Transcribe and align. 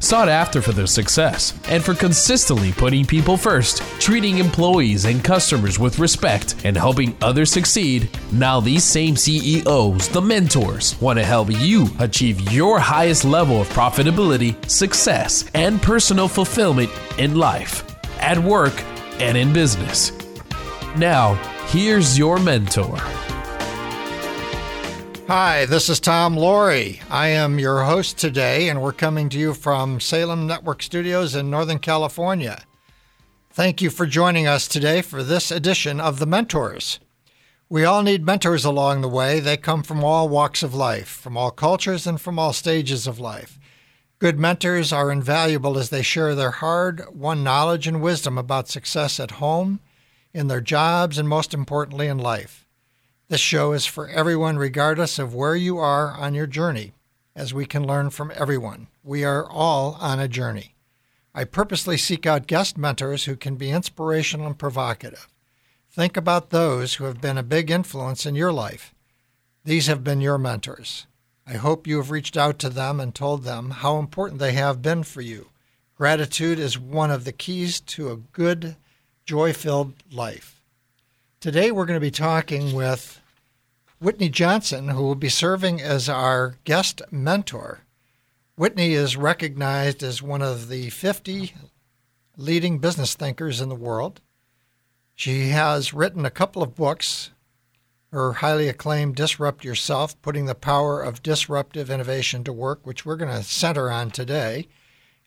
Sought 0.00 0.28
after 0.28 0.62
for 0.62 0.72
their 0.72 0.86
success 0.86 1.58
and 1.68 1.82
for 1.82 1.92
consistently 1.92 2.70
putting 2.72 3.04
people 3.04 3.36
first, 3.36 3.78
treating 4.00 4.38
employees 4.38 5.04
and 5.04 5.24
customers 5.24 5.78
with 5.78 5.98
respect, 5.98 6.54
and 6.64 6.76
helping 6.76 7.16
others 7.20 7.50
succeed, 7.50 8.08
now 8.32 8.60
these 8.60 8.84
same 8.84 9.16
CEOs, 9.16 10.08
the 10.08 10.22
mentors, 10.22 11.00
want 11.00 11.18
to 11.18 11.24
help 11.24 11.50
you 11.50 11.88
achieve 11.98 12.52
your 12.52 12.78
highest 12.78 13.24
level 13.24 13.60
of 13.60 13.68
profitability, 13.70 14.54
success, 14.70 15.50
and 15.54 15.82
personal 15.82 16.28
fulfillment 16.28 16.90
in 17.18 17.34
life, 17.34 17.84
at 18.20 18.38
work, 18.38 18.80
and 19.18 19.36
in 19.36 19.52
business. 19.52 20.12
Now, 20.96 21.34
here's 21.66 22.16
your 22.16 22.38
mentor. 22.38 22.98
Hi, 25.28 25.66
this 25.66 25.90
is 25.90 26.00
Tom 26.00 26.36
Loarie. 26.36 27.02
I 27.10 27.28
am 27.28 27.58
your 27.58 27.84
host 27.84 28.16
today, 28.16 28.70
and 28.70 28.80
we're 28.80 28.94
coming 28.94 29.28
to 29.28 29.38
you 29.38 29.52
from 29.52 30.00
Salem 30.00 30.46
Network 30.46 30.82
Studios 30.82 31.34
in 31.34 31.50
Northern 31.50 31.80
California. 31.80 32.64
Thank 33.50 33.82
you 33.82 33.90
for 33.90 34.06
joining 34.06 34.46
us 34.46 34.66
today 34.66 35.02
for 35.02 35.22
this 35.22 35.50
edition 35.50 36.00
of 36.00 36.18
The 36.18 36.24
Mentors. 36.24 36.98
We 37.68 37.84
all 37.84 38.02
need 38.02 38.24
mentors 38.24 38.64
along 38.64 39.02
the 39.02 39.08
way. 39.10 39.38
They 39.38 39.58
come 39.58 39.82
from 39.82 40.02
all 40.02 40.30
walks 40.30 40.62
of 40.62 40.72
life, 40.72 41.08
from 41.08 41.36
all 41.36 41.50
cultures, 41.50 42.06
and 42.06 42.18
from 42.18 42.38
all 42.38 42.54
stages 42.54 43.06
of 43.06 43.20
life. 43.20 43.58
Good 44.18 44.38
mentors 44.38 44.94
are 44.94 45.12
invaluable 45.12 45.76
as 45.76 45.90
they 45.90 46.00
share 46.00 46.34
their 46.34 46.52
hard 46.52 47.04
won 47.12 47.44
knowledge 47.44 47.86
and 47.86 48.00
wisdom 48.00 48.38
about 48.38 48.70
success 48.70 49.20
at 49.20 49.32
home, 49.32 49.80
in 50.32 50.48
their 50.48 50.62
jobs, 50.62 51.18
and 51.18 51.28
most 51.28 51.52
importantly, 51.52 52.06
in 52.06 52.16
life. 52.16 52.64
This 53.28 53.40
show 53.42 53.72
is 53.72 53.84
for 53.84 54.08
everyone, 54.08 54.56
regardless 54.56 55.18
of 55.18 55.34
where 55.34 55.54
you 55.54 55.76
are 55.76 56.12
on 56.12 56.32
your 56.32 56.46
journey, 56.46 56.94
as 57.36 57.52
we 57.52 57.66
can 57.66 57.86
learn 57.86 58.08
from 58.08 58.32
everyone. 58.34 58.86
We 59.04 59.22
are 59.22 59.44
all 59.46 59.98
on 60.00 60.18
a 60.18 60.28
journey. 60.28 60.74
I 61.34 61.44
purposely 61.44 61.98
seek 61.98 62.24
out 62.24 62.46
guest 62.46 62.78
mentors 62.78 63.26
who 63.26 63.36
can 63.36 63.56
be 63.56 63.70
inspirational 63.70 64.46
and 64.46 64.58
provocative. 64.58 65.28
Think 65.90 66.16
about 66.16 66.48
those 66.48 66.94
who 66.94 67.04
have 67.04 67.20
been 67.20 67.36
a 67.36 67.42
big 67.42 67.70
influence 67.70 68.24
in 68.24 68.34
your 68.34 68.50
life. 68.50 68.94
These 69.62 69.88
have 69.88 70.02
been 70.02 70.22
your 70.22 70.38
mentors. 70.38 71.06
I 71.46 71.54
hope 71.54 71.86
you 71.86 71.98
have 71.98 72.10
reached 72.10 72.38
out 72.38 72.58
to 72.60 72.70
them 72.70 72.98
and 72.98 73.14
told 73.14 73.44
them 73.44 73.70
how 73.70 73.98
important 73.98 74.40
they 74.40 74.52
have 74.52 74.80
been 74.80 75.02
for 75.02 75.20
you. 75.20 75.50
Gratitude 75.96 76.58
is 76.58 76.78
one 76.78 77.10
of 77.10 77.26
the 77.26 77.32
keys 77.32 77.78
to 77.80 78.10
a 78.10 78.16
good, 78.16 78.76
joy 79.26 79.52
filled 79.52 79.92
life. 80.10 80.57
Today 81.40 81.70
we're 81.70 81.86
going 81.86 82.00
to 82.00 82.04
be 82.04 82.10
talking 82.10 82.72
with 82.72 83.20
Whitney 84.00 84.28
Johnson, 84.28 84.88
who 84.88 85.04
will 85.04 85.14
be 85.14 85.28
serving 85.28 85.80
as 85.80 86.08
our 86.08 86.56
guest 86.64 87.00
mentor. 87.12 87.82
Whitney 88.56 88.94
is 88.94 89.16
recognized 89.16 90.02
as 90.02 90.20
one 90.20 90.42
of 90.42 90.68
the 90.68 90.90
50 90.90 91.54
leading 92.36 92.80
business 92.80 93.14
thinkers 93.14 93.60
in 93.60 93.68
the 93.68 93.76
world. 93.76 94.20
She 95.14 95.50
has 95.50 95.94
written 95.94 96.26
a 96.26 96.30
couple 96.30 96.60
of 96.60 96.74
books. 96.74 97.30
Her 98.10 98.32
highly 98.32 98.68
acclaimed 98.68 99.14
Disrupt 99.14 99.64
Yourself, 99.64 100.20
Putting 100.22 100.46
the 100.46 100.56
Power 100.56 101.00
of 101.00 101.22
Disruptive 101.22 101.88
Innovation 101.88 102.42
to 102.42 102.52
Work, 102.52 102.84
which 102.84 103.06
we're 103.06 103.14
going 103.14 103.30
to 103.30 103.44
center 103.44 103.92
on 103.92 104.10
today. 104.10 104.66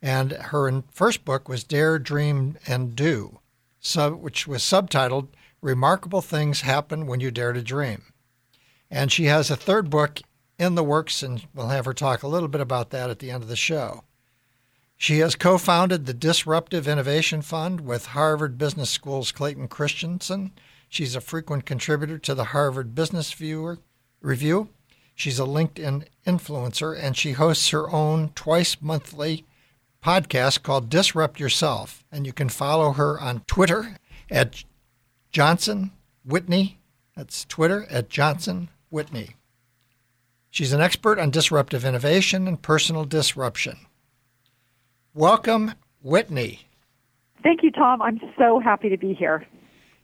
And 0.02 0.34
her 0.34 0.84
first 0.92 1.24
book 1.24 1.48
was 1.48 1.64
Dare, 1.64 1.98
Dream, 2.00 2.58
and 2.68 2.98
Do, 2.98 3.40
which 3.96 4.46
was 4.46 4.62
subtitled 4.62 5.30
Remarkable 5.62 6.22
Things 6.22 6.62
Happen 6.62 7.06
When 7.06 7.20
You 7.20 7.30
Dare 7.30 7.54
to 7.54 7.62
Dream. 7.62 8.14
And 8.90 9.12
she 9.12 9.26
has 9.26 9.52
a 9.52 9.56
third 9.56 9.90
book 9.90 10.20
in 10.58 10.76
the 10.76 10.84
works, 10.84 11.24
and 11.24 11.46
we'll 11.54 11.68
have 11.68 11.86
her 11.86 11.94
talk 11.94 12.24
a 12.24 12.28
little 12.28 12.50
bit 12.50 12.62
about 12.62 12.90
that 12.90 13.10
at 13.10 13.20
the 13.20 13.32
end 13.32 13.44
of 13.44 13.50
the 13.50 13.56
show. 13.56 14.04
She 14.98 15.20
has 15.20 15.36
co 15.36 15.58
founded 15.58 16.06
the 16.06 16.14
Disruptive 16.14 16.88
Innovation 16.88 17.42
Fund 17.42 17.82
with 17.82 18.08
Harvard 18.08 18.58
Business 18.58 18.90
School's 18.90 19.32
Clayton 19.32 19.68
Christensen. 19.68 20.52
She's 20.90 21.16
a 21.16 21.22
frequent 21.22 21.66
contributor 21.66 22.18
to 22.20 22.36
the 22.36 22.46
Harvard 22.46 22.94
Business 22.94 23.32
Viewer 23.32 23.80
Review. 24.20 24.70
She's 25.16 25.40
a 25.40 25.44
LinkedIn 25.44 26.06
influencer, 26.26 26.96
and 27.00 27.16
she 27.16 27.32
hosts 27.32 27.70
her 27.70 27.90
own 27.90 28.30
twice 28.36 28.78
monthly 28.82 29.46
podcast 30.04 30.64
called 30.64 30.90
Disrupt 30.90 31.40
Yourself. 31.40 32.04
And 32.12 32.26
you 32.26 32.34
can 32.34 32.50
follow 32.50 32.92
her 32.94 33.20
on 33.20 33.42
Twitter 33.48 33.98
at 34.30 34.64
Johnson 35.32 35.92
Whitney. 36.26 36.80
That's 37.16 37.46
Twitter 37.46 37.86
at 37.90 38.10
Johnson 38.10 38.70
Whitney. 38.90 39.36
She's 40.50 40.74
an 40.74 40.82
expert 40.82 41.20
on 41.20 41.30
disruptive 41.32 41.86
innovation 41.86 42.48
and 42.48 42.62
personal 42.62 43.06
disruption. 43.06 43.78
Welcome, 45.14 45.74
Whitney. 46.02 46.68
Thank 47.44 47.64
you, 47.64 47.72
Tom. 47.72 48.02
I'm 48.02 48.20
so 48.38 48.60
happy 48.60 48.90
to 48.90 48.98
be 48.98 49.14
here. 49.14 49.46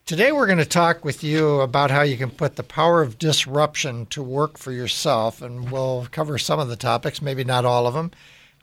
Today, 0.06 0.32
we're 0.32 0.46
going 0.46 0.58
to 0.58 0.66
talk 0.66 1.04
with 1.04 1.22
you 1.22 1.60
about 1.60 1.92
how 1.92 2.02
you 2.02 2.16
can 2.16 2.30
put 2.30 2.56
the 2.56 2.64
power 2.64 3.02
of 3.02 3.20
disruption 3.20 4.06
to 4.08 4.24
work 4.24 4.58
for 4.58 4.72
yourself, 4.72 5.42
and 5.42 5.70
we'll 5.70 6.08
cover 6.12 6.38
some 6.38 6.60
of 6.60 6.70
the 6.70 6.78
topics, 6.78 7.22
maybe 7.22 7.44
not 7.44 7.66
all 7.66 7.86
of 7.86 7.94
them, 7.94 8.12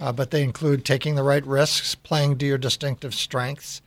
uh, 0.01 0.11
but 0.11 0.31
they 0.31 0.43
include 0.43 0.87
taking 0.87 1.15
the 1.15 1.23
right 1.23 1.45
risks, 1.47 1.95
playing 1.95 2.39
to 2.39 2.47
your 2.47 2.57
distinctive 2.57 3.15
strengths, 3.15 3.83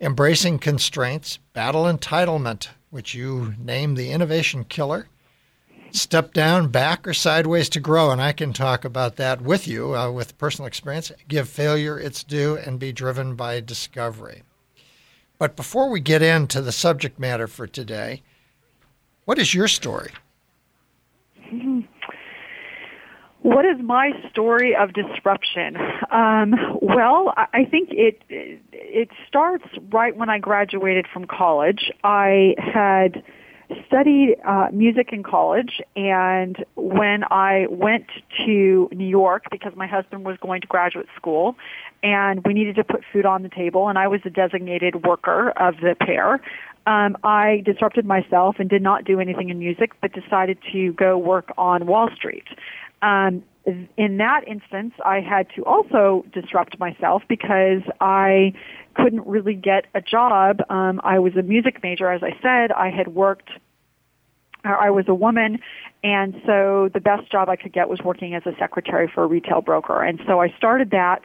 embracing 0.00 0.58
constraints, 0.58 1.38
battle 1.52 1.84
entitlement, 1.84 2.68
which 2.90 3.14
you 3.14 3.54
name 3.58 3.94
the 3.94 4.10
innovation 4.10 4.64
killer, 4.64 5.08
step 5.92 6.32
down, 6.32 6.68
back, 6.68 7.06
or 7.06 7.14
sideways 7.14 7.68
to 7.68 7.80
grow. 7.80 8.10
And 8.10 8.20
I 8.20 8.32
can 8.32 8.52
talk 8.52 8.84
about 8.84 9.16
that 9.16 9.40
with 9.40 9.68
you 9.68 9.94
uh, 9.94 10.10
with 10.10 10.38
personal 10.38 10.66
experience. 10.66 11.12
Give 11.28 11.48
failure 11.48 11.98
its 11.98 12.24
due 12.24 12.56
and 12.56 12.78
be 12.78 12.92
driven 12.92 13.34
by 13.34 13.60
discovery. 13.60 14.42
But 15.38 15.56
before 15.56 15.90
we 15.90 16.00
get 16.00 16.22
into 16.22 16.60
the 16.60 16.72
subject 16.72 17.18
matter 17.18 17.46
for 17.46 17.66
today, 17.66 18.22
what 19.24 19.38
is 19.38 19.54
your 19.54 19.68
story? 19.68 20.10
What 23.42 23.64
is 23.64 23.78
my 23.82 24.10
story 24.30 24.76
of 24.76 24.92
disruption? 24.92 25.76
Um, 26.10 26.54
well, 26.82 27.32
I 27.36 27.64
think 27.64 27.88
it 27.90 28.20
it 28.28 29.08
starts 29.26 29.64
right 29.90 30.14
when 30.14 30.28
I 30.28 30.38
graduated 30.38 31.06
from 31.10 31.26
college. 31.26 31.90
I 32.04 32.54
had 32.58 33.22
studied 33.86 34.36
uh, 34.46 34.68
music 34.72 35.10
in 35.12 35.22
college, 35.22 35.80
and 35.96 36.56
when 36.76 37.24
I 37.30 37.66
went 37.70 38.06
to 38.44 38.88
New 38.92 39.06
York 39.06 39.44
because 39.50 39.72
my 39.74 39.86
husband 39.86 40.24
was 40.24 40.36
going 40.42 40.60
to 40.60 40.66
graduate 40.66 41.06
school, 41.16 41.56
and 42.02 42.44
we 42.44 42.52
needed 42.52 42.76
to 42.76 42.84
put 42.84 43.02
food 43.10 43.24
on 43.24 43.42
the 43.42 43.48
table, 43.48 43.88
and 43.88 43.98
I 43.98 44.08
was 44.08 44.20
the 44.22 44.30
designated 44.30 45.04
worker 45.06 45.50
of 45.56 45.76
the 45.76 45.94
pair. 45.98 46.40
Um, 46.86 47.16
I 47.22 47.62
disrupted 47.64 48.04
myself 48.04 48.56
and 48.58 48.68
did 48.68 48.82
not 48.82 49.04
do 49.04 49.20
anything 49.20 49.50
in 49.50 49.58
music, 49.58 49.92
but 50.00 50.12
decided 50.12 50.58
to 50.72 50.92
go 50.94 51.16
work 51.16 51.52
on 51.56 51.86
Wall 51.86 52.08
Street. 52.14 52.46
Um, 53.02 53.44
in 53.96 54.16
that 54.16 54.46
instance, 54.48 54.94
I 55.04 55.20
had 55.20 55.48
to 55.56 55.64
also 55.64 56.24
disrupt 56.32 56.78
myself 56.78 57.22
because 57.28 57.82
I 58.00 58.52
couldn't 58.94 59.26
really 59.26 59.54
get 59.54 59.86
a 59.94 60.00
job. 60.00 60.60
Um, 60.70 61.00
I 61.04 61.18
was 61.18 61.36
a 61.36 61.42
music 61.42 61.82
major, 61.82 62.10
as 62.10 62.22
I 62.22 62.32
said. 62.42 62.72
I 62.72 62.90
had 62.90 63.08
worked. 63.08 63.50
I 64.62 64.90
was 64.90 65.06
a 65.08 65.14
woman, 65.14 65.58
and 66.04 66.34
so 66.44 66.90
the 66.92 67.00
best 67.00 67.32
job 67.32 67.48
I 67.48 67.56
could 67.56 67.72
get 67.72 67.88
was 67.88 68.00
working 68.04 68.34
as 68.34 68.42
a 68.44 68.52
secretary 68.58 69.10
for 69.12 69.24
a 69.24 69.26
retail 69.26 69.62
broker. 69.62 70.02
And 70.02 70.20
so 70.26 70.40
I 70.40 70.52
started 70.58 70.90
that 70.90 71.24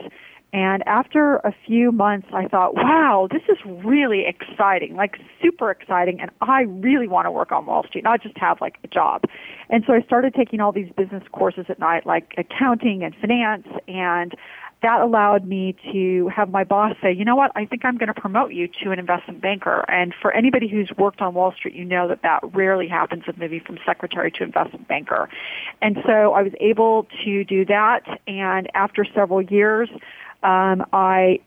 and 0.54 0.88
after 0.88 1.38
a 1.38 1.54
few 1.66 1.92
months, 1.92 2.28
I 2.34 2.48
thought, 2.48 2.76
wow, 2.76 3.28
this 3.30 3.42
is 3.50 3.58
really 3.84 4.26
exciting, 4.26 4.96
like 4.96 5.18
super 5.42 5.70
exciting. 5.70 6.22
And 6.22 6.32
I 6.42 6.62
really 6.62 7.08
want 7.08 7.26
to 7.26 7.32
work 7.32 7.52
on 7.52 7.66
Wall 7.66 7.84
Street, 7.88 8.04
not 8.04 8.22
just 8.22 8.38
have 8.38 8.62
like 8.62 8.78
a 8.84 8.88
job. 8.88 9.24
And 9.70 9.84
so 9.86 9.94
I 9.94 10.02
started 10.02 10.34
taking 10.34 10.62
all 10.62 10.72
these 10.72 10.92
business 10.96 11.24
courses 11.32 11.66
at 11.68 11.80
night, 11.80 12.06
like 12.06 12.34
accounting 12.38 13.04
and 13.04 13.14
finance. 13.16 13.68
And 13.88 14.34
that 14.82 15.02
allowed 15.02 15.48
me 15.48 15.76
to 15.92 16.30
have 16.30 16.50
my 16.50 16.64
boss 16.64 16.96
say, 17.02 17.12
you 17.12 17.26
know 17.26 17.36
what, 17.36 17.52
I 17.56 17.66
think 17.66 17.84
I'm 17.84 17.98
going 17.98 18.14
to 18.14 18.22
promote 18.22 18.54
you 18.54 18.70
to 18.84 18.92
an 18.92 19.00
investment 19.00 19.42
banker. 19.42 19.84
And 19.90 20.14
for 20.22 20.32
anybody 20.32 20.68
who's 20.68 20.92
worked 20.98 21.22
on 21.22 21.34
Wall 21.34 21.54
Street, 21.54 21.74
you 21.74 21.84
know 21.84 22.08
that 22.08 22.22
that 22.22 22.42
rarely 22.54 22.88
happens 22.88 23.24
with 23.26 23.38
moving 23.38 23.62
from 23.62 23.80
secretary 23.86 24.32
to 24.32 24.44
investment 24.44 24.88
banker. 24.88 25.28
And 25.82 25.98
so 26.06 26.34
I 26.34 26.44
was 26.44 26.54
able 26.60 27.08
to 27.24 27.44
do 27.44 27.66
that. 27.66 28.04
And 28.28 28.70
after 28.76 29.06
several 29.16 29.42
years, 29.42 29.90
um, 30.46 30.86
I 30.94 31.40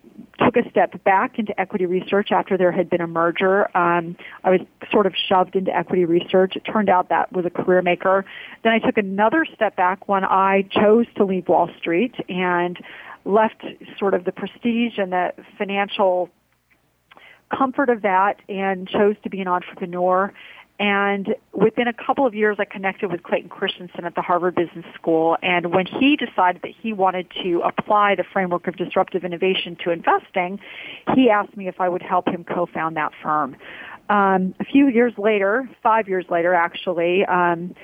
took 0.44 0.56
a 0.56 0.68
step 0.70 1.02
back 1.04 1.38
into 1.38 1.58
equity 1.60 1.86
research 1.86 2.32
after 2.32 2.58
there 2.58 2.72
had 2.72 2.90
been 2.90 3.00
a 3.00 3.06
merger. 3.06 3.64
Um, 3.76 4.16
I 4.42 4.50
was 4.50 4.60
sort 4.90 5.06
of 5.06 5.14
shoved 5.28 5.54
into 5.54 5.74
equity 5.74 6.04
research. 6.04 6.56
It 6.56 6.60
turned 6.60 6.88
out 6.88 7.08
that 7.08 7.32
was 7.32 7.46
a 7.46 7.50
career 7.50 7.80
maker. 7.80 8.24
Then 8.64 8.72
I 8.72 8.80
took 8.80 8.98
another 8.98 9.46
step 9.54 9.76
back 9.76 10.08
when 10.08 10.24
I 10.24 10.68
chose 10.70 11.06
to 11.16 11.24
leave 11.24 11.46
Wall 11.46 11.70
Street 11.78 12.14
and 12.28 12.76
left 13.24 13.64
sort 13.98 14.14
of 14.14 14.24
the 14.24 14.32
prestige 14.32 14.98
and 14.98 15.12
the 15.12 15.32
financial 15.56 16.28
comfort 17.56 17.88
of 17.88 18.02
that 18.02 18.40
and 18.48 18.88
chose 18.88 19.16
to 19.22 19.30
be 19.30 19.40
an 19.40 19.48
entrepreneur 19.48 20.32
and 20.78 21.34
within 21.52 21.88
a 21.88 21.92
couple 21.92 22.24
of 22.24 22.34
years, 22.34 22.56
I 22.60 22.64
connected 22.64 23.10
with 23.10 23.24
Clayton 23.24 23.48
Christensen 23.48 24.04
at 24.04 24.14
the 24.14 24.22
Harvard 24.22 24.54
Business 24.54 24.86
School. 24.94 25.36
And 25.42 25.72
when 25.74 25.86
he 25.86 26.16
decided 26.16 26.62
that 26.62 26.70
he 26.80 26.92
wanted 26.92 27.26
to 27.42 27.62
apply 27.64 28.14
the 28.14 28.24
framework 28.32 28.68
of 28.68 28.76
disruptive 28.76 29.24
innovation 29.24 29.76
to 29.84 29.90
investing, 29.90 30.60
he 31.16 31.30
asked 31.30 31.56
me 31.56 31.66
if 31.66 31.80
I 31.80 31.88
would 31.88 32.02
help 32.02 32.28
him 32.28 32.44
co-found 32.44 32.96
that 32.96 33.12
firm. 33.20 33.56
Um, 34.08 34.54
a 34.60 34.64
few 34.64 34.86
years 34.88 35.12
later, 35.18 35.68
five 35.82 36.08
years 36.08 36.26
later 36.30 36.54
actually, 36.54 37.24
um, 37.26 37.74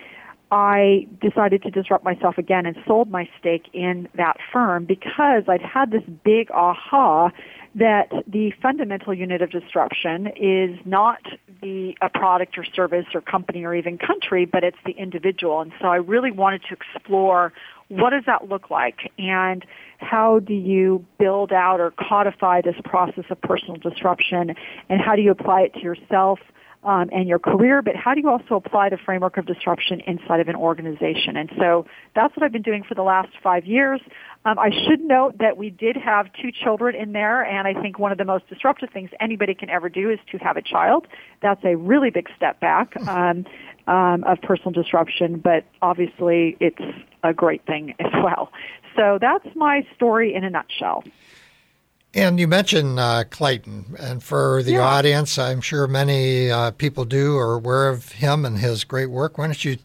I 0.50 1.08
decided 1.20 1.62
to 1.64 1.70
disrupt 1.70 2.04
myself 2.04 2.38
again 2.38 2.64
and 2.64 2.76
sold 2.86 3.10
my 3.10 3.28
stake 3.40 3.66
in 3.72 4.08
that 4.14 4.36
firm 4.52 4.84
because 4.84 5.42
I'd 5.48 5.62
had 5.62 5.90
this 5.90 6.04
big 6.24 6.50
aha 6.52 7.30
that 7.74 8.10
the 8.26 8.52
fundamental 8.62 9.12
unit 9.12 9.42
of 9.42 9.50
disruption 9.50 10.28
is 10.36 10.78
not 10.84 11.20
the 11.60 11.96
a 12.00 12.08
product 12.08 12.56
or 12.56 12.64
service 12.64 13.06
or 13.14 13.20
company 13.20 13.64
or 13.64 13.74
even 13.74 13.98
country, 13.98 14.44
but 14.44 14.62
it's 14.62 14.78
the 14.86 14.92
individual. 14.92 15.60
And 15.60 15.72
so 15.80 15.88
I 15.88 15.96
really 15.96 16.30
wanted 16.30 16.62
to 16.68 16.74
explore 16.74 17.52
what 17.88 18.10
does 18.10 18.24
that 18.26 18.48
look 18.48 18.70
like 18.70 19.12
and 19.18 19.64
how 19.98 20.38
do 20.38 20.54
you 20.54 21.04
build 21.18 21.52
out 21.52 21.80
or 21.80 21.92
codify 21.92 22.60
this 22.62 22.76
process 22.84 23.24
of 23.30 23.40
personal 23.42 23.76
disruption 23.76 24.54
and 24.88 25.00
how 25.00 25.16
do 25.16 25.22
you 25.22 25.30
apply 25.30 25.62
it 25.62 25.74
to 25.74 25.80
yourself 25.80 26.38
um, 26.84 27.08
and 27.12 27.28
your 27.28 27.38
career, 27.38 27.80
but 27.82 27.96
how 27.96 28.14
do 28.14 28.20
you 28.20 28.28
also 28.28 28.56
apply 28.56 28.90
the 28.90 28.98
framework 28.98 29.36
of 29.36 29.46
disruption 29.46 30.00
inside 30.00 30.40
of 30.40 30.48
an 30.48 30.56
organization? 30.56 31.36
And 31.36 31.50
so 31.58 31.86
that's 32.14 32.36
what 32.36 32.44
I've 32.44 32.52
been 32.52 32.62
doing 32.62 32.84
for 32.86 32.94
the 32.94 33.02
last 33.02 33.30
five 33.42 33.64
years. 33.64 34.00
Um, 34.46 34.58
I 34.58 34.70
should 34.86 35.00
note 35.00 35.38
that 35.38 35.56
we 35.56 35.70
did 35.70 35.96
have 35.96 36.26
two 36.40 36.52
children 36.52 36.94
in 36.94 37.12
there, 37.12 37.42
and 37.42 37.66
I 37.66 37.80
think 37.80 37.98
one 37.98 38.12
of 38.12 38.18
the 38.18 38.26
most 38.26 38.46
disruptive 38.48 38.90
things 38.90 39.08
anybody 39.18 39.54
can 39.54 39.70
ever 39.70 39.88
do 39.88 40.10
is 40.10 40.18
to 40.32 40.38
have 40.38 40.58
a 40.58 40.62
child. 40.62 41.06
That's 41.40 41.64
a 41.64 41.76
really 41.76 42.10
big 42.10 42.28
step 42.36 42.60
back 42.60 42.94
um, 43.08 43.46
um, 43.86 44.22
of 44.24 44.40
personal 44.42 44.72
disruption, 44.72 45.38
but 45.38 45.64
obviously 45.80 46.58
it's 46.60 46.82
a 47.22 47.32
great 47.32 47.64
thing 47.64 47.94
as 47.98 48.12
well. 48.22 48.52
So 48.96 49.18
that's 49.18 49.46
my 49.54 49.86
story 49.96 50.34
in 50.34 50.44
a 50.44 50.50
nutshell. 50.50 51.04
And 52.12 52.38
you 52.38 52.46
mentioned 52.46 53.00
uh, 53.00 53.24
Clayton, 53.28 53.96
and 53.98 54.22
for 54.22 54.62
the 54.62 54.72
yeah. 54.72 54.86
audience, 54.86 55.36
I'm 55.38 55.60
sure 55.60 55.88
many 55.88 56.50
uh, 56.50 56.70
people 56.72 57.04
do 57.04 57.36
are 57.38 57.54
aware 57.54 57.88
of 57.88 58.12
him 58.12 58.44
and 58.44 58.58
his 58.58 58.84
great 58.84 59.10
work. 59.10 59.36
Why 59.36 59.46
don't 59.46 59.64
you 59.64 59.78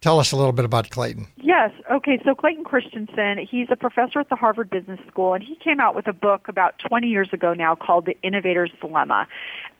tell 0.00 0.20
us 0.20 0.32
a 0.32 0.36
little 0.36 0.52
bit 0.52 0.64
about 0.64 0.90
Clayton? 0.90 1.26
Yes. 1.36 1.70
Okay. 1.90 2.20
So 2.24 2.34
Clayton 2.34 2.64
Christensen, 2.64 3.38
he's 3.38 3.68
a 3.70 3.76
professor 3.76 4.20
at 4.20 4.28
the 4.28 4.36
Harvard 4.36 4.70
Business 4.70 5.00
School, 5.08 5.34
and 5.34 5.42
he 5.42 5.56
came 5.56 5.80
out 5.80 5.94
with 5.94 6.06
a 6.06 6.12
book 6.12 6.48
about 6.48 6.74
20 6.86 7.06
years 7.06 7.28
ago 7.32 7.54
now 7.54 7.74
called 7.74 8.06
The 8.06 8.16
Innovator's 8.22 8.72
Dilemma. 8.80 9.26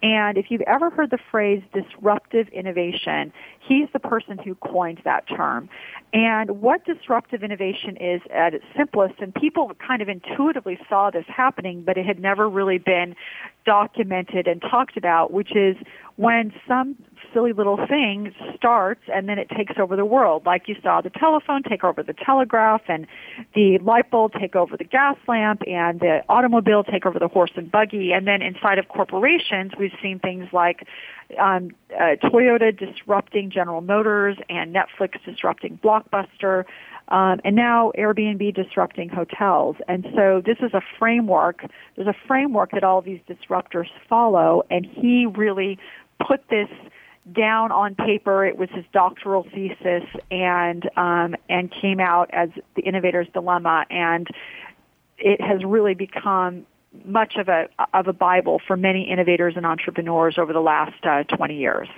And 0.02 0.36
if 0.36 0.50
you've 0.50 0.62
ever 0.62 0.90
heard 0.90 1.10
the 1.10 1.18
phrase 1.30 1.62
disruptive 1.72 2.48
innovation, 2.48 3.32
he's 3.58 3.88
the 3.92 3.98
person 3.98 4.38
who 4.38 4.54
coined 4.56 5.00
that 5.04 5.26
term. 5.28 5.68
And 6.12 6.60
what 6.60 6.84
disruptive 6.84 7.42
innovation 7.42 7.96
is 7.96 8.20
at 8.32 8.54
its 8.54 8.64
simplest, 8.76 9.14
and 9.20 9.34
people 9.34 9.72
kind 9.84 10.02
of 10.02 10.08
intuitively 10.08 10.78
saw 10.88 11.10
this 11.10 11.24
happening, 11.28 11.82
but 11.82 11.96
it 11.96 12.06
had 12.06 12.20
never 12.20 12.48
really 12.48 12.78
been 12.78 13.16
documented 13.64 14.46
and 14.46 14.60
talked 14.62 14.96
about, 14.96 15.32
which 15.32 15.56
is 15.56 15.76
when 16.16 16.52
some 16.68 16.96
silly 17.36 17.52
little 17.52 17.76
thing 17.86 18.34
starts 18.56 19.02
and 19.12 19.28
then 19.28 19.38
it 19.38 19.50
takes 19.50 19.74
over 19.78 19.94
the 19.94 20.06
world. 20.06 20.46
Like 20.46 20.68
you 20.68 20.76
saw 20.82 21.02
the 21.02 21.10
telephone 21.10 21.62
take 21.62 21.84
over 21.84 22.02
the 22.02 22.14
telegraph 22.14 22.80
and 22.88 23.06
the 23.54 23.78
light 23.82 24.10
bulb 24.10 24.32
take 24.40 24.56
over 24.56 24.74
the 24.74 24.84
gas 24.84 25.18
lamp 25.28 25.60
and 25.66 26.00
the 26.00 26.22
automobile 26.30 26.82
take 26.82 27.04
over 27.04 27.18
the 27.18 27.28
horse 27.28 27.50
and 27.54 27.70
buggy. 27.70 28.12
And 28.12 28.26
then 28.26 28.40
inside 28.40 28.78
of 28.78 28.88
corporations, 28.88 29.72
we've 29.78 29.92
seen 30.02 30.18
things 30.18 30.48
like 30.54 30.88
um, 31.38 31.72
uh, 31.94 32.16
Toyota 32.24 32.74
disrupting 32.74 33.50
General 33.50 33.82
Motors 33.82 34.38
and 34.48 34.74
Netflix 34.74 35.22
disrupting 35.22 35.78
Blockbuster. 35.84 36.64
Um, 37.08 37.40
and 37.44 37.54
now 37.54 37.92
Airbnb 37.98 38.54
disrupting 38.54 39.10
hotels. 39.10 39.76
And 39.88 40.06
so 40.16 40.42
this 40.44 40.56
is 40.60 40.72
a 40.72 40.80
framework. 40.98 41.66
There's 41.96 42.08
a 42.08 42.16
framework 42.26 42.70
that 42.72 42.82
all 42.82 43.02
these 43.02 43.20
disruptors 43.28 43.88
follow, 44.08 44.62
and 44.70 44.86
he 44.86 45.26
really 45.26 45.78
put 46.26 46.48
this 46.48 46.68
down 47.32 47.72
on 47.72 47.94
paper. 47.94 48.44
It 48.44 48.56
was 48.56 48.68
his 48.70 48.84
doctoral 48.92 49.44
thesis, 49.54 50.04
and 50.30 50.88
um, 50.96 51.34
and 51.48 51.72
came 51.72 52.00
out 52.00 52.30
as 52.32 52.50
the 52.74 52.82
innovator's 52.82 53.28
dilemma, 53.32 53.84
and 53.90 54.28
it 55.18 55.40
has 55.40 55.64
really 55.64 55.94
become 55.94 56.66
much 57.04 57.36
of 57.36 57.48
a 57.48 57.68
of 57.94 58.08
a 58.08 58.12
bible 58.12 58.60
for 58.66 58.76
many 58.76 59.10
innovators 59.10 59.54
and 59.56 59.66
entrepreneurs 59.66 60.38
over 60.38 60.52
the 60.52 60.60
last 60.60 61.04
uh, 61.04 61.24
20 61.24 61.56
years. 61.56 61.88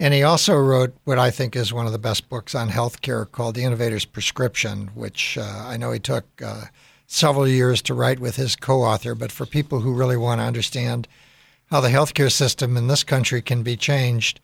And 0.00 0.12
he 0.12 0.22
also 0.22 0.56
wrote 0.56 0.94
what 1.04 1.18
I 1.18 1.30
think 1.30 1.54
is 1.54 1.72
one 1.72 1.86
of 1.86 1.92
the 1.92 1.98
best 1.98 2.28
books 2.28 2.54
on 2.54 2.68
healthcare 2.68 3.30
called 3.30 3.54
The 3.54 3.62
Innovator's 3.62 4.04
Prescription, 4.04 4.90
which 4.94 5.38
uh, 5.38 5.64
I 5.66 5.76
know 5.76 5.92
he 5.92 6.00
took 6.00 6.24
uh, 6.42 6.64
several 7.06 7.46
years 7.46 7.80
to 7.82 7.94
write 7.94 8.18
with 8.18 8.34
his 8.34 8.56
co-author. 8.56 9.14
But 9.14 9.30
for 9.30 9.46
people 9.46 9.80
who 9.80 9.94
really 9.94 10.16
want 10.16 10.40
to 10.40 10.44
understand 10.44 11.06
how 11.74 11.80
the 11.80 11.88
healthcare 11.88 12.30
system 12.30 12.76
in 12.76 12.86
this 12.86 13.02
country 13.02 13.42
can 13.42 13.64
be 13.64 13.76
changed 13.76 14.38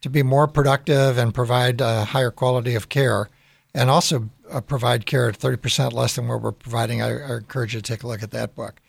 to 0.00 0.10
be 0.10 0.24
more 0.24 0.48
productive 0.48 1.16
and 1.16 1.32
provide 1.32 1.80
a 1.80 2.04
higher 2.04 2.32
quality 2.32 2.74
of 2.74 2.88
care, 2.88 3.28
and 3.72 3.88
also 3.88 4.28
uh, 4.50 4.60
provide 4.60 5.06
care 5.06 5.28
at 5.28 5.38
30% 5.38 5.92
less 5.92 6.16
than 6.16 6.26
what 6.26 6.42
we're 6.42 6.50
providing. 6.50 7.00
I, 7.00 7.10
I 7.10 7.36
encourage 7.36 7.74
you 7.74 7.80
to 7.80 7.92
take 7.92 8.02
a 8.02 8.08
look 8.08 8.24
at 8.24 8.32
that 8.32 8.56
book. 8.56 8.80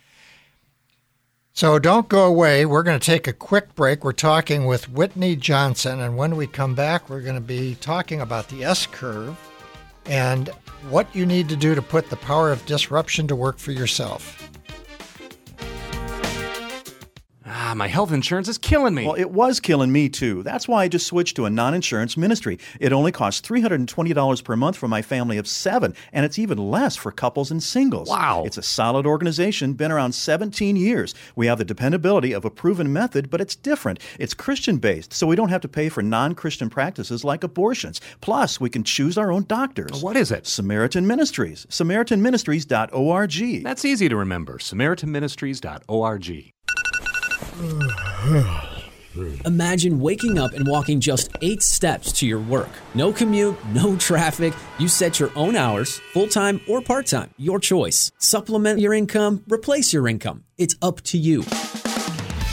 So 1.53 1.77
don't 1.77 2.09
go 2.09 2.25
away. 2.25 2.65
We're 2.65 2.81
going 2.81 2.99
to 2.99 3.05
take 3.05 3.27
a 3.27 3.33
quick 3.33 3.75
break. 3.75 4.03
We're 4.03 4.13
talking 4.13 4.65
with 4.65 4.89
Whitney 4.89 5.35
Johnson, 5.35 5.99
and 5.99 6.17
when 6.17 6.35
we 6.35 6.47
come 6.47 6.73
back, 6.73 7.07
we're 7.07 7.21
going 7.21 7.35
to 7.35 7.39
be 7.39 7.75
talking 7.75 8.19
about 8.19 8.49
the 8.49 8.63
S 8.63 8.87
curve 8.87 9.37
and 10.07 10.49
what 10.89 11.15
you 11.15 11.27
need 11.27 11.49
to 11.49 11.55
do 11.55 11.75
to 11.75 11.83
put 11.83 12.09
the 12.09 12.15
power 12.15 12.51
of 12.51 12.65
disruption 12.65 13.27
to 13.27 13.35
work 13.35 13.59
for 13.59 13.73
yourself. 13.73 14.54
Ah, 17.67 17.73
my 17.73 17.87
health 17.87 18.11
insurance 18.11 18.47
is 18.47 18.59
killing 18.59 18.93
me. 18.93 19.07
Well, 19.07 19.15
it 19.15 19.31
was 19.31 19.59
killing 19.59 19.91
me 19.91 20.07
too. 20.07 20.43
That's 20.43 20.67
why 20.67 20.83
I 20.83 20.87
just 20.87 21.07
switched 21.07 21.35
to 21.37 21.45
a 21.45 21.49
non 21.49 21.73
insurance 21.73 22.15
ministry. 22.15 22.59
It 22.79 22.93
only 22.93 23.11
costs 23.11 23.41
$320 23.41 24.43
per 24.43 24.55
month 24.55 24.77
for 24.77 24.87
my 24.87 25.01
family 25.01 25.39
of 25.39 25.47
seven, 25.47 25.95
and 26.13 26.23
it's 26.27 26.37
even 26.37 26.59
less 26.59 26.95
for 26.95 27.11
couples 27.11 27.49
and 27.49 27.63
singles. 27.63 28.07
Wow. 28.07 28.43
It's 28.45 28.59
a 28.59 28.61
solid 28.61 29.07
organization, 29.07 29.73
been 29.73 29.91
around 29.91 30.11
17 30.11 30.75
years. 30.75 31.15
We 31.35 31.47
have 31.47 31.57
the 31.57 31.65
dependability 31.65 32.33
of 32.33 32.45
a 32.45 32.51
proven 32.51 32.93
method, 32.93 33.31
but 33.31 33.41
it's 33.41 33.55
different. 33.55 33.99
It's 34.19 34.35
Christian 34.35 34.77
based, 34.77 35.11
so 35.11 35.25
we 35.25 35.35
don't 35.35 35.49
have 35.49 35.61
to 35.61 35.67
pay 35.67 35.89
for 35.89 36.03
non 36.03 36.35
Christian 36.35 36.69
practices 36.69 37.23
like 37.23 37.43
abortions. 37.43 37.99
Plus, 38.21 38.61
we 38.61 38.69
can 38.69 38.83
choose 38.83 39.17
our 39.17 39.31
own 39.31 39.43
doctors. 39.45 40.03
What 40.03 40.17
is 40.17 40.29
it? 40.31 40.45
Samaritan 40.45 41.07
Ministries. 41.07 41.65
SamaritanMinistries.org. 41.71 43.63
That's 43.63 43.85
easy 43.85 44.07
to 44.07 44.15
remember. 44.15 44.59
SamaritanMinistries.org. 44.59 46.53
Imagine 49.45 49.99
waking 50.01 50.37
up 50.37 50.51
and 50.53 50.67
walking 50.67 50.99
just 50.99 51.29
eight 51.41 51.63
steps 51.63 52.11
to 52.13 52.27
your 52.27 52.39
work. 52.39 52.69
No 52.93 53.13
commute, 53.13 53.55
no 53.67 53.95
traffic. 53.95 54.53
You 54.77 54.89
set 54.89 55.19
your 55.19 55.31
own 55.35 55.55
hours, 55.55 55.99
full 56.11 56.27
time 56.27 56.59
or 56.67 56.81
part 56.81 57.05
time, 57.07 57.29
your 57.37 57.59
choice. 57.59 58.11
Supplement 58.17 58.79
your 58.79 58.93
income, 58.93 59.43
replace 59.49 59.93
your 59.93 60.07
income. 60.07 60.43
It's 60.57 60.75
up 60.81 61.01
to 61.03 61.17
you. 61.17 61.43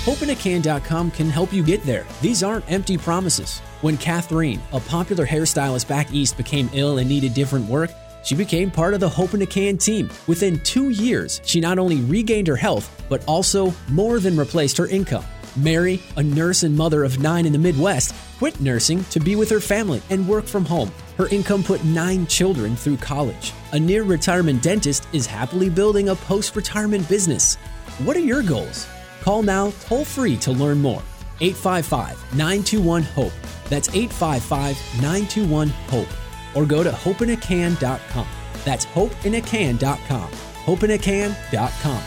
HopeInACan.com 0.04 1.12
can 1.12 1.30
help 1.30 1.52
you 1.52 1.62
get 1.62 1.82
there. 1.85 2.06
These 2.21 2.42
aren't 2.42 2.71
empty 2.71 2.99
promises. 2.99 3.61
When 3.82 3.97
Catherine, 3.97 4.61
a 4.73 4.80
popular 4.80 5.25
hairstylist 5.26 5.88
back 5.88 6.12
east, 6.12 6.37
became 6.37 6.68
ill 6.73 6.99
and 6.99 7.09
needed 7.09 7.35
different 7.35 7.68
work, 7.68 7.90
she 8.24 8.34
became 8.34 8.70
part 8.70 8.94
of 8.94 9.00
the 9.00 9.08
Hope 9.08 9.34
in 9.34 9.42
a 9.42 9.46
Can 9.46 9.76
team. 9.78 10.10
Within 10.26 10.60
two 10.60 10.90
years, 10.90 11.40
she 11.44 11.60
not 11.60 11.78
only 11.78 11.96
regained 11.96 12.46
her 12.48 12.56
health, 12.56 12.90
but 13.08 13.24
also 13.26 13.74
more 13.88 14.20
than 14.20 14.36
replaced 14.36 14.76
her 14.76 14.86
income. 14.86 15.24
Mary, 15.56 16.00
a 16.16 16.22
nurse 16.22 16.62
and 16.62 16.76
mother 16.76 17.04
of 17.04 17.20
nine 17.20 17.44
in 17.44 17.52
the 17.52 17.58
Midwest, 17.58 18.14
quit 18.38 18.58
nursing 18.60 19.04
to 19.04 19.20
be 19.20 19.36
with 19.36 19.50
her 19.50 19.60
family 19.60 20.00
and 20.08 20.26
work 20.26 20.46
from 20.46 20.64
home. 20.64 20.90
Her 21.18 21.28
income 21.28 21.62
put 21.62 21.84
nine 21.84 22.26
children 22.26 22.74
through 22.74 22.96
college. 22.98 23.52
A 23.72 23.78
near 23.78 24.02
retirement 24.02 24.62
dentist 24.62 25.06
is 25.12 25.26
happily 25.26 25.68
building 25.68 26.08
a 26.08 26.14
post 26.14 26.56
retirement 26.56 27.08
business. 27.08 27.56
What 28.04 28.16
are 28.16 28.20
your 28.20 28.42
goals? 28.42 28.88
Call 29.20 29.42
now 29.42 29.72
toll 29.82 30.04
free 30.04 30.36
to 30.38 30.52
learn 30.52 30.80
more. 30.80 31.02
855 31.40 32.16
921 32.34 33.02
HOPE. 33.02 33.32
That's 33.68 33.88
855 33.88 34.76
921 35.02 35.68
HOPE 35.68 36.21
or 36.54 36.66
go 36.66 36.82
to 36.82 36.90
hopeinacan.com. 36.90 38.28
That's 38.64 38.87
hopeinacan.com. 38.87 40.30
Hopeinacan.com. 40.30 42.02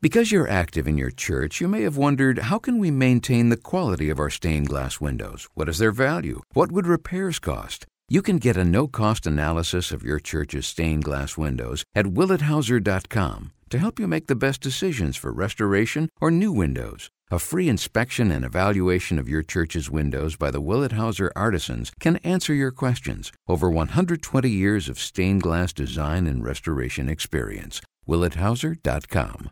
Because 0.00 0.32
you're 0.32 0.48
active 0.48 0.88
in 0.88 0.98
your 0.98 1.12
church, 1.12 1.60
you 1.60 1.68
may 1.68 1.82
have 1.82 1.96
wondered 1.96 2.40
how 2.40 2.58
can 2.58 2.78
we 2.78 2.90
maintain 2.90 3.50
the 3.50 3.56
quality 3.56 4.10
of 4.10 4.18
our 4.18 4.30
stained 4.30 4.68
glass 4.68 5.00
windows? 5.00 5.48
What 5.54 5.68
is 5.68 5.78
their 5.78 5.92
value? 5.92 6.40
What 6.54 6.72
would 6.72 6.88
repairs 6.88 7.38
cost? 7.38 7.86
You 8.08 8.20
can 8.20 8.38
get 8.38 8.56
a 8.56 8.64
no-cost 8.64 9.28
analysis 9.28 9.92
of 9.92 10.02
your 10.02 10.18
church's 10.18 10.66
stained 10.66 11.04
glass 11.04 11.38
windows 11.38 11.84
at 11.94 12.06
willethauser.com 12.06 13.52
to 13.72 13.78
help 13.78 13.98
you 13.98 14.06
make 14.06 14.26
the 14.26 14.36
best 14.36 14.60
decisions 14.60 15.16
for 15.16 15.32
restoration 15.32 16.10
or 16.20 16.30
new 16.30 16.52
windows. 16.52 17.08
A 17.30 17.38
free 17.38 17.70
inspection 17.70 18.30
and 18.30 18.44
evaluation 18.44 19.18
of 19.18 19.30
your 19.30 19.42
church's 19.42 19.90
windows 19.90 20.36
by 20.36 20.50
the 20.50 20.60
Willet 20.60 20.92
Hauser 20.92 21.32
artisans 21.34 21.90
can 21.98 22.18
answer 22.18 22.52
your 22.52 22.70
questions. 22.70 23.32
Over 23.48 23.70
120 23.70 24.50
years 24.50 24.90
of 24.90 24.98
stained 24.98 25.40
glass 25.40 25.72
design 25.72 26.26
and 26.26 26.44
restoration 26.44 27.08
experience. 27.08 27.80
willethauser.com. 28.06 29.50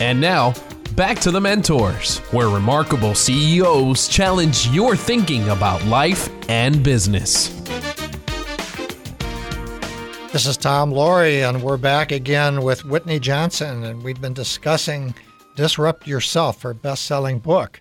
And 0.00 0.20
now, 0.20 0.54
back 0.94 1.18
to 1.20 1.32
the 1.32 1.40
mentors, 1.40 2.18
where 2.30 2.48
remarkable 2.48 3.16
CEOs 3.16 4.06
challenge 4.06 4.68
your 4.68 4.94
thinking 4.94 5.48
about 5.48 5.84
life 5.86 6.28
and 6.48 6.84
business. 6.84 7.50
This 10.36 10.44
is 10.46 10.58
Tom 10.58 10.92
Loarie, 10.92 11.48
and 11.48 11.62
we're 11.62 11.78
back 11.78 12.12
again 12.12 12.60
with 12.60 12.84
Whitney 12.84 13.18
Johnson, 13.18 13.84
and 13.84 14.02
we've 14.02 14.20
been 14.20 14.34
discussing 14.34 15.14
Disrupt 15.54 16.06
Yourself, 16.06 16.60
her 16.60 16.74
best 16.74 17.06
selling 17.06 17.38
book. 17.38 17.80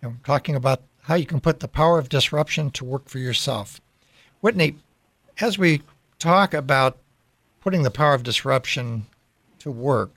And 0.00 0.12
we're 0.12 0.24
talking 0.24 0.56
about 0.56 0.80
how 1.02 1.16
you 1.16 1.26
can 1.26 1.42
put 1.42 1.60
the 1.60 1.68
power 1.68 1.98
of 1.98 2.08
disruption 2.08 2.70
to 2.70 2.86
work 2.86 3.06
for 3.10 3.18
yourself. 3.18 3.82
Whitney, 4.40 4.76
as 5.42 5.58
we 5.58 5.82
talk 6.18 6.54
about 6.54 6.96
putting 7.60 7.82
the 7.82 7.90
power 7.90 8.14
of 8.14 8.22
disruption 8.22 9.04
to 9.58 9.70
work, 9.70 10.10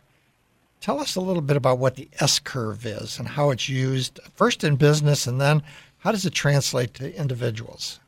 tell 0.80 1.02
us 1.02 1.18
a 1.18 1.22
little 1.22 1.42
bit 1.42 1.58
about 1.58 1.80
what 1.80 1.96
the 1.96 2.08
S 2.22 2.40
curve 2.40 2.86
is 2.86 3.20
and 3.20 3.28
how 3.28 3.50
it's 3.50 3.68
used 3.68 4.22
first 4.36 4.63
in 4.63 4.78
business 4.78 5.28
and 5.28 5.42
then 5.42 5.62
how 5.98 6.13
does 6.13 6.25
it 6.25 6.34
translate 6.34 6.94
to 6.94 7.13
individuals? 7.13 8.00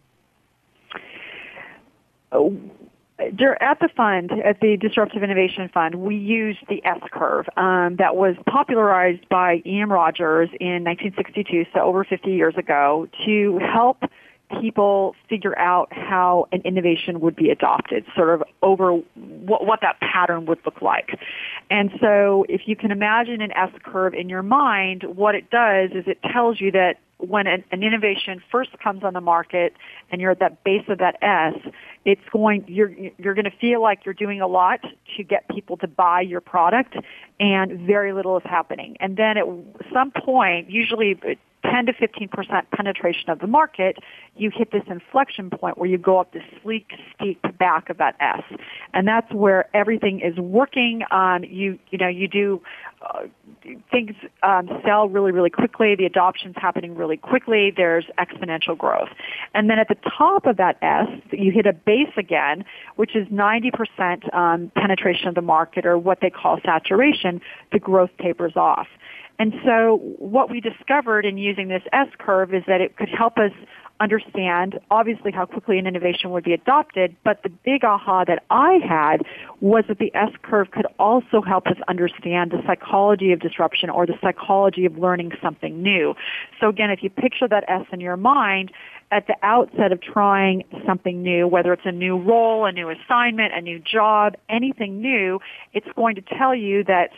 Uh, 2.32 2.50
at 3.20 3.80
the 3.80 3.90
fund, 3.96 4.32
at 4.44 4.60
the 4.60 4.78
Disruptive 4.78 5.24
Innovation 5.24 5.70
Fund, 5.74 5.96
we 5.96 6.16
used 6.16 6.60
the 6.68 6.84
S 6.86 7.00
curve 7.12 7.46
um, 7.56 7.96
that 7.98 8.16
was 8.16 8.36
popularized 8.48 9.28
by 9.30 9.62
E.M. 9.66 9.92
Rogers 9.92 10.50
in 10.60 10.84
1962, 10.84 11.66
so 11.74 11.82
over 11.82 12.04
50 12.04 12.32
years 12.32 12.56
ago, 12.58 13.08
to 13.26 13.60
help 13.60 14.04
people 14.62 15.16
figure 15.28 15.58
out 15.58 15.88
how 15.92 16.48
an 16.52 16.62
innovation 16.62 17.20
would 17.20 17.36
be 17.36 17.50
adopted, 17.50 18.06
sort 18.16 18.30
of 18.30 18.44
over 18.62 18.92
what, 18.92 19.66
what 19.66 19.80
that 19.82 20.00
pattern 20.02 20.46
would 20.46 20.60
look 20.66 20.82
like. 20.82 21.18
And 21.70 21.92
so 22.00 22.46
if 22.48 22.62
you 22.66 22.76
can 22.76 22.92
imagine 22.92 23.42
an 23.42 23.52
S 23.54 23.72
curve 23.84 24.14
in 24.14 24.30
your 24.30 24.44
mind, 24.44 25.04
what 25.04 25.36
it 25.36 25.50
does 25.50 25.92
is 25.92 26.04
it 26.06 26.20
tells 26.32 26.62
you 26.62 26.72
that 26.72 26.98
when 27.18 27.48
an, 27.48 27.64
an 27.72 27.84
innovation 27.84 28.42
first 28.52 28.72
comes 28.80 29.04
on 29.04 29.14
the 29.14 29.22
market 29.22 29.74
and 30.12 30.22
you're 30.22 30.32
at 30.32 30.40
that 30.40 30.64
base 30.64 30.84
of 30.90 30.98
that 31.00 31.18
S, 31.22 31.56
it's 32.04 32.22
going 32.32 32.66
you're 32.68 32.92
you're 33.18 33.34
going 33.34 33.46
to 33.46 33.58
feel 33.58 33.82
like 33.82 34.06
you're 34.06 34.14
doing 34.14 34.42
a 34.42 34.48
lot 34.48 34.82
to 35.16 35.24
get 35.24 35.48
people 35.50 35.78
to 35.78 35.88
buy 35.88 36.22
your 36.22 36.42
product 36.42 36.96
and 37.40 37.80
very 37.82 38.14
little 38.14 38.38
is 38.38 38.44
happening. 38.46 38.98
And 39.00 39.18
then 39.18 39.38
at 39.38 39.46
some 39.94 40.12
point, 40.12 40.70
usually 40.70 41.20
10 41.72 41.88
to 41.88 41.94
15 41.94 42.28
percent 42.30 42.70
penetration 42.72 43.30
of 43.30 43.40
the 43.40 43.48
market, 43.48 43.98
you 44.36 44.50
hit 44.54 44.72
this 44.72 44.84
inflection 44.88 45.50
point 45.50 45.78
where 45.78 45.90
you 45.90 45.98
go 45.98 46.20
up 46.20 46.34
this 46.34 46.44
sleek, 46.62 46.92
steep 47.16 47.42
back 47.58 47.90
of 47.90 47.98
that 47.98 48.16
S, 48.20 48.44
and 48.94 49.08
that's 49.08 49.32
where 49.34 49.70
everything 49.76 50.20
is 50.20 50.36
working. 50.38 51.04
Um, 51.12 51.44
you 51.44 51.80
you 51.90 51.98
know 51.98 52.08
you 52.08 52.28
do 52.28 52.62
uh, 53.02 53.24
things 53.92 54.16
um, 54.44 54.70
sell 54.86 55.08
really 55.08 55.32
really 55.32 55.50
quickly. 55.50 55.96
The 55.96 56.06
adoption's 56.06 56.56
happening 56.58 56.96
really 56.96 57.18
quickly. 57.18 57.72
There's 57.76 58.06
exponential 58.18 58.78
growth, 58.78 59.10
and 59.54 59.70
then 59.70 59.80
at 59.80 59.88
the 59.88 59.98
top 60.18 60.46
of 60.46 60.58
that 60.58 60.78
S, 60.82 61.08
you 61.32 61.52
hit 61.52 61.66
a 61.66 61.74
base 61.74 62.14
again, 62.18 62.66
which 62.96 63.16
is 63.16 63.28
90 63.30 63.72
percent 63.72 64.34
um, 64.34 64.72
penetration 64.76 65.28
of 65.28 65.36
the 65.36 65.42
market, 65.42 65.86
or 65.86 65.98
what 65.98 66.20
they 66.22 66.30
call 66.30 66.60
saturation. 66.64 67.42
The 67.72 67.80
growth 67.80 68.12
tapers 68.22 68.56
off. 68.56 68.88
And 69.40 69.54
so 69.66 70.00
what 70.18 70.50
we 70.50 70.62
discovered 70.62 71.26
in 71.26 71.38
using 71.38 71.68
this 71.68 71.84
S 71.92 72.08
curve 72.18 72.54
is 72.54 72.64
that 72.68 72.82
it 72.82 72.96
could 72.98 73.10
help 73.10 73.38
us 73.38 73.52
understand 74.00 74.78
obviously 74.92 75.32
how 75.32 75.46
quickly 75.46 75.80
an 75.80 75.88
innovation 75.88 76.32
would 76.32 76.44
be 76.44 76.54
adopted, 76.54 77.16
but 77.24 77.42
the 77.44 77.50
big 77.50 77.84
aha 77.86 78.26
that 78.26 78.44
I 78.50 78.80
had 78.86 79.22
was 79.62 79.86
that 79.88 80.00
the 80.00 80.14
S 80.14 80.32
curve 80.44 80.72
could 80.72 80.88
also 81.00 81.42
help 81.42 81.68
us 81.68 81.78
understand 81.88 82.52
the 82.52 82.62
psychology 82.66 83.32
of 83.32 83.40
disruption 83.40 83.90
or 83.90 84.06
the 84.06 84.18
psychology 84.22 84.86
of 84.86 84.98
learning 84.98 85.32
something 85.42 85.82
new. 85.82 86.14
So 86.60 86.68
again, 86.68 86.90
if 86.90 87.04
you 87.04 87.10
picture 87.10 87.48
that 87.48 87.64
S 87.70 87.86
in 87.92 88.02
your 88.02 88.18
mind, 88.18 88.72
at 89.12 89.28
the 89.28 89.36
outset 89.44 89.92
of 89.92 90.02
trying 90.02 90.64
something 90.86 91.22
new, 91.22 91.48
whether 91.48 91.72
it's 91.72 91.86
a 91.86 91.92
new 91.92 92.18
role, 92.18 92.66
a 92.66 92.72
new 92.72 92.90
assignment, 92.90 93.54
a 93.54 93.62
new 93.62 93.80
job, 93.80 94.34
anything 94.50 95.00
new, 95.00 95.40
it's 95.74 95.88
going 95.96 96.16
to 96.16 96.22
tell 96.22 96.56
you 96.56 96.84
that 96.84 97.12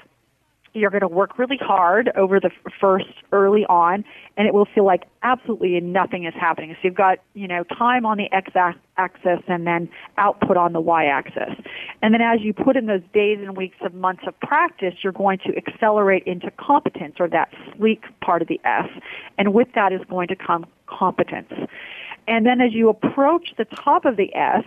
you're 0.77 0.89
going 0.89 1.01
to 1.01 1.07
work 1.07 1.37
really 1.37 1.57
hard 1.59 2.11
over 2.15 2.39
the 2.39 2.51
first 2.79 3.07
early 3.31 3.65
on, 3.65 4.05
and 4.37 4.47
it 4.47 4.53
will 4.53 4.67
feel 4.73 4.85
like 4.85 5.03
absolutely 5.23 5.79
nothing 5.79 6.25
is 6.25 6.33
happening. 6.33 6.71
So 6.73 6.79
you've 6.83 6.95
got, 6.95 7.19
you 7.33 7.47
know, 7.47 7.63
time 7.63 8.05
on 8.05 8.17
the 8.17 8.31
x 8.31 8.51
axis 8.97 9.39
and 9.47 9.67
then 9.67 9.89
output 10.17 10.57
on 10.57 10.73
the 10.73 10.81
y 10.81 11.05
axis. 11.05 11.55
And 12.01 12.13
then 12.13 12.21
as 12.21 12.41
you 12.41 12.53
put 12.53 12.77
in 12.77 12.85
those 12.85 13.01
days 13.13 13.39
and 13.41 13.57
weeks 13.57 13.77
of 13.81 13.93
months 13.93 14.23
of 14.27 14.39
practice, 14.39 14.93
you're 15.03 15.13
going 15.13 15.39
to 15.39 15.55
accelerate 15.57 16.23
into 16.25 16.51
competence 16.51 17.15
or 17.19 17.27
that 17.29 17.49
sleek 17.75 18.03
part 18.21 18.41
of 18.41 18.47
the 18.47 18.59
S. 18.63 18.89
And 19.37 19.53
with 19.53 19.67
that 19.75 19.91
is 19.91 20.01
going 20.09 20.27
to 20.29 20.35
come 20.35 20.65
competence. 20.87 21.51
And 22.27 22.45
then 22.45 22.61
as 22.61 22.73
you 22.73 22.89
approach 22.89 23.53
the 23.57 23.65
top 23.65 24.05
of 24.05 24.17
the 24.17 24.33
S, 24.35 24.63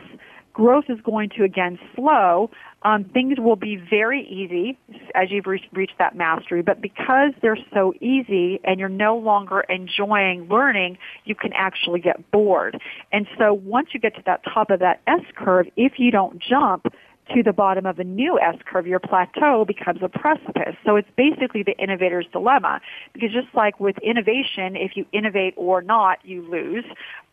growth 0.52 0.84
is 0.88 1.00
going 1.02 1.30
to 1.30 1.44
again 1.44 1.78
slow. 1.94 2.50
Um, 2.82 3.04
things 3.04 3.38
will 3.38 3.56
be 3.56 3.76
very 3.76 4.26
easy 4.26 4.78
as 5.14 5.30
you've 5.30 5.46
re- 5.46 5.68
reached 5.72 5.98
that 5.98 6.16
mastery, 6.16 6.62
but 6.62 6.80
because 6.80 7.32
they're 7.42 7.58
so 7.74 7.92
easy 8.00 8.58
and 8.64 8.80
you're 8.80 8.88
no 8.88 9.18
longer 9.18 9.60
enjoying 9.60 10.48
learning, 10.48 10.96
you 11.24 11.34
can 11.34 11.52
actually 11.52 12.00
get 12.00 12.30
bored. 12.30 12.80
And 13.12 13.26
so 13.38 13.52
once 13.52 13.88
you 13.92 14.00
get 14.00 14.14
to 14.16 14.22
that 14.24 14.42
top 14.44 14.70
of 14.70 14.80
that 14.80 15.02
S 15.06 15.20
curve, 15.36 15.66
if 15.76 15.98
you 15.98 16.10
don't 16.10 16.38
jump, 16.38 16.86
to 17.34 17.42
the 17.42 17.52
bottom 17.52 17.86
of 17.86 17.98
a 17.98 18.04
new 18.04 18.38
S 18.40 18.56
curve, 18.64 18.86
your 18.86 18.98
plateau 18.98 19.64
becomes 19.64 20.00
a 20.02 20.08
precipice. 20.08 20.74
So 20.84 20.96
it's 20.96 21.08
basically 21.16 21.62
the 21.62 21.78
innovator's 21.78 22.26
dilemma. 22.32 22.80
Because 23.12 23.30
just 23.30 23.54
like 23.54 23.78
with 23.78 23.96
innovation, 23.98 24.76
if 24.76 24.96
you 24.96 25.06
innovate 25.12 25.54
or 25.56 25.82
not, 25.82 26.18
you 26.24 26.48
lose 26.50 26.84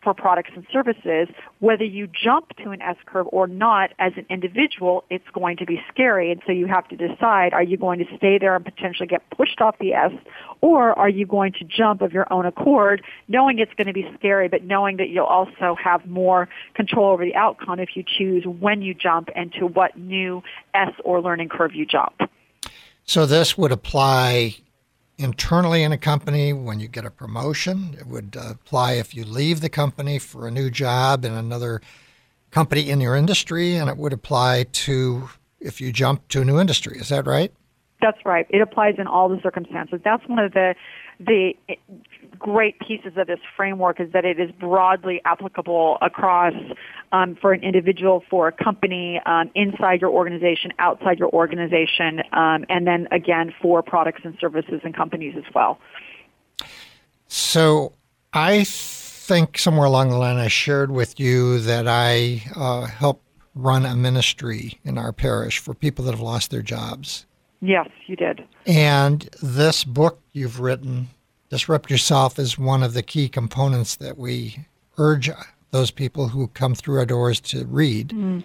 for 0.08 0.14
products 0.14 0.52
and 0.56 0.66
services, 0.72 1.28
whether 1.60 1.84
you 1.84 2.08
jump 2.08 2.56
to 2.64 2.70
an 2.70 2.82
S 2.82 2.96
curve 3.06 3.28
or 3.34 3.46
not 3.46 3.92
as 4.00 4.14
an 4.16 4.26
individual, 4.30 5.04
it's 5.10 5.28
going 5.34 5.58
to 5.58 5.66
be 5.66 5.82
scary. 5.92 6.32
And 6.32 6.42
so 6.46 6.54
you 6.54 6.66
have 6.66 6.88
to 6.88 6.96
decide, 6.96 7.52
are 7.52 7.62
you 7.62 7.76
going 7.76 8.00
to 8.00 8.06
stay 8.16 8.38
there 8.38 8.56
and 8.56 8.64
potentially 8.64 9.06
get 9.06 9.30
pushed 9.32 9.60
off 9.60 9.78
the 9.80 9.94
S, 9.94 10.14
or 10.62 10.98
are 10.98 11.10
you 11.10 11.26
going 11.26 11.52
to 11.60 11.66
jump 11.66 12.02
of 12.02 12.14
your 12.14 12.32
own 12.32 12.46
accord, 12.46 13.04
knowing 13.28 13.60
it's 13.60 13.74
going 13.74 13.88
to 13.88 13.94
be 13.94 14.10
scary, 14.18 14.48
but 14.48 14.64
knowing 14.64 14.96
that 14.96 15.10
you'll 15.10 15.26
also 15.26 15.76
have 15.76 16.06
more 16.06 16.48
control 16.74 17.12
over 17.12 17.26
the 17.26 17.36
outcome 17.36 17.78
if 17.82 17.90
you 17.98 18.04
choose 18.18 18.46
when 18.46 18.82
you 18.82 18.94
jump 18.94 19.28
and 19.36 19.52
to 19.60 19.68
what 19.68 19.98
new 19.98 20.42
S 20.74 20.94
or 21.04 21.22
learning 21.22 21.50
curve 21.50 21.76
you 21.76 21.86
jump. 21.86 22.14
So 23.04 23.26
this 23.26 23.58
would 23.58 23.74
apply 23.74 24.56
internally 25.18 25.84
in 25.84 25.92
a 25.92 25.98
company 25.98 26.54
when 26.54 26.80
you 26.80 26.88
get 26.88 27.06
a 27.06 27.12
promotion. 27.12 27.96
It 28.00 28.08
would 28.08 28.36
uh, 28.38 28.52
apply 28.52 28.94
if 28.94 29.16
you 29.16 29.26
leave 29.26 29.62
the 29.62 29.70
company 29.70 30.20
for 30.20 30.48
a 30.48 30.52
new 30.52 30.70
job 30.70 31.26
in 31.26 31.34
another 31.34 31.82
company 32.52 32.90
in 32.90 33.02
your 33.02 33.16
industry, 33.16 33.76
and 33.76 33.90
it 33.90 33.98
would 33.98 34.14
apply 34.14 34.66
to 34.72 35.30
if 35.60 35.82
you 35.82 35.92
jump 35.92 36.28
to 36.30 36.42
a 36.42 36.46
new 36.46 36.60
industry. 36.60 36.98
Is 36.98 37.10
that 37.10 37.26
right? 37.26 37.52
That's 38.02 38.24
right. 38.26 38.46
It 38.50 38.62
applies 38.62 38.96
in 39.00 39.08
all 39.08 39.28
the 39.28 39.40
circumstances. 39.42 40.00
That's 40.04 40.26
one 40.28 40.40
of 40.40 40.54
the 40.54 40.76
the 41.20 41.54
great 42.38 42.80
pieces 42.80 43.14
of 43.18 43.28
this 43.28 43.40
framework 43.56 44.00
is 44.00 44.12
that 44.14 44.26
it 44.26 44.40
is 44.40 44.52
broadly 44.60 45.22
applicable 45.26 45.98
across 46.02 46.54
um, 47.12 47.38
for 47.40 47.54
an 47.54 47.64
individual, 47.64 48.24
for 48.30 48.48
a 48.48 48.52
company, 48.52 49.22
um, 49.26 49.50
inside 49.56 50.02
your 50.02 50.12
organization, 50.12 50.72
outside 50.80 51.20
your 51.20 51.30
organization, 51.30 52.22
um, 52.34 52.66
and 52.70 52.86
then 52.86 53.08
again 53.12 53.54
for 53.62 53.82
products 53.82 54.22
and 54.24 54.38
services 54.40 54.82
and 54.84 54.96
companies 54.96 55.36
as 55.38 55.54
well. 55.54 55.80
So 57.28 57.94
I 58.34 58.64
think 58.64 59.58
somewhere 59.58 59.86
along 59.86 60.10
the 60.10 60.18
line 60.18 60.38
I 60.38 60.48
shared 60.48 60.92
with 60.92 61.20
you 61.20 61.60
that 61.60 61.88
I 61.88 62.44
uh, 62.56 62.86
help 62.86 63.24
run 63.56 63.86
a 63.86 63.96
ministry 63.96 64.80
in 64.84 64.98
our 64.98 65.12
parish 65.12 65.60
for 65.60 65.74
people 65.74 66.06
that 66.06 66.12
have 66.12 66.22
lost 66.22 66.52
their 66.52 66.62
jobs. 66.62 67.26
Yes, 67.60 67.90
you 68.06 68.16
did. 68.16 68.44
And 68.66 69.24
this 69.42 69.84
book 69.84 70.22
you've 70.32 70.60
written, 70.60 71.10
Disrupt 71.50 71.90
Yourself, 71.90 72.38
is 72.38 72.58
one 72.58 72.84
of 72.84 72.94
the 72.94 73.04
key 73.04 73.30
components 73.30 73.96
that 73.96 74.18
we 74.18 74.66
urge 74.98 75.30
those 75.72 75.92
people 75.92 76.30
who 76.30 76.48
come 76.48 76.76
through 76.76 76.98
our 77.00 77.06
doors 77.06 77.40
to 77.42 77.66
read. 77.66 78.10
Mm. 78.10 78.44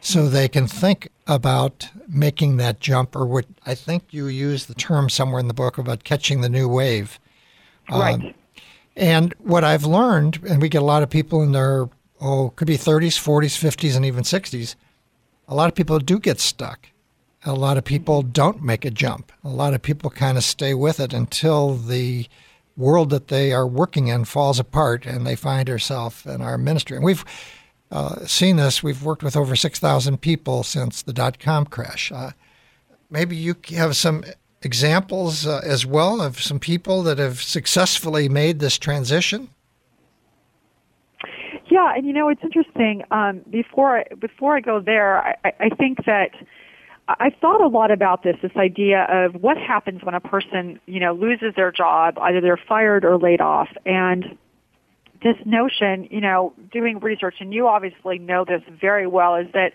so 0.00 0.28
they 0.28 0.48
can 0.48 0.66
think 0.66 1.10
about 1.26 1.88
making 2.08 2.56
that 2.56 2.80
jump, 2.80 3.14
or 3.14 3.26
what 3.26 3.44
I 3.66 3.74
think 3.74 4.04
you 4.10 4.28
use 4.28 4.66
the 4.66 4.74
term 4.74 5.10
somewhere 5.10 5.40
in 5.40 5.48
the 5.48 5.54
book 5.54 5.76
about 5.76 6.04
catching 6.04 6.40
the 6.40 6.48
new 6.48 6.68
wave. 6.68 7.20
Right. 7.90 8.14
Um, 8.14 8.34
and 8.96 9.34
what 9.38 9.62
I've 9.62 9.84
learned, 9.84 10.40
and 10.48 10.60
we 10.60 10.68
get 10.68 10.82
a 10.82 10.84
lot 10.84 11.02
of 11.02 11.10
people 11.10 11.42
in 11.42 11.52
their, 11.52 11.88
oh, 12.20 12.50
could 12.56 12.66
be 12.66 12.76
30s, 12.76 13.18
40s, 13.18 13.58
50s, 13.58 13.96
and 13.96 14.04
even 14.04 14.24
60s, 14.24 14.74
a 15.48 15.54
lot 15.54 15.68
of 15.68 15.74
people 15.74 15.98
do 15.98 16.18
get 16.18 16.40
stuck. 16.40 16.88
A 17.44 17.54
lot 17.54 17.78
of 17.78 17.84
people 17.84 18.22
don't 18.22 18.62
make 18.62 18.84
a 18.84 18.90
jump. 18.90 19.32
A 19.42 19.48
lot 19.48 19.72
of 19.72 19.80
people 19.80 20.10
kind 20.10 20.36
of 20.36 20.44
stay 20.44 20.74
with 20.74 21.00
it 21.00 21.14
until 21.14 21.74
the 21.74 22.26
world 22.76 23.10
that 23.10 23.28
they 23.28 23.52
are 23.52 23.66
working 23.66 24.08
in 24.08 24.24
falls 24.24 24.58
apart 24.58 25.06
and 25.06 25.26
they 25.26 25.36
find 25.36 25.68
herself 25.68 26.26
in 26.26 26.42
our 26.42 26.58
ministry. 26.58 26.96
And 26.96 27.04
we've 27.04 27.24
uh, 27.90 28.26
seen 28.26 28.56
this. 28.56 28.82
We've 28.82 29.02
worked 29.02 29.22
with 29.22 29.36
over 29.36 29.56
6,000 29.56 30.20
people 30.20 30.62
since 30.62 31.02
the 31.02 31.12
dot 31.12 31.38
com 31.38 31.66
crash. 31.66 32.12
Uh, 32.12 32.32
maybe 33.10 33.36
you 33.36 33.56
have 33.70 33.96
some 33.96 34.24
examples 34.62 35.46
uh, 35.46 35.60
as 35.64 35.86
well 35.86 36.20
of 36.20 36.40
some 36.40 36.60
people 36.60 37.02
that 37.02 37.18
have 37.18 37.40
successfully 37.40 38.28
made 38.28 38.58
this 38.58 38.78
transition. 38.78 39.48
Yeah, 41.70 41.94
and 41.94 42.06
you 42.06 42.12
know 42.12 42.28
it's 42.28 42.42
interesting. 42.42 43.04
Um, 43.10 43.42
before 43.48 43.98
I, 44.00 44.14
before 44.18 44.56
I 44.56 44.60
go 44.60 44.80
there, 44.80 45.18
I, 45.44 45.52
I 45.60 45.68
think 45.70 46.04
that 46.04 46.30
I've 47.18 47.34
thought 47.40 47.60
a 47.60 47.68
lot 47.68 47.90
about 47.90 48.22
this, 48.22 48.36
this 48.42 48.56
idea 48.56 49.04
of 49.04 49.42
what 49.42 49.56
happens 49.56 50.02
when 50.02 50.14
a 50.14 50.20
person, 50.20 50.78
you 50.86 51.00
know, 51.00 51.12
loses 51.12 51.54
their 51.56 51.72
job, 51.72 52.18
either 52.18 52.40
they're 52.40 52.56
fired 52.56 53.04
or 53.04 53.18
laid 53.18 53.40
off. 53.40 53.68
And 53.84 54.38
this 55.22 55.36
notion, 55.44 56.08
you 56.10 56.20
know, 56.20 56.52
doing 56.72 57.00
research, 57.00 57.36
and 57.40 57.52
you 57.52 57.66
obviously 57.66 58.18
know 58.18 58.44
this 58.44 58.62
very 58.80 59.06
well, 59.06 59.36
is 59.36 59.48
that 59.52 59.72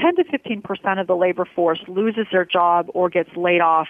10 0.00 0.16
to 0.16 0.24
15% 0.24 1.00
of 1.00 1.06
the 1.06 1.16
labor 1.16 1.44
force 1.44 1.80
loses 1.88 2.26
their 2.30 2.44
job 2.44 2.88
or 2.94 3.08
gets 3.08 3.34
laid 3.36 3.60
off 3.60 3.88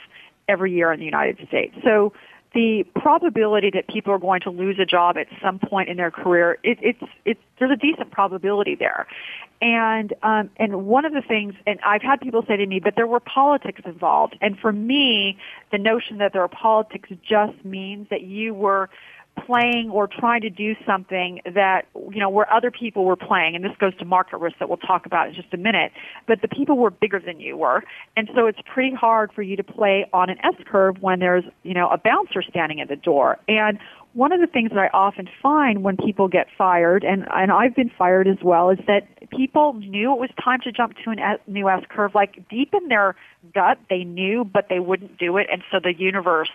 every 0.48 0.72
year 0.72 0.92
in 0.92 1.00
the 1.00 1.06
United 1.06 1.46
States. 1.48 1.74
So 1.82 2.12
the 2.54 2.84
probability 2.94 3.70
that 3.74 3.88
people 3.88 4.12
are 4.12 4.18
going 4.18 4.40
to 4.42 4.50
lose 4.50 4.78
a 4.78 4.86
job 4.86 5.16
at 5.18 5.26
some 5.42 5.58
point 5.58 5.88
in 5.88 5.96
their 5.96 6.10
career, 6.10 6.58
it, 6.62 6.78
it's, 6.80 7.02
it's, 7.24 7.40
there's 7.58 7.72
a 7.72 7.76
decent 7.76 8.10
probability 8.10 8.76
there. 8.76 9.06
And, 9.60 10.12
um, 10.22 10.50
and 10.56 10.86
one 10.86 11.04
of 11.04 11.12
the 11.12 11.22
things, 11.22 11.54
and 11.66 11.80
I've 11.84 12.02
had 12.02 12.20
people 12.20 12.44
say 12.46 12.56
to 12.56 12.66
me, 12.66 12.80
but 12.80 12.94
there 12.96 13.06
were 13.06 13.20
politics 13.20 13.80
involved. 13.84 14.36
And 14.40 14.58
for 14.58 14.72
me, 14.72 15.38
the 15.72 15.78
notion 15.78 16.18
that 16.18 16.32
there 16.32 16.42
are 16.42 16.48
politics 16.48 17.08
just 17.28 17.64
means 17.64 18.08
that 18.10 18.22
you 18.22 18.54
were 18.54 18.90
playing 19.46 19.90
or 19.90 20.06
trying 20.06 20.40
to 20.40 20.50
do 20.50 20.74
something 20.86 21.40
that 21.44 21.86
you 22.10 22.20
know 22.20 22.28
where 22.28 22.50
other 22.52 22.70
people 22.70 23.04
were 23.04 23.16
playing 23.16 23.56
and 23.56 23.64
this 23.64 23.76
goes 23.78 23.94
to 23.96 24.04
market 24.04 24.38
risk 24.38 24.56
that 24.58 24.68
we'll 24.68 24.78
talk 24.78 25.06
about 25.06 25.28
in 25.28 25.34
just 25.34 25.52
a 25.52 25.56
minute 25.56 25.92
but 26.26 26.40
the 26.40 26.48
people 26.48 26.78
were 26.78 26.90
bigger 26.90 27.20
than 27.20 27.40
you 27.40 27.56
were 27.56 27.82
and 28.16 28.30
so 28.34 28.46
it's 28.46 28.60
pretty 28.72 28.94
hard 28.94 29.32
for 29.32 29.42
you 29.42 29.56
to 29.56 29.64
play 29.64 30.06
on 30.12 30.30
an 30.30 30.38
S 30.44 30.54
curve 30.66 30.96
when 31.00 31.18
there's 31.18 31.44
you 31.62 31.74
know 31.74 31.88
a 31.88 31.98
bouncer 31.98 32.42
standing 32.42 32.80
at 32.80 32.88
the 32.88 32.96
door 32.96 33.38
and 33.48 33.78
one 34.14 34.30
of 34.30 34.40
the 34.40 34.46
things 34.46 34.70
that 34.70 34.78
I 34.78 34.88
often 34.96 35.28
find 35.42 35.82
when 35.82 35.96
people 35.96 36.28
get 36.28 36.46
fired, 36.56 37.02
and, 37.02 37.26
and 37.34 37.50
I've 37.50 37.74
been 37.74 37.90
fired 37.90 38.28
as 38.28 38.38
well, 38.42 38.70
is 38.70 38.78
that 38.86 39.08
people 39.30 39.72
knew 39.74 40.12
it 40.12 40.20
was 40.20 40.30
time 40.42 40.60
to 40.62 40.70
jump 40.70 40.94
to 41.04 41.10
a 41.10 41.50
new 41.50 41.68
S 41.68 41.82
curve. 41.88 42.14
Like 42.14 42.48
deep 42.48 42.72
in 42.72 42.88
their 42.88 43.16
gut, 43.52 43.78
they 43.90 44.04
knew, 44.04 44.44
but 44.44 44.68
they 44.68 44.78
wouldn't 44.78 45.18
do 45.18 45.36
it. 45.36 45.48
And 45.50 45.62
so 45.70 45.80
the 45.82 45.92
universe, 45.98 46.50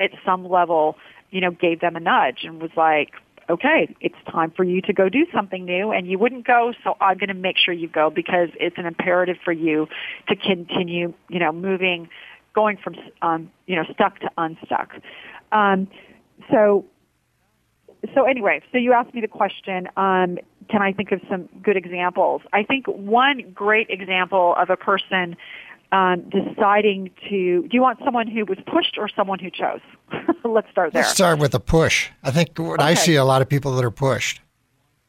at 0.00 0.10
some 0.26 0.48
level, 0.48 0.96
you 1.34 1.40
know, 1.40 1.50
gave 1.50 1.80
them 1.80 1.96
a 1.96 2.00
nudge 2.00 2.44
and 2.44 2.62
was 2.62 2.70
like, 2.76 3.10
okay, 3.50 3.92
it's 4.00 4.14
time 4.30 4.52
for 4.52 4.62
you 4.62 4.80
to 4.80 4.92
go 4.92 5.08
do 5.08 5.26
something 5.34 5.64
new 5.64 5.90
and 5.90 6.06
you 6.06 6.16
wouldn't 6.16 6.46
go, 6.46 6.72
so 6.84 6.96
I'm 7.00 7.18
going 7.18 7.28
to 7.28 7.34
make 7.34 7.56
sure 7.58 7.74
you 7.74 7.88
go 7.88 8.08
because 8.08 8.50
it's 8.60 8.78
an 8.78 8.86
imperative 8.86 9.36
for 9.44 9.50
you 9.50 9.88
to 10.28 10.36
continue, 10.36 11.12
you 11.28 11.40
know, 11.40 11.50
moving, 11.50 12.08
going 12.54 12.76
from, 12.76 12.94
um, 13.20 13.50
you 13.66 13.74
know, 13.74 13.82
stuck 13.92 14.20
to 14.20 14.30
unstuck. 14.38 14.92
Um, 15.50 15.88
so, 16.52 16.84
so 18.14 18.26
anyway, 18.26 18.62
so 18.70 18.78
you 18.78 18.92
asked 18.92 19.12
me 19.12 19.20
the 19.20 19.26
question, 19.26 19.88
um, 19.96 20.38
can 20.70 20.82
I 20.82 20.92
think 20.92 21.10
of 21.10 21.20
some 21.28 21.48
good 21.60 21.76
examples? 21.76 22.42
I 22.52 22.62
think 22.62 22.86
one 22.86 23.50
great 23.52 23.88
example 23.90 24.54
of 24.56 24.70
a 24.70 24.76
person 24.76 25.36
um, 25.94 26.28
deciding 26.28 27.10
to 27.28 27.62
do 27.62 27.68
you 27.70 27.80
want 27.80 27.98
someone 28.04 28.26
who 28.26 28.44
was 28.44 28.58
pushed 28.66 28.96
or 28.98 29.08
someone 29.08 29.38
who 29.38 29.50
chose 29.50 29.80
let's 30.44 30.68
start 30.70 30.92
there 30.92 31.02
let's 31.02 31.14
start 31.14 31.38
with 31.38 31.54
a 31.54 31.60
push 31.60 32.10
i 32.24 32.30
think 32.30 32.58
what 32.58 32.80
okay. 32.80 32.88
i 32.88 32.94
see 32.94 33.14
a 33.14 33.24
lot 33.24 33.40
of 33.40 33.48
people 33.48 33.74
that 33.76 33.84
are 33.84 33.90
pushed 33.90 34.40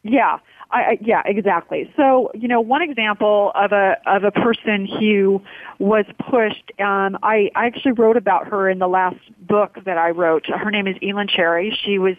yeah 0.04 0.38
I, 0.72 0.78
I, 0.78 0.98
yeah, 1.00 1.22
exactly. 1.26 1.94
So, 1.96 2.32
you 2.34 2.48
know, 2.48 2.60
one 2.60 2.82
example 2.82 3.52
of 3.54 3.72
a 3.72 3.98
of 4.08 4.24
a 4.24 4.32
person 4.32 4.88
who 4.88 5.42
was 5.78 6.06
pushed. 6.30 6.72
Um, 6.80 7.18
I, 7.22 7.52
I 7.56 7.68
actually 7.68 7.92
wrote 7.92 8.18
about 8.18 8.48
her 8.48 8.68
in 8.68 8.80
the 8.80 8.88
last 8.88 9.20
book 9.40 9.78
that 9.86 9.98
I 9.98 10.10
wrote. 10.10 10.48
Her 10.48 10.72
name 10.72 10.88
is 10.88 10.96
Elin 11.02 11.28
Cherry. 11.28 11.78
She 11.86 12.00
was 12.00 12.16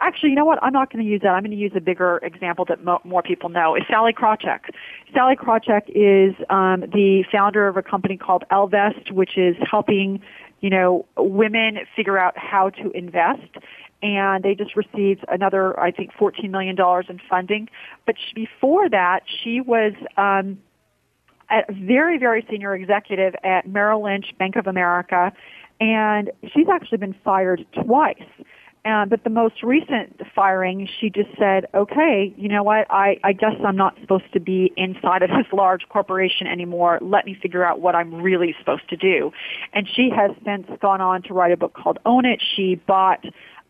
Actually, 0.00 0.30
you 0.30 0.36
know 0.36 0.44
what? 0.44 0.58
I'm 0.62 0.72
not 0.72 0.92
going 0.92 1.04
to 1.04 1.10
use 1.10 1.20
that. 1.22 1.30
I'm 1.30 1.42
going 1.42 1.50
to 1.50 1.56
use 1.56 1.72
a 1.76 1.80
bigger 1.80 2.18
example 2.22 2.64
that 2.66 2.82
mo- 2.82 3.00
more 3.04 3.22
people 3.22 3.48
know. 3.48 3.76
Is 3.76 3.82
Sallie 3.90 4.12
Krawcheck. 4.12 4.70
Sallie 5.14 5.36
Krawcheck 5.36 5.82
is 5.88 6.34
um, 6.48 6.80
the 6.92 7.24
founder 7.30 7.68
of 7.68 7.76
a 7.76 7.82
company 7.82 8.16
called 8.16 8.44
Ellevest, 8.50 9.12
which 9.12 9.36
is 9.36 9.56
helping, 9.70 10.20
you 10.60 10.70
know, 10.70 11.06
women 11.16 11.78
figure 11.94 12.18
out 12.18 12.36
how 12.36 12.70
to 12.70 12.90
invest 12.92 13.56
and 14.02 14.42
they 14.42 14.54
just 14.54 14.76
received 14.76 15.24
another, 15.28 15.78
I 15.78 15.90
think, 15.90 16.12
$14 16.14 16.50
million 16.50 16.76
in 17.08 17.20
funding. 17.28 17.68
But 18.06 18.16
she, 18.18 18.34
before 18.34 18.88
that, 18.88 19.20
she 19.42 19.60
was 19.60 19.92
um, 20.16 20.58
a 21.50 21.70
very, 21.70 22.18
very 22.18 22.46
senior 22.50 22.74
executive 22.74 23.34
at 23.44 23.68
Merrill 23.68 24.02
Lynch, 24.04 24.26
Bank 24.38 24.56
of 24.56 24.66
America, 24.66 25.32
and 25.80 26.30
she's 26.54 26.68
actually 26.72 26.98
been 26.98 27.14
fired 27.24 27.66
twice. 27.84 28.16
Uh, 28.82 29.04
but 29.04 29.22
the 29.24 29.30
most 29.30 29.62
recent 29.62 30.20
firing, 30.34 30.88
she 31.00 31.10
just 31.10 31.28
said, 31.38 31.66
okay, 31.74 32.32
you 32.36 32.48
know 32.48 32.62
what, 32.62 32.86
I, 32.88 33.18
I 33.22 33.34
guess 33.34 33.52
I'm 33.64 33.76
not 33.76 33.94
supposed 34.00 34.32
to 34.32 34.40
be 34.40 34.72
inside 34.76 35.22
of 35.22 35.28
this 35.28 35.46
large 35.52 35.86
corporation 35.90 36.46
anymore. 36.46 36.98
Let 37.02 37.26
me 37.26 37.36
figure 37.40 37.62
out 37.62 37.80
what 37.80 37.94
I'm 37.94 38.22
really 38.22 38.54
supposed 38.58 38.88
to 38.88 38.96
do. 38.96 39.32
And 39.74 39.86
she 39.86 40.10
has 40.16 40.30
since 40.46 40.66
gone 40.80 41.02
on 41.02 41.22
to 41.24 41.34
write 41.34 41.52
a 41.52 41.58
book 41.58 41.74
called 41.74 41.98
Own 42.06 42.24
It. 42.24 42.42
She 42.56 42.76
bought 42.76 43.22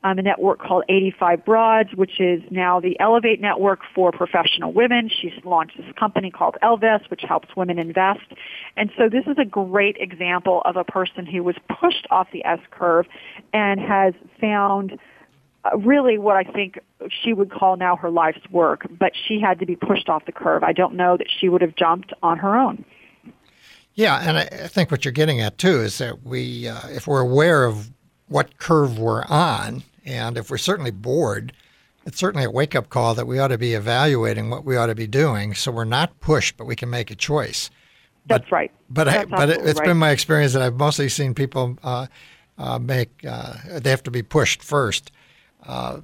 um, 0.03 0.19
a 0.19 0.23
network 0.23 0.61
called 0.61 0.85
85 0.89 1.45
Broads, 1.45 1.91
which 1.95 2.21
is 2.21 2.43
now 2.51 2.81
the 2.81 2.97
Ellevate 3.01 3.41
Network 3.41 3.81
for 3.95 4.13
professional 4.13 4.73
women. 4.73 5.11
She's 5.11 5.33
launched 5.45 5.77
this 5.77 5.93
company 5.99 6.31
called 6.31 6.57
Ellevest, 6.63 7.11
which 7.11 7.23
helps 7.23 7.55
women 7.55 7.79
invest. 7.79 8.25
And 8.77 8.91
so 8.97 9.09
this 9.09 9.27
is 9.27 9.37
a 9.39 9.45
great 9.45 9.97
example 9.99 10.63
of 10.65 10.77
a 10.77 10.85
person 10.85 11.27
who 11.27 11.43
was 11.43 11.57
pushed 11.69 12.07
off 12.11 12.29
the 12.33 12.45
S 12.45 12.61
curve 12.71 13.07
and 13.53 13.79
has 13.79 14.15
found 14.41 14.99
uh, 15.65 15.77
really 15.77 16.17
what 16.17 16.37
I 16.37 16.45
think 16.45 16.79
she 17.23 17.35
would 17.35 17.51
call 17.51 17.77
now 17.77 17.95
her 17.97 18.11
life's 18.11 18.49
work, 18.51 18.87
but 18.99 19.13
she 19.15 19.39
had 19.39 19.59
to 19.59 19.67
be 19.67 19.77
pushed 19.77 20.09
off 20.09 20.25
the 20.25 20.33
curve. 20.33 20.63
I 20.63 20.73
don't 20.73 20.95
know 20.95 21.19
that 21.19 21.27
she 21.29 21.51
would 21.51 21.61
have 21.61 21.77
jumped 21.77 22.15
on 22.23 22.39
her 22.39 22.57
own. 22.57 22.85
Yeah, 23.93 24.19
and 24.27 24.39
I 24.39 24.45
think 24.69 24.91
what 24.91 25.05
you're 25.05 25.13
getting 25.13 25.41
at 25.43 25.59
too 25.59 25.83
is 25.83 25.99
that 25.99 26.23
we, 26.23 26.69
uh, 26.69 26.89
if 26.89 27.07
we're 27.07 27.21
aware 27.21 27.65
of 27.65 27.91
what 28.29 28.57
curve 28.59 28.99
we're 28.99 29.25
on, 29.25 29.83
and 30.05 30.37
if 30.37 30.51
we're 30.51 30.59
certainly 30.59 30.91
bored, 30.91 31.53
it's 32.07 32.19
certainly 32.19 32.45
a 32.45 32.51
wake 32.51 32.75
up 32.75 32.89
call 32.89 33.15
that 33.15 33.27
we 33.27 33.39
ought 33.39 33.49
to 33.49 33.59
be 33.59 33.75
evaluating 33.75 34.51
what 34.51 34.65
we 34.65 34.77
ought 34.77 34.87
to 34.87 34.95
be 34.95 35.07
doing 35.07 35.55
so 35.55 35.71
we're 35.71 35.85
not 35.85 36.19
pushed, 36.21 36.57
but 36.57 36.67
we 36.67 36.77
can 36.77 36.91
make 36.91 37.11
a 37.11 37.15
choice. 37.15 37.71
That's 38.27 38.45
but, 38.45 38.53
right. 38.53 38.73
But 38.89 39.05
That's 39.05 39.33
I, 39.33 39.37
but 39.37 39.51
it, 39.51 39.61
has 39.61 39.77
right. 39.77 39.87
been 39.87 39.97
my 39.97 40.11
experience 40.11 40.53
that 40.53 40.63
I've 40.63 40.77
mostly 40.77 41.09
seen 41.09 41.35
people 41.35 41.79
uh, 41.83 42.07
uh, 42.59 42.79
make 42.79 43.11
uh, 43.27 43.55
they 43.81 43.91
have 43.91 44.03
to 44.05 44.11
be 44.11 44.23
pushed 44.23 44.63
first. 44.63 45.11
Uh, 45.67 46.01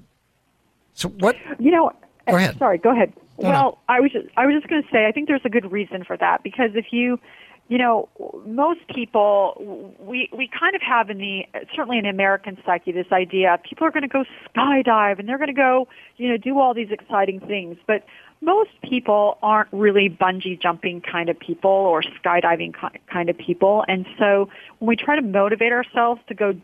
so 0.95 1.09
what? 1.09 1.37
You 1.59 1.71
know. 1.71 1.93
Go 2.29 2.37
ahead. 2.37 2.59
Sorry. 2.59 2.79
Go 2.79 2.91
ahead. 2.91 3.13
No, 3.39 3.49
well, 3.49 3.53
no. 3.53 3.79
I 3.89 4.01
was 4.01 4.11
just, 4.13 4.27
I 4.37 4.47
was 4.47 4.55
just 4.57 4.69
going 4.69 4.83
to 4.83 4.89
say 4.91 5.07
I 5.07 5.13
think 5.13 5.29
there's 5.29 5.45
a 5.45 5.49
good 5.49 5.71
reason 5.71 6.05
for 6.05 6.17
that 6.17 6.43
because 6.43 6.71
if 6.75 6.87
you 6.91 7.21
you 7.69 7.79
know, 7.79 8.09
most 8.47 8.81
people, 8.95 9.93
we, 9.99 10.29
we 10.37 10.49
kind 10.49 10.77
of 10.77 10.83
have 10.83 11.11
in 11.11 11.19
the, 11.19 11.47
certainly 11.75 11.99
in 11.99 12.07
American 12.07 12.57
psyche, 12.65 12.93
this 12.93 13.11
idea 13.11 13.59
people 13.69 13.87
are 13.87 13.91
going 13.91 14.03
to 14.03 14.09
go 14.09 14.25
skydive 14.55 15.19
and 15.19 15.29
they're 15.29 15.39
going 15.39 15.49
to 15.49 15.53
go, 15.53 15.89
you 16.17 16.29
know, 16.29 16.37
do 16.37 16.61
all 16.61 16.75
these 16.75 16.91
exciting 16.91 17.41
things. 17.41 17.77
But 17.87 18.05
most 18.41 18.71
people 18.83 19.39
aren't 19.43 19.69
really 19.73 20.09
bungee 20.09 20.61
jumping 20.61 21.01
kind 21.01 21.29
of 21.29 21.39
people 21.41 21.71
or 21.71 22.03
skydiving 22.03 22.73
kind 23.13 23.29
of 23.29 23.37
people. 23.37 23.85
And 23.89 24.07
so 24.17 24.49
when 24.79 24.89
we 24.89 24.97
try 24.97 25.17
to 25.17 25.23
motivate 25.23 25.73
ourselves 25.73 26.21
to 26.29 26.35
go 26.35 26.55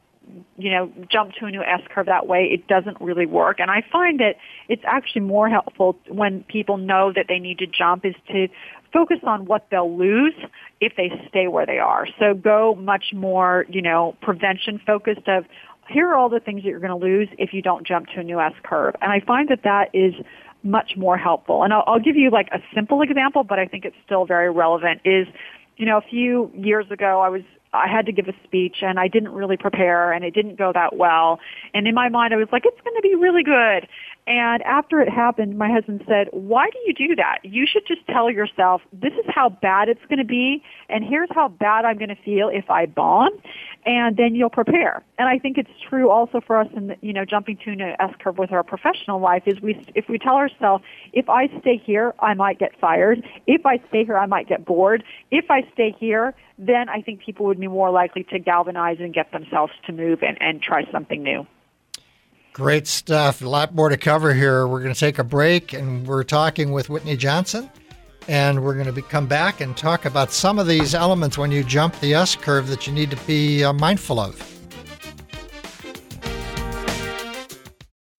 you 0.56 0.70
know, 0.70 0.90
jump 1.10 1.32
to 1.32 1.46
a 1.46 1.50
new 1.50 1.62
S 1.62 1.80
curve 1.92 2.06
that 2.06 2.26
way, 2.26 2.44
it 2.44 2.68
doesn't 2.68 3.00
really 3.00 3.26
work. 3.26 3.58
And 3.58 3.70
I 3.70 3.82
find 3.90 4.20
that 4.20 4.36
it's 4.68 4.82
actually 4.86 5.22
more 5.22 5.48
helpful 5.48 5.98
when 6.08 6.44
people 6.44 6.76
know 6.76 7.12
that 7.12 7.26
they 7.28 7.38
need 7.38 7.58
to 7.58 7.66
jump 7.66 8.04
is 8.04 8.14
to 8.28 8.48
focus 8.92 9.18
on 9.24 9.46
what 9.46 9.66
they'll 9.70 9.96
lose 9.96 10.34
if 10.80 10.92
they 10.96 11.10
stay 11.28 11.48
where 11.48 11.66
they 11.66 11.78
are. 11.78 12.06
So 12.18 12.34
go 12.34 12.74
much 12.74 13.12
more, 13.14 13.66
you 13.68 13.82
know, 13.82 14.16
prevention 14.20 14.80
focused 14.86 15.28
of 15.28 15.44
here 15.88 16.08
are 16.08 16.14
all 16.14 16.28
the 16.28 16.40
things 16.40 16.62
that 16.62 16.68
you're 16.68 16.80
going 16.80 16.98
to 16.98 17.06
lose 17.06 17.28
if 17.38 17.52
you 17.52 17.62
don't 17.62 17.86
jump 17.86 18.06
to 18.08 18.20
a 18.20 18.22
new 18.22 18.40
S 18.40 18.52
curve. 18.62 18.94
And 19.00 19.12
I 19.12 19.20
find 19.20 19.48
that 19.48 19.62
that 19.64 19.90
is 19.92 20.14
much 20.62 20.92
more 20.96 21.16
helpful. 21.16 21.64
And 21.64 21.72
I'll, 21.72 21.84
I'll 21.86 22.00
give 22.00 22.16
you 22.16 22.30
like 22.30 22.48
a 22.52 22.60
simple 22.74 23.02
example, 23.02 23.44
but 23.44 23.58
I 23.58 23.66
think 23.66 23.84
it's 23.84 23.96
still 24.04 24.24
very 24.24 24.50
relevant. 24.50 25.00
Is 25.04 25.26
you 25.76 25.86
know, 25.86 25.98
a 25.98 26.02
few 26.02 26.50
years 26.54 26.86
ago, 26.90 27.20
I 27.20 27.28
was 27.28 27.42
I 27.72 27.88
had 27.88 28.04
to 28.06 28.12
give 28.12 28.28
a 28.28 28.34
speech 28.44 28.76
and 28.82 29.00
I 29.00 29.08
didn't 29.08 29.32
really 29.32 29.56
prepare 29.56 30.12
and 30.12 30.24
it 30.24 30.34
didn't 30.34 30.56
go 30.56 30.72
that 30.74 30.96
well. 30.96 31.40
And 31.72 31.88
in 31.88 31.94
my 31.94 32.10
mind, 32.10 32.34
I 32.34 32.36
was 32.36 32.48
like, 32.52 32.64
it's 32.66 32.80
going 32.82 32.94
to 32.96 33.02
be 33.02 33.14
really 33.14 33.42
good. 33.42 33.88
And 34.24 34.62
after 34.62 35.00
it 35.00 35.08
happened, 35.08 35.58
my 35.58 35.68
husband 35.68 36.04
said, 36.06 36.28
why 36.30 36.70
do 36.70 36.78
you 36.86 36.94
do 36.94 37.16
that? 37.16 37.38
You 37.42 37.66
should 37.66 37.82
just 37.88 38.06
tell 38.06 38.30
yourself, 38.30 38.80
this 38.92 39.12
is 39.14 39.24
how 39.26 39.48
bad 39.48 39.88
it's 39.88 40.04
going 40.08 40.20
to 40.20 40.24
be, 40.24 40.62
and 40.88 41.02
here's 41.02 41.28
how 41.32 41.48
bad 41.48 41.84
I'm 41.84 41.98
going 41.98 42.08
to 42.08 42.22
feel 42.24 42.48
if 42.48 42.70
I 42.70 42.86
bomb, 42.86 43.30
and 43.84 44.16
then 44.16 44.36
you'll 44.36 44.48
prepare. 44.48 45.02
And 45.18 45.28
I 45.28 45.38
think 45.38 45.58
it's 45.58 45.70
true 45.88 46.08
also 46.08 46.40
for 46.40 46.56
us 46.56 46.68
in 46.72 46.86
the, 46.86 46.96
you 47.00 47.12
know, 47.12 47.24
jumping 47.24 47.56
to 47.64 47.70
an 47.70 47.80
S 47.80 48.14
curve 48.20 48.38
with 48.38 48.52
our 48.52 48.62
professional 48.62 49.18
life 49.18 49.42
is 49.46 49.60
we, 49.60 49.84
if 49.96 50.08
we 50.08 50.18
tell 50.18 50.36
ourselves, 50.36 50.84
if 51.12 51.28
I 51.28 51.48
stay 51.60 51.76
here, 51.76 52.14
I 52.20 52.34
might 52.34 52.60
get 52.60 52.78
fired. 52.78 53.24
If 53.48 53.66
I 53.66 53.78
stay 53.88 54.04
here, 54.04 54.16
I 54.16 54.26
might 54.26 54.48
get 54.48 54.64
bored. 54.64 55.02
If 55.32 55.50
I 55.50 55.62
stay 55.72 55.96
here, 55.98 56.32
then 56.58 56.88
I 56.88 57.02
think 57.02 57.22
people 57.22 57.46
would 57.46 57.58
be 57.58 57.66
more 57.66 57.90
likely 57.90 58.22
to 58.24 58.38
galvanize 58.38 58.98
and 59.00 59.12
get 59.12 59.32
themselves 59.32 59.72
to 59.86 59.92
move 59.92 60.22
and, 60.22 60.40
and 60.40 60.62
try 60.62 60.88
something 60.92 61.24
new. 61.24 61.44
Great 62.52 62.86
stuff. 62.86 63.40
A 63.40 63.48
lot 63.48 63.74
more 63.74 63.88
to 63.88 63.96
cover 63.96 64.34
here. 64.34 64.66
We're 64.66 64.82
going 64.82 64.92
to 64.92 65.00
take 65.00 65.18
a 65.18 65.24
break 65.24 65.72
and 65.72 66.06
we're 66.06 66.22
talking 66.22 66.72
with 66.72 66.90
Whitney 66.90 67.16
Johnson. 67.16 67.70
And 68.28 68.62
we're 68.62 68.74
going 68.74 68.86
to 68.86 68.92
be, 68.92 69.02
come 69.02 69.26
back 69.26 69.60
and 69.60 69.76
talk 69.76 70.04
about 70.04 70.30
some 70.30 70.58
of 70.58 70.66
these 70.66 70.94
elements 70.94 71.38
when 71.38 71.50
you 71.50 71.64
jump 71.64 71.98
the 72.00 72.14
S 72.14 72.36
curve 72.36 72.68
that 72.68 72.86
you 72.86 72.92
need 72.92 73.10
to 73.10 73.16
be 73.26 73.64
uh, 73.64 73.72
mindful 73.72 74.20
of. 74.20 74.61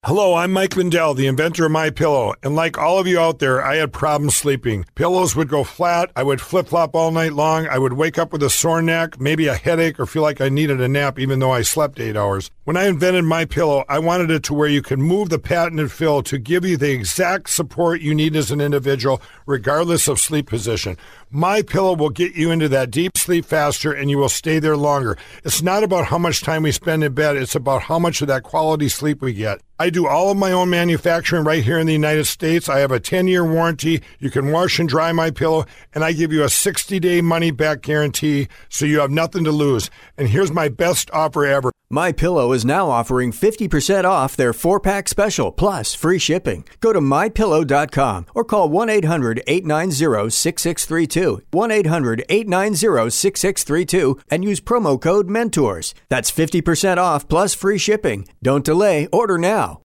Hello, 0.05 0.35
I'm 0.35 0.51
Mike 0.51 0.75
Lindell, 0.75 1.13
the 1.13 1.27
inventor 1.27 1.65
of 1.65 1.71
My 1.71 1.89
Pillow, 1.89 2.33
and 2.43 2.57
like 2.57 2.77
all 2.77 2.99
of 2.99 3.07
you 3.07 3.21
out 3.21 3.39
there, 3.39 3.63
I 3.63 3.77
had 3.77 3.93
problems 3.93 4.35
sleeping. 4.35 4.83
Pillows 4.95 5.33
would 5.33 5.47
go 5.47 5.63
flat, 5.63 6.11
I 6.13 6.23
would 6.23 6.41
flip-flop 6.41 6.93
all 6.93 7.09
night 7.09 7.31
long, 7.31 7.69
I 7.69 7.77
would 7.77 7.93
wake 7.93 8.17
up 8.17 8.33
with 8.33 8.43
a 8.43 8.49
sore 8.49 8.81
neck, 8.81 9.17
maybe 9.17 9.47
a 9.47 9.55
headache 9.55 10.01
or 10.01 10.05
feel 10.05 10.21
like 10.21 10.41
I 10.41 10.49
needed 10.49 10.81
a 10.81 10.89
nap 10.89 11.17
even 11.19 11.39
though 11.39 11.53
I 11.53 11.61
slept 11.61 12.01
8 12.01 12.17
hours. 12.17 12.51
When 12.65 12.75
I 12.75 12.87
invented 12.87 13.23
My 13.23 13.45
Pillow, 13.45 13.85
I 13.87 13.99
wanted 13.99 14.29
it 14.29 14.43
to 14.43 14.53
where 14.53 14.67
you 14.67 14.81
can 14.81 15.01
move 15.01 15.29
the 15.29 15.39
patented 15.39 15.89
fill 15.89 16.21
to 16.23 16.37
give 16.37 16.65
you 16.65 16.75
the 16.75 16.91
exact 16.91 17.49
support 17.49 18.01
you 18.01 18.13
need 18.13 18.35
as 18.35 18.51
an 18.51 18.59
individual 18.59 19.21
regardless 19.45 20.09
of 20.09 20.19
sleep 20.19 20.49
position. 20.49 20.97
My 21.36 21.63
Pillow 21.63 21.96
will 21.96 22.12
get 22.12 22.36
you 22.36 22.52
into 22.52 22.69
that 22.69 22.91
deep 22.91 23.17
sleep 23.17 23.46
faster 23.46 23.91
and 23.91 24.08
you 24.08 24.19
will 24.19 24.30
stay 24.30 24.60
there 24.60 24.78
longer. 24.78 25.17
It's 25.43 25.63
not 25.63 25.82
about 25.82 26.06
how 26.06 26.19
much 26.19 26.41
time 26.41 26.62
we 26.62 26.72
spend 26.72 27.04
in 27.04 27.15
bed, 27.15 27.38
it's 27.38 27.56
about 27.56 27.82
how 27.82 27.98
much 27.98 28.22
of 28.22 28.28
that 28.28 28.43
quality 28.43 28.88
sleep 28.88 29.19
we 29.19 29.34
get. 29.34 29.60
I 29.80 29.89
do 29.89 30.08
all 30.08 30.30
of 30.30 30.38
my 30.38 30.52
own 30.52 30.69
manufacturing 30.69 31.43
right 31.43 31.63
here 31.63 31.80
in 31.80 31.88
the 31.88 31.93
United 31.93 32.26
States. 32.26 32.69
I 32.69 32.82
have 32.82 32.91
a 32.91 33.00
10-year 33.00 33.43
warranty. 33.43 34.04
You 34.19 34.30
can 34.30 34.52
wash 34.52 34.78
and 34.78 34.88
dry 34.88 35.12
my 35.12 35.32
pillow 35.32 35.65
and 35.96 36.04
I 36.04 36.12
give 36.12 36.32
you 36.32 36.43
a 36.43 36.46
60-day 36.46 37.22
money 37.22 37.50
back 37.50 37.82
guarantee 37.82 38.48
so 38.69 38.86
you 38.86 39.00
have 39.00 39.10
nothing 39.10 39.43
to 39.46 39.52
lose. 39.52 39.89
And 40.19 40.30
here's 40.30 40.52
my 40.52 40.69
best 40.69 41.10
offer 41.12 41.48
ever. 41.48 41.72
My 41.89 42.12
Pillow 42.12 42.54
is 42.54 42.65
now 42.65 42.89
offering 42.89 43.32
50% 43.32 44.04
off 44.04 44.36
their 44.36 44.52
4-pack 44.52 45.08
special 45.08 45.52
plus 45.52 45.93
free 45.93 46.17
shipping. 46.17 46.65
Go 46.80 46.91
to 46.91 47.00
mypillow.com 47.00 48.26
or 48.34 48.43
call 48.43 48.67
1-800-890-6632. 48.69 51.22
1-800-890-6632 51.51 54.19
and 54.29 54.43
use 54.43 54.62
promo 54.62 55.01
code 55.01 55.29
MENTORS. 55.29 55.93
That's 56.09 56.31
50% 56.31 56.97
off 56.97 57.27
plus 57.27 57.53
free 57.53 57.77
shipping. 57.77 58.27
Don't 58.41 58.65
delay, 58.65 59.07
order 59.12 59.38
now. 59.38 59.81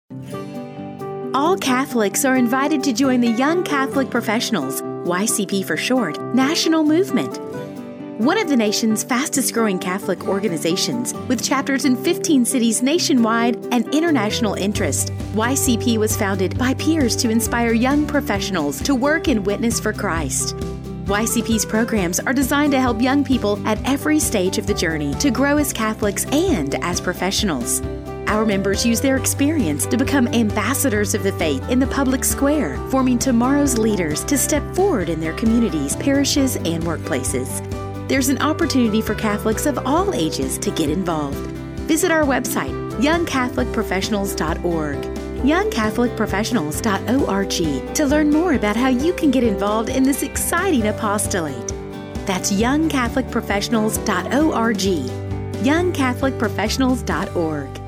All 1.34 1.58
Catholics 1.58 2.24
are 2.24 2.36
invited 2.36 2.82
to 2.84 2.92
join 2.92 3.20
the 3.20 3.28
Young 3.28 3.62
Catholic 3.62 4.10
Professionals, 4.10 4.82
YCP 4.82 5.64
for 5.64 5.76
short, 5.76 6.18
national 6.34 6.84
movement. 6.84 7.38
One 8.18 8.38
of 8.38 8.48
the 8.48 8.56
nation's 8.56 9.04
fastest 9.04 9.54
growing 9.54 9.78
Catholic 9.78 10.26
organizations, 10.26 11.14
with 11.28 11.44
chapters 11.44 11.84
in 11.84 11.96
15 12.02 12.44
cities 12.44 12.82
nationwide 12.82 13.64
and 13.70 13.86
international 13.94 14.54
interest, 14.54 15.12
YCP 15.34 15.98
was 15.98 16.16
founded 16.16 16.58
by 16.58 16.74
peers 16.74 17.14
to 17.14 17.30
inspire 17.30 17.72
young 17.72 18.08
professionals 18.08 18.82
to 18.82 18.96
work 18.96 19.28
and 19.28 19.46
witness 19.46 19.78
for 19.78 19.92
Christ. 19.92 20.56
YCP's 21.08 21.64
programs 21.64 22.20
are 22.20 22.32
designed 22.32 22.72
to 22.72 22.80
help 22.80 23.02
young 23.02 23.24
people 23.24 23.58
at 23.66 23.82
every 23.88 24.20
stage 24.20 24.58
of 24.58 24.66
the 24.66 24.74
journey 24.74 25.14
to 25.14 25.30
grow 25.30 25.58
as 25.58 25.72
Catholics 25.72 26.24
and 26.26 26.74
as 26.84 27.00
professionals. 27.00 27.80
Our 28.28 28.44
members 28.44 28.86
use 28.86 29.00
their 29.00 29.16
experience 29.16 29.86
to 29.86 29.96
become 29.96 30.28
ambassadors 30.28 31.14
of 31.14 31.22
the 31.22 31.32
faith 31.32 31.66
in 31.70 31.78
the 31.78 31.86
public 31.86 32.24
square, 32.24 32.76
forming 32.90 33.18
tomorrow's 33.18 33.78
leaders 33.78 34.22
to 34.24 34.38
step 34.38 34.62
forward 34.74 35.08
in 35.08 35.18
their 35.18 35.32
communities, 35.32 35.96
parishes, 35.96 36.56
and 36.56 36.84
workplaces 36.84 37.64
there's 38.08 38.30
an 38.30 38.38
opportunity 38.38 39.02
for 39.02 39.14
Catholics 39.14 39.66
of 39.66 39.78
all 39.86 40.14
ages 40.14 40.56
to 40.58 40.70
get 40.70 40.88
involved. 40.88 41.36
Visit 41.86 42.10
our 42.10 42.24
website, 42.24 42.72
youngcatholicprofessionals.org, 43.00 45.17
youngcatholicprofessionals.org, 45.42 47.94
to 47.94 48.06
learn 48.06 48.30
more 48.30 48.54
about 48.54 48.76
how 48.76 48.88
you 48.88 49.12
can 49.12 49.30
get 49.30 49.44
involved 49.44 49.88
in 49.88 50.02
this 50.02 50.22
exciting 50.22 50.88
apostolate. 50.88 51.72
That's 52.26 52.52
youngcatholicprofessionals.org, 52.52 54.76
youngcatholicprofessionals.org. 55.64 57.80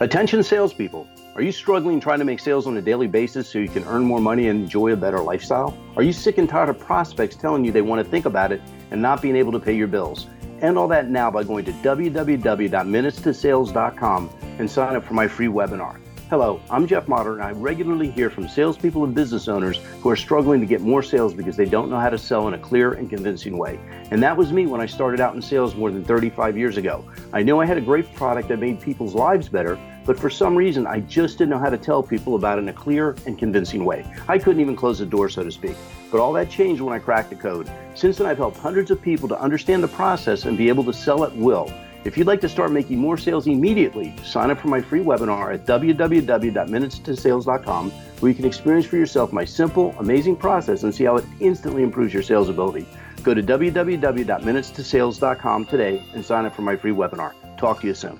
Attention 0.00 0.42
salespeople. 0.42 1.06
Are 1.36 1.42
you 1.42 1.52
struggling 1.52 2.00
trying 2.00 2.18
to 2.20 2.24
make 2.24 2.40
sales 2.40 2.66
on 2.66 2.76
a 2.78 2.82
daily 2.82 3.06
basis 3.06 3.48
so 3.48 3.58
you 3.58 3.68
can 3.68 3.84
earn 3.84 4.02
more 4.02 4.20
money 4.20 4.48
and 4.48 4.62
enjoy 4.62 4.92
a 4.92 4.96
better 4.96 5.20
lifestyle? 5.20 5.76
Are 5.94 6.02
you 6.02 6.12
sick 6.12 6.38
and 6.38 6.48
tired 6.48 6.70
of 6.70 6.78
prospects 6.78 7.36
telling 7.36 7.64
you 7.64 7.70
they 7.70 7.82
want 7.82 8.04
to 8.04 8.10
think 8.10 8.24
about 8.24 8.50
it 8.50 8.60
and 8.90 9.00
not 9.00 9.22
being 9.22 9.36
able 9.36 9.52
to 9.52 9.60
pay 9.60 9.76
your 9.76 9.88
bills? 9.88 10.26
End 10.62 10.76
all 10.76 10.88
that 10.88 11.08
now 11.08 11.30
by 11.30 11.44
going 11.44 11.64
to 11.64 11.72
www.minutestosales.com 11.72 14.30
and 14.58 14.70
sign 14.70 14.94
up 14.94 15.02
for 15.04 15.14
my 15.14 15.26
free 15.26 15.46
webinar. 15.46 15.96
Hello, 16.28 16.60
I'm 16.70 16.86
Jeff 16.86 17.08
Motter, 17.08 17.32
and 17.34 17.42
I 17.42 17.52
regularly 17.52 18.08
hear 18.08 18.30
from 18.30 18.46
salespeople 18.46 19.02
and 19.02 19.12
business 19.12 19.48
owners 19.48 19.78
who 20.00 20.08
are 20.10 20.16
struggling 20.16 20.60
to 20.60 20.66
get 20.66 20.80
more 20.80 21.02
sales 21.02 21.34
because 21.34 21.56
they 21.56 21.64
don't 21.64 21.90
know 21.90 21.98
how 21.98 22.10
to 22.10 22.18
sell 22.18 22.46
in 22.46 22.54
a 22.54 22.58
clear 22.58 22.92
and 22.92 23.10
convincing 23.10 23.58
way. 23.58 23.80
And 24.12 24.22
that 24.22 24.36
was 24.36 24.52
me 24.52 24.66
when 24.66 24.80
I 24.80 24.86
started 24.86 25.18
out 25.18 25.34
in 25.34 25.42
sales 25.42 25.74
more 25.74 25.90
than 25.90 26.04
35 26.04 26.56
years 26.56 26.76
ago. 26.76 27.04
I 27.32 27.42
knew 27.42 27.58
I 27.58 27.66
had 27.66 27.78
a 27.78 27.80
great 27.80 28.14
product 28.14 28.46
that 28.48 28.60
made 28.60 28.80
people's 28.80 29.14
lives 29.14 29.48
better, 29.48 29.76
but 30.04 30.20
for 30.20 30.30
some 30.30 30.54
reason, 30.54 30.86
I 30.86 31.00
just 31.00 31.38
didn't 31.38 31.50
know 31.50 31.58
how 31.58 31.70
to 31.70 31.78
tell 31.78 32.00
people 32.00 32.36
about 32.36 32.58
it 32.58 32.62
in 32.62 32.68
a 32.68 32.72
clear 32.72 33.16
and 33.26 33.36
convincing 33.36 33.84
way. 33.84 34.06
I 34.28 34.38
couldn't 34.38 34.60
even 34.60 34.76
close 34.76 35.00
the 35.00 35.06
door, 35.06 35.28
so 35.30 35.42
to 35.42 35.50
speak. 35.50 35.74
But 36.10 36.20
all 36.20 36.32
that 36.34 36.50
changed 36.50 36.82
when 36.82 36.94
I 36.94 36.98
cracked 36.98 37.30
the 37.30 37.36
code. 37.36 37.70
Since 37.94 38.18
then, 38.18 38.26
I've 38.26 38.38
helped 38.38 38.56
hundreds 38.56 38.90
of 38.90 39.00
people 39.00 39.28
to 39.28 39.40
understand 39.40 39.82
the 39.82 39.88
process 39.88 40.44
and 40.44 40.58
be 40.58 40.68
able 40.68 40.84
to 40.84 40.92
sell 40.92 41.24
at 41.24 41.34
will. 41.36 41.72
If 42.02 42.16
you'd 42.16 42.26
like 42.26 42.40
to 42.40 42.48
start 42.48 42.72
making 42.72 42.98
more 42.98 43.18
sales 43.18 43.46
immediately, 43.46 44.14
sign 44.24 44.50
up 44.50 44.58
for 44.58 44.68
my 44.68 44.80
free 44.80 45.02
webinar 45.02 45.52
at 45.52 45.66
www.minutestosales.com 45.66 47.90
where 47.90 48.30
you 48.30 48.34
can 48.34 48.46
experience 48.46 48.86
for 48.86 48.96
yourself 48.96 49.32
my 49.32 49.44
simple, 49.44 49.94
amazing 49.98 50.36
process 50.36 50.82
and 50.82 50.94
see 50.94 51.04
how 51.04 51.16
it 51.16 51.26
instantly 51.40 51.82
improves 51.82 52.14
your 52.14 52.22
sales 52.22 52.48
ability. 52.48 52.86
Go 53.22 53.34
to 53.34 53.42
www.minutestosales.com 53.42 55.66
today 55.66 56.02
and 56.14 56.24
sign 56.24 56.46
up 56.46 56.54
for 56.54 56.62
my 56.62 56.74
free 56.76 56.92
webinar. 56.92 57.34
Talk 57.58 57.82
to 57.82 57.86
you 57.86 57.92
soon. 57.94 58.18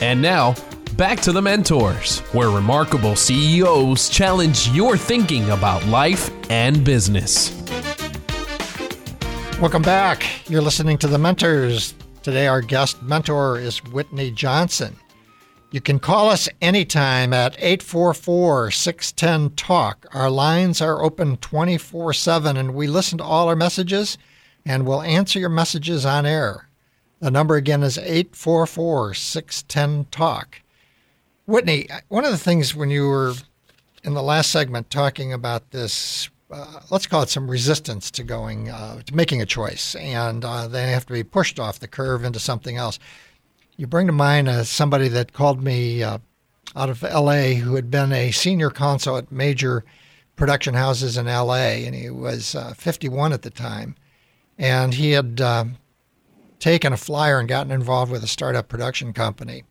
And 0.00 0.22
now, 0.22 0.54
back 1.00 1.18
to 1.18 1.32
the 1.32 1.40
mentors, 1.40 2.18
where 2.34 2.50
remarkable 2.50 3.16
CEOs 3.16 4.10
challenge 4.10 4.68
your 4.68 4.98
thinking 4.98 5.48
about 5.48 5.82
life 5.86 6.30
and 6.50 6.84
business. 6.84 7.58
Welcome 9.58 9.80
back. 9.80 10.26
You're 10.50 10.60
listening 10.60 10.98
to 10.98 11.06
The 11.06 11.16
Mentors. 11.16 11.94
Today, 12.22 12.48
our 12.48 12.60
guest 12.60 13.02
mentor 13.02 13.58
is 13.58 13.82
Whitney 13.84 14.30
Johnson. 14.30 14.94
You 15.70 15.80
can 15.80 16.00
call 16.00 16.28
us 16.28 16.50
anytime 16.60 17.32
at 17.32 17.56
844 17.56 18.70
610 18.70 19.56
TALK. 19.56 20.06
Our 20.12 20.28
lines 20.28 20.82
are 20.82 21.02
open 21.02 21.38
24 21.38 22.12
7, 22.12 22.58
and 22.58 22.74
we 22.74 22.86
listen 22.86 23.16
to 23.16 23.24
all 23.24 23.48
our 23.48 23.56
messages 23.56 24.18
and 24.66 24.86
we'll 24.86 25.00
answer 25.00 25.38
your 25.38 25.48
messages 25.48 26.04
on 26.04 26.26
air. 26.26 26.68
The 27.20 27.30
number 27.30 27.56
again 27.56 27.82
is 27.82 27.96
844 27.96 29.14
610 29.14 30.04
TALK. 30.10 30.60
Whitney, 31.50 31.88
one 32.08 32.24
of 32.24 32.30
the 32.30 32.38
things 32.38 32.76
when 32.76 32.90
you 32.90 33.08
were 33.08 33.34
in 34.04 34.14
the 34.14 34.22
last 34.22 34.50
segment 34.50 34.88
talking 34.88 35.32
about 35.32 35.72
this 35.72 36.30
uh, 36.50 36.80
let's 36.90 37.06
call 37.06 37.22
it 37.22 37.28
some 37.28 37.50
resistance 37.50 38.10
to 38.10 38.24
going 38.24 38.70
uh, 38.70 39.00
to 39.02 39.14
making 39.14 39.40
a 39.40 39.46
choice, 39.46 39.94
and 39.96 40.44
uh, 40.44 40.66
they 40.66 40.90
have 40.90 41.06
to 41.06 41.12
be 41.12 41.22
pushed 41.22 41.60
off 41.60 41.78
the 41.78 41.88
curve 41.88 42.24
into 42.24 42.38
something 42.40 42.76
else. 42.76 42.98
You 43.76 43.86
bring 43.86 44.06
to 44.06 44.12
mind 44.12 44.48
uh, 44.48 44.64
somebody 44.64 45.08
that 45.08 45.32
called 45.32 45.62
me 45.62 46.02
uh, 46.02 46.18
out 46.74 46.90
of 46.90 47.04
L.A. 47.04 47.54
who 47.54 47.74
had 47.74 47.90
been 47.90 48.12
a 48.12 48.30
senior 48.30 48.70
consul 48.70 49.16
at 49.16 49.30
major 49.30 49.84
production 50.36 50.74
houses 50.74 51.16
in 51.16 51.28
L.A. 51.28 51.84
and 51.84 51.94
he 51.94 52.10
was 52.10 52.56
51 52.76 53.32
at 53.32 53.42
the 53.42 53.50
time, 53.50 53.96
and 54.58 54.94
he 54.94 55.12
had 55.12 55.40
taken 56.58 56.92
a 56.92 56.96
flyer 56.96 57.38
and 57.38 57.48
gotten 57.48 57.72
involved 57.72 58.10
with 58.10 58.24
a 58.24 58.28
startup 58.28 58.68
production 58.68 59.12
company. 59.12 59.64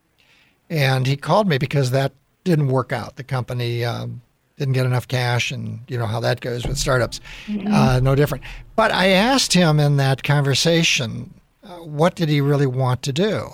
And 0.70 1.08
he 1.08 1.18
called 1.18 1.48
me 1.48 1.58
because 1.58 1.92
that 1.92 2.14
didn't 2.44 2.68
work 2.68 2.92
out. 2.92 3.16
The 3.16 3.24
company 3.24 3.84
um, 3.84 4.22
didn't 4.58 4.74
get 4.74 4.86
enough 4.86 5.08
cash, 5.08 5.52
and 5.52 5.80
you 5.88 5.98
know 5.98 6.06
how 6.06 6.20
that 6.20 6.42
goes 6.42 6.68
with 6.68 6.78
startups. 6.78 7.20
Mm-hmm. 7.48 7.74
Uh, 7.74 8.00
no 8.02 8.14
different. 8.14 8.44
But 8.76 8.92
I 8.92 9.08
asked 9.08 9.54
him 9.54 9.80
in 9.80 9.98
that 9.98 10.24
conversation, 10.24 11.34
uh, 11.64 11.78
what 11.78 12.16
did 12.16 12.30
he 12.30 12.42
really 12.42 12.68
want 12.68 13.02
to 13.04 13.14
do? 13.14 13.50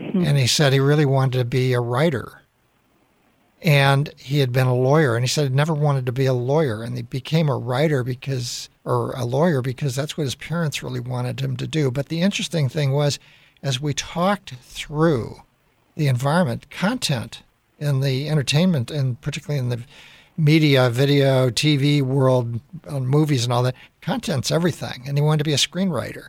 Mm-hmm. 0.00 0.24
And 0.24 0.38
he 0.38 0.46
said 0.46 0.72
he 0.72 0.80
really 0.80 1.06
wanted 1.06 1.38
to 1.38 1.44
be 1.44 1.72
a 1.72 1.80
writer. 1.80 2.40
And 3.62 4.12
he 4.18 4.40
had 4.40 4.52
been 4.52 4.66
a 4.66 4.74
lawyer, 4.74 5.16
and 5.16 5.24
he 5.24 5.28
said 5.28 5.48
he 5.48 5.54
never 5.54 5.72
wanted 5.72 6.04
to 6.06 6.12
be 6.12 6.26
a 6.26 6.34
lawyer, 6.34 6.82
and 6.82 6.96
he 6.96 7.02
became 7.02 7.48
a 7.48 7.56
writer 7.56 8.04
because, 8.04 8.68
or 8.84 9.12
a 9.12 9.24
lawyer 9.24 9.62
because 9.62 9.96
that's 9.96 10.18
what 10.18 10.24
his 10.24 10.34
parents 10.34 10.82
really 10.82 11.00
wanted 11.00 11.40
him 11.40 11.56
to 11.56 11.66
do. 11.66 11.90
But 11.90 12.10
the 12.10 12.20
interesting 12.20 12.68
thing 12.68 12.92
was, 12.92 13.18
as 13.62 13.80
we 13.80 13.94
talked 13.94 14.54
through 14.60 15.42
the 15.96 16.08
environment, 16.08 16.70
content 16.70 17.42
in 17.78 18.00
the 18.00 18.28
entertainment, 18.28 18.90
and 18.90 19.20
particularly 19.20 19.58
in 19.58 19.68
the 19.68 19.82
media, 20.36 20.90
video, 20.90 21.50
TV 21.50 22.02
world, 22.02 22.60
uh, 22.88 23.00
movies, 23.00 23.44
and 23.44 23.52
all 23.52 23.62
that, 23.62 23.74
content's 24.00 24.50
everything. 24.50 25.04
And 25.06 25.16
he 25.16 25.22
wanted 25.22 25.38
to 25.38 25.44
be 25.44 25.52
a 25.52 25.56
screenwriter. 25.56 26.28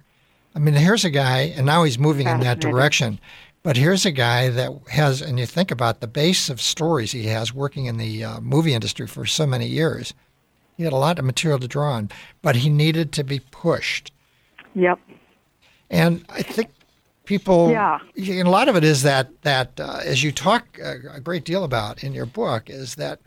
I 0.55 0.59
mean, 0.59 0.75
here's 0.75 1.03
a 1.03 1.09
guy, 1.09 1.53
and 1.55 1.65
now 1.65 1.83
he's 1.83 1.99
moving 1.99 2.27
in 2.27 2.39
that 2.41 2.59
direction. 2.59 3.19
But 3.61 3.77
here's 3.77 4.05
a 4.05 4.11
guy 4.11 4.49
that 4.49 4.71
has, 4.91 5.21
and 5.21 5.39
you 5.39 5.47
think 5.47 5.71
about 5.71 5.99
the 5.99 6.07
base 6.07 6.49
of 6.49 6.61
stories 6.61 7.11
he 7.11 7.25
has 7.25 7.53
working 7.53 7.87
in 7.87 7.97
the 7.97 8.23
uh, 8.23 8.39
movie 8.39 8.75
industry 8.75 9.07
for 9.07 9.25
so 9.25 9.47
many 9.47 9.65
years. 9.65 10.13
He 10.77 10.83
had 10.83 10.93
a 10.93 10.97
lot 10.97 11.17
of 11.17 11.25
material 11.25 11.59
to 11.59 11.67
draw 11.67 11.93
on, 11.93 12.11
but 12.41 12.57
he 12.57 12.69
needed 12.69 13.11
to 13.13 13.23
be 13.23 13.39
pushed. 13.39 14.11
Yep. 14.75 14.99
And 15.89 16.25
I 16.29 16.41
think 16.41 16.69
people, 17.25 17.71
yeah, 17.71 17.99
a 18.15 18.43
lot 18.43 18.69
of 18.69 18.75
it 18.75 18.83
is 18.83 19.03
that 19.03 19.41
that 19.41 19.79
uh, 19.79 19.99
as 20.03 20.23
you 20.23 20.31
talk 20.31 20.79
a, 20.79 21.15
a 21.15 21.19
great 21.19 21.45
deal 21.45 21.63
about 21.63 22.03
in 22.03 22.13
your 22.13 22.25
book 22.25 22.69
is 22.69 22.95
that 22.95 23.19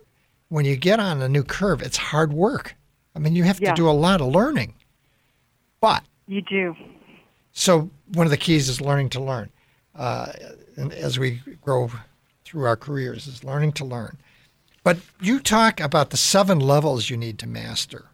when 0.48 0.64
you 0.64 0.76
get 0.76 1.00
on 1.00 1.20
a 1.20 1.28
new 1.28 1.42
curve, 1.42 1.82
it's 1.82 1.96
hard 1.96 2.32
work. 2.32 2.74
I 3.14 3.18
mean, 3.18 3.34
you 3.34 3.44
have 3.44 3.58
to 3.58 3.72
do 3.74 3.88
a 3.88 3.92
lot 3.92 4.20
of 4.20 4.28
learning. 4.28 4.74
But 5.80 6.04
you 6.26 6.42
do. 6.42 6.74
So 7.52 7.90
one 8.12 8.26
of 8.26 8.30
the 8.30 8.36
keys 8.36 8.68
is 8.68 8.80
learning 8.80 9.10
to 9.10 9.20
learn 9.20 9.50
uh, 9.98 10.32
and 10.76 10.92
as 10.92 11.18
we 11.18 11.40
grow 11.60 11.90
through 12.44 12.64
our 12.64 12.76
careers 12.76 13.26
is 13.26 13.44
learning 13.44 13.72
to 13.72 13.84
learn. 13.84 14.16
But 14.84 14.98
you 15.20 15.40
talk 15.40 15.80
about 15.80 16.10
the 16.10 16.16
seven 16.16 16.60
levels 16.60 17.10
you 17.10 17.16
need 17.16 17.38
to 17.40 17.46
master. 17.46 18.06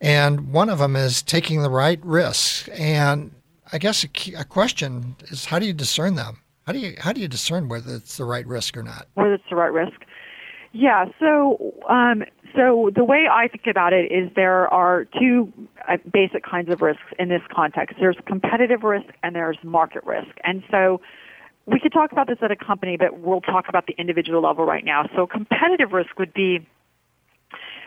And 0.00 0.52
one 0.52 0.70
of 0.70 0.78
them 0.78 0.96
is 0.96 1.20
taking 1.20 1.62
the 1.62 1.68
right 1.68 2.00
risks. 2.02 2.68
And 2.68 3.32
I 3.72 3.78
guess 3.78 4.04
a, 4.04 4.08
key, 4.08 4.34
a 4.34 4.44
question 4.44 5.16
is 5.28 5.46
how 5.46 5.58
do 5.58 5.66
you 5.66 5.72
discern 5.72 6.14
them? 6.14 6.38
How 6.66 6.72
do 6.72 6.78
you 6.78 6.94
how 6.98 7.12
do 7.12 7.20
you 7.20 7.28
discern 7.28 7.68
whether 7.68 7.94
it's 7.94 8.16
the 8.16 8.24
right 8.24 8.46
risk 8.46 8.76
or 8.76 8.82
not? 8.82 9.08
Whether 9.14 9.34
it's 9.34 9.44
the 9.50 9.56
right 9.56 9.72
risk. 9.72 10.00
Yeah. 10.72 11.06
So 11.18 11.74
um, 11.88 12.22
so 12.54 12.90
the 12.94 13.04
way 13.04 13.26
I 13.30 13.48
think 13.48 13.66
about 13.66 13.92
it 13.92 14.10
is 14.12 14.30
there 14.36 14.68
are 14.72 15.04
two 15.04 15.52
uh, 15.88 15.96
basic 16.12 16.44
kinds 16.44 16.70
of 16.70 16.82
risks 16.82 17.02
in 17.18 17.28
this 17.28 17.42
context. 17.52 17.96
There's 17.98 18.16
competitive 18.26 18.82
risk 18.82 19.08
and 19.22 19.34
there's 19.34 19.58
market 19.62 20.04
risk. 20.04 20.30
And 20.44 20.62
so 20.70 21.00
we 21.66 21.78
could 21.80 21.92
talk 21.92 22.12
about 22.12 22.26
this 22.26 22.38
at 22.42 22.50
a 22.50 22.56
company, 22.56 22.96
but 22.96 23.20
we'll 23.20 23.40
talk 23.40 23.68
about 23.68 23.86
the 23.86 23.94
individual 23.98 24.42
level 24.42 24.64
right 24.64 24.84
now. 24.84 25.08
So 25.14 25.26
competitive 25.26 25.92
risk 25.92 26.18
would 26.18 26.34
be 26.34 26.66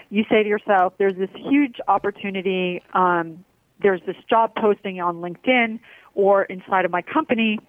you 0.09 0.23
say 0.29 0.43
to 0.43 0.49
yourself, 0.49 0.93
there's 0.99 1.15
this 1.15 1.29
huge 1.35 1.77
opportunity, 1.87 2.83
um, 2.93 3.43
there's 3.83 4.01
this 4.05 4.15
job 4.29 4.55
posting 4.55 4.99
on 4.99 5.17
LinkedIn 5.17 5.79
or 6.15 6.43
inside 6.43 6.85
of 6.85 6.91
my 6.91 7.01
company, 7.01 7.59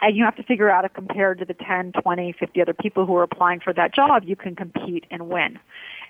and 0.00 0.16
you 0.16 0.24
have 0.24 0.36
to 0.36 0.42
figure 0.42 0.70
out 0.70 0.84
if 0.84 0.92
compared 0.94 1.38
to 1.38 1.44
the 1.44 1.54
10, 1.54 1.92
20, 2.02 2.32
50 2.38 2.62
other 2.62 2.74
people 2.74 3.04
who 3.06 3.14
are 3.16 3.22
applying 3.22 3.60
for 3.60 3.72
that 3.72 3.94
job, 3.94 4.24
you 4.24 4.36
can 4.36 4.54
compete 4.54 5.04
and 5.10 5.28
win. 5.28 5.58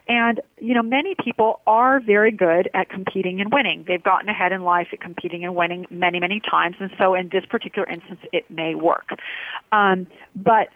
And, 0.09 0.41
you 0.59 0.75
know, 0.75 0.83
many 0.83 1.15
people 1.23 1.61
are 1.67 2.01
very 2.01 2.31
good 2.31 2.71
at 2.73 2.89
competing 2.89 3.41
and 3.41 3.53
winning. 3.53 3.85
They've 3.87 4.03
gotten 4.03 4.29
ahead 4.29 4.53
in 4.53 4.63
life 4.63 4.89
at 4.93 5.01
competing 5.01 5.45
and 5.45 5.55
winning 5.55 5.87
many, 5.91 6.19
many 6.19 6.41
times. 6.41 6.77
And 6.81 6.91
so 6.99 7.15
in 7.15 7.29
this 7.31 7.45
particular 7.45 7.87
instance, 7.89 8.21
it 8.33 8.51
may 8.51 8.75
work. 8.75 9.11
Um, 9.73 10.07
but 10.35 10.69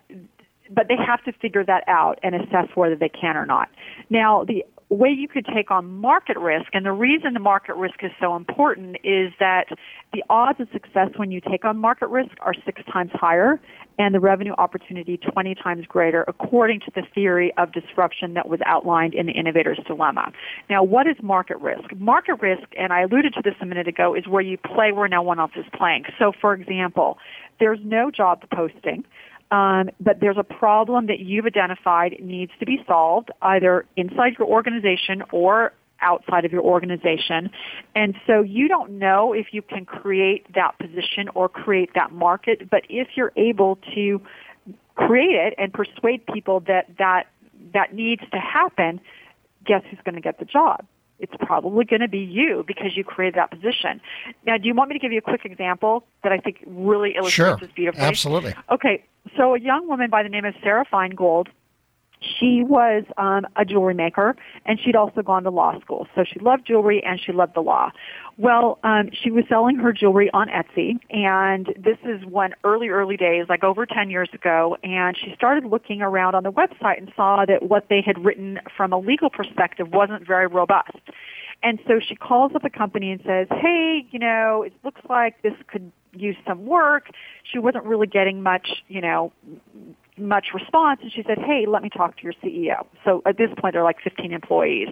but 0.75 0.89
they 0.89 0.97
have 0.97 1.23
to 1.25 1.33
figure 1.33 1.65
that 1.65 1.85
out 1.87 2.19
and 2.23 2.35
assess 2.35 2.69
whether 2.75 2.97
they 2.97 3.09
can 3.09 3.37
or 3.37 3.45
not. 3.45 3.69
Now, 4.09 4.45
the 4.45 4.65
way 4.93 5.09
you 5.11 5.29
could 5.29 5.47
take 5.47 5.71
on 5.71 5.91
market 6.01 6.39
risk, 6.39 6.67
and 6.73 6.85
the 6.85 6.93
reason 6.93 7.35
the 7.35 7.41
market 7.41 7.75
risk 7.77 8.03
is 8.03 8.11
so 8.21 8.37
important 8.37 8.97
is 9.05 9.33
that 9.39 9.67
the 10.13 10.23
odds 10.29 10.61
of 10.61 10.69
success 10.73 11.09
when 11.17 11.31
you 11.31 11.41
take 11.41 11.65
on 11.65 11.79
market 11.79 12.09
risk 12.09 12.33
are 12.41 12.55
six 12.65 12.83
times 12.93 13.11
higher 13.15 13.61
and 13.99 14.15
the 14.15 14.21
revenue 14.21 14.53
opportunity 14.59 15.19
20 15.19 15.55
times 15.55 15.87
greater 15.87 16.25
according 16.27 16.81
to 16.81 16.91
the 16.95 17.03
theory 17.15 17.53
of 17.59 17.73
disruption 17.73 18.35
that 18.35 18.49
was 18.49 18.61
outlined 18.67 19.15
in 19.15 19.27
the 19.27 19.33
innovator's 19.33 19.79
dilemma. 19.87 20.33
Now, 20.69 20.83
what 20.83 21.07
is 21.07 21.17
market 21.23 21.59
risk? 21.59 21.95
Market 21.97 22.41
risk, 22.41 22.69
and 22.79 22.93
I 22.93 23.03
alluded 23.03 23.35
to 23.35 23.43
this 23.43 23.55
a 23.61 23.67
minute 23.67 23.89
ago, 23.89 24.15
is 24.15 24.27
where 24.27 24.43
you 24.43 24.59
play 24.59 24.93
where 24.93 25.09
no 25.09 25.23
one 25.23 25.39
else 25.39 25.53
is 25.57 25.67
playing. 25.77 26.05
So, 26.19 26.33
for 26.41 26.55
example, 26.55 27.19
there's 27.61 27.81
no 27.85 28.11
job 28.11 28.43
posting 28.53 29.05
um, 29.53 29.91
but 30.01 30.19
there's 30.19 30.39
a 30.39 30.45
problem 30.45 31.07
that 31.09 31.21
you've 31.21 31.45
identified 31.45 32.17
needs 32.21 32.51
to 32.59 32.65
be 32.65 32.83
solved 32.87 33.31
either 33.43 33.85
inside 33.97 34.33
your 34.39 34.49
organization 34.49 35.23
or 35.31 35.75
outside 36.01 36.47
of 36.47 36.53
your 36.53 36.63
organization. 36.63 37.51
And 37.95 38.17
so 38.27 38.41
you 38.41 38.67
don't 38.67 38.99
know 38.99 39.35
if 39.35 39.49
you 39.53 39.61
can 39.61 39.85
create 39.85 40.47
that 40.55 40.79
position 40.79 41.29
or 41.35 41.51
create 41.51 41.91
that 41.95 42.11
market, 42.13 42.71
but 42.71 42.83
if 42.89 43.09
you're 43.15 43.33
able 43.37 43.79
to 43.95 44.23
create 44.95 45.35
it 45.35 45.55
and 45.59 45.71
persuade 45.73 46.27
people 46.27 46.61
that 46.61 46.87
that, 46.99 47.25
that 47.75 47.95
needs 47.95 48.23
to 48.33 48.39
happen, 48.39 49.01
guess 49.67 49.83
who's 49.91 50.01
going 50.03 50.15
to 50.15 50.23
get 50.23 50.39
the 50.39 50.47
job? 50.47 50.85
It's 51.23 51.33
probably 51.39 51.85
going 51.85 52.01
to 52.01 52.09
be 52.09 52.19
you 52.19 52.65
because 52.67 52.97
you 52.97 53.05
created 53.05 53.37
that 53.37 53.51
position. 53.51 54.01
Now, 54.45 54.59
do 54.59 54.67
you 54.67 54.75
want 54.75 54.91
me 54.91 54.95
to 54.95 54.99
give 54.99 55.13
you 55.13 55.19
a 55.19 55.23
quick 55.23 55.45
example 55.45 56.05
that 56.25 56.33
I 56.33 56.39
think 56.39 56.59
really 56.67 57.15
illustrates 57.17 57.35
sure. 57.35 57.57
this 57.57 57.71
beautifully? 57.75 58.03
Absolutely. 58.05 58.55
Okay, 58.71 59.05
so 59.37 59.55
a 59.55 59.61
young 59.61 59.89
woman 59.89 60.11
by 60.11 60.25
the 60.25 60.29
name 60.29 60.45
of 60.45 60.55
Sarah 60.63 60.85
Feingold 60.93 61.47
she 62.23 62.63
was 62.63 63.05
um, 63.19 63.47
a 63.57 63.65
jewelry 63.65 63.95
maker 63.95 64.37
and 64.65 64.79
she'd 64.81 64.97
also 64.97 65.23
gone 65.23 65.43
to 65.45 65.51
law 65.51 65.79
school. 65.81 66.07
So 66.15 66.25
she 66.25 66.39
loved 66.41 66.67
jewelry 66.67 67.03
and 67.05 67.21
she 67.21 67.33
loved 67.33 67.55
the 67.55 67.61
law. 67.61 67.91
Well, 68.39 68.79
um, 68.83 69.11
she 69.13 69.31
was 69.31 69.45
selling 69.49 69.77
her 69.77 69.93
jewelry 69.93 70.31
on 70.33 70.49
Etsy 70.49 70.99
and 71.11 71.67
this 71.77 71.99
is 72.05 72.25
one 72.25 72.55
early, 72.65 72.89
early 72.89 73.17
days, 73.17 73.47
like 73.49 73.65
over 73.65 73.87
10 73.87 74.11
years 74.11 74.29
ago. 74.33 74.77
And 74.83 75.17
she 75.17 75.35
started 75.35 75.65
looking 75.65 76.03
around 76.03 76.35
on 76.35 76.43
the 76.43 76.53
website 76.53 76.99
and 76.99 77.13
saw 77.15 77.45
that 77.47 77.63
what 77.63 77.87
they 77.89 78.03
had 78.05 78.25
written 78.25 78.61
from 78.77 78.93
a 78.93 78.99
legal 78.99 79.31
perspective 79.31 79.89
wasn't 79.93 80.27
very 80.27 80.47
robust. 80.47 80.99
And 81.63 81.79
so 81.87 82.01
she 82.01 82.17
calls 82.17 82.53
up 82.55 82.63
the 82.63 82.71
company 82.71 83.13
and 83.13 83.21
says, 83.25 83.47
hey, 83.51 84.05
you 84.11 84.19
know, 84.19 84.63
it 84.63 84.73
looks 84.85 85.01
like 85.09 85.43
this 85.43 85.53
could 85.69 85.93
use 86.13 86.37
some 86.47 86.67
work. 86.67 87.11
She 87.45 87.59
wasn't 87.59 87.85
really 87.85 88.07
getting 88.07 88.43
much, 88.43 88.83
you 88.89 89.01
know, 89.01 89.33
much 90.19 90.49
response 90.53 91.01
and 91.03 91.11
she 91.11 91.23
said, 91.27 91.39
hey, 91.39 91.65
let 91.67 91.83
me 91.83 91.89
talk 91.89 92.17
to 92.19 92.23
your 92.23 92.35
CEO. 92.35 92.87
So 93.05 93.23
at 93.25 93.39
this 93.39 93.51
point, 93.57 93.73
there 93.73 93.83
are 93.83 93.85
like 93.85 94.01
15 94.03 94.33
employees. 94.33 94.89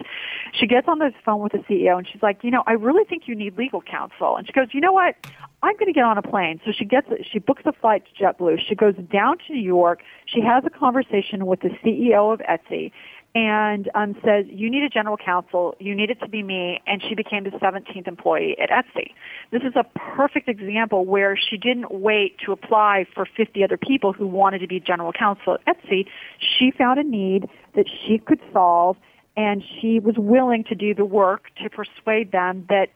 She 0.51 0.65
gets 0.65 0.87
on 0.87 0.99
the 0.99 1.11
phone 1.23 1.41
with 1.41 1.51
the 1.51 1.59
CEO 1.59 1.97
and 1.97 2.07
she's 2.07 2.23
like, 2.23 2.43
you 2.43 2.51
know, 2.51 2.63
I 2.65 2.73
really 2.73 3.03
think 3.03 3.27
you 3.27 3.35
need 3.35 3.57
legal 3.57 3.81
counsel. 3.81 4.35
And 4.35 4.47
she 4.47 4.53
goes, 4.53 4.67
you 4.71 4.81
know 4.81 4.91
what? 4.91 5.15
I'm 5.63 5.75
going 5.75 5.87
to 5.87 5.93
get 5.93 6.05
on 6.05 6.17
a 6.17 6.23
plane. 6.23 6.59
So 6.65 6.71
she 6.71 6.85
gets, 6.85 7.07
she 7.31 7.37
books 7.37 7.63
a 7.65 7.71
flight 7.71 8.03
to 8.05 8.23
JetBlue. 8.23 8.59
She 8.67 8.73
goes 8.73 8.95
down 9.11 9.37
to 9.45 9.53
New 9.53 9.61
York. 9.61 10.01
She 10.25 10.41
has 10.41 10.63
a 10.65 10.71
conversation 10.71 11.45
with 11.45 11.61
the 11.61 11.69
CEO 11.83 12.33
of 12.33 12.39
Etsy 12.39 12.91
and 13.33 13.89
um, 13.95 14.15
says, 14.25 14.45
you 14.49 14.69
need 14.69 14.83
a 14.83 14.89
general 14.89 15.17
counsel, 15.17 15.75
you 15.79 15.95
need 15.95 16.09
it 16.09 16.19
to 16.19 16.27
be 16.27 16.43
me, 16.43 16.81
and 16.85 17.01
she 17.07 17.15
became 17.15 17.45
the 17.45 17.51
17th 17.51 18.07
employee 18.07 18.57
at 18.59 18.69
Etsy. 18.69 19.13
This 19.51 19.61
is 19.61 19.73
a 19.75 19.85
perfect 20.15 20.49
example 20.49 21.05
where 21.05 21.37
she 21.37 21.57
didn't 21.57 21.91
wait 21.91 22.37
to 22.45 22.51
apply 22.51 23.05
for 23.13 23.25
50 23.25 23.63
other 23.63 23.77
people 23.77 24.11
who 24.11 24.27
wanted 24.27 24.59
to 24.59 24.67
be 24.67 24.79
general 24.79 25.13
counsel 25.13 25.57
at 25.65 25.77
Etsy. 25.77 26.05
She 26.39 26.71
found 26.71 26.99
a 26.99 27.03
need 27.03 27.47
that 27.75 27.85
she 27.87 28.17
could 28.17 28.39
solve, 28.51 28.97
and 29.37 29.63
she 29.79 29.99
was 29.99 30.15
willing 30.17 30.65
to 30.65 30.75
do 30.75 30.93
the 30.93 31.05
work 31.05 31.45
to 31.63 31.69
persuade 31.69 32.33
them 32.33 32.65
that 32.67 32.87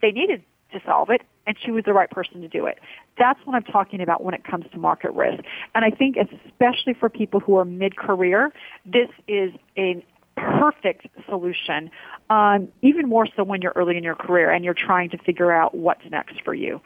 they 0.00 0.12
needed 0.12 0.42
to 0.72 0.80
solve 0.84 1.10
it, 1.10 1.22
and 1.46 1.56
she 1.64 1.70
was 1.70 1.84
the 1.84 1.92
right 1.92 2.10
person 2.10 2.40
to 2.42 2.48
do 2.48 2.66
it. 2.66 2.78
That's 3.18 3.40
what 3.44 3.54
I'm 3.54 3.64
talking 3.64 4.00
about 4.00 4.22
when 4.22 4.34
it 4.34 4.44
comes 4.44 4.66
to 4.72 4.78
market 4.78 5.12
risk. 5.12 5.42
And 5.74 5.84
I 5.84 5.90
think 5.90 6.16
especially 6.16 6.94
for 6.94 7.08
people 7.08 7.40
who 7.40 7.56
are 7.56 7.64
mid-career, 7.64 8.52
this 8.84 9.08
is 9.26 9.52
a 9.76 10.04
perfect 10.36 11.06
solution, 11.28 11.90
um, 12.30 12.68
even 12.82 13.08
more 13.08 13.26
so 13.34 13.42
when 13.42 13.60
you're 13.60 13.72
early 13.74 13.96
in 13.96 14.04
your 14.04 14.14
career 14.14 14.50
and 14.50 14.64
you're 14.64 14.74
trying 14.74 15.10
to 15.10 15.18
figure 15.18 15.50
out 15.50 15.74
what's 15.74 16.04
next 16.10 16.40
for 16.44 16.54
you. 16.54 16.80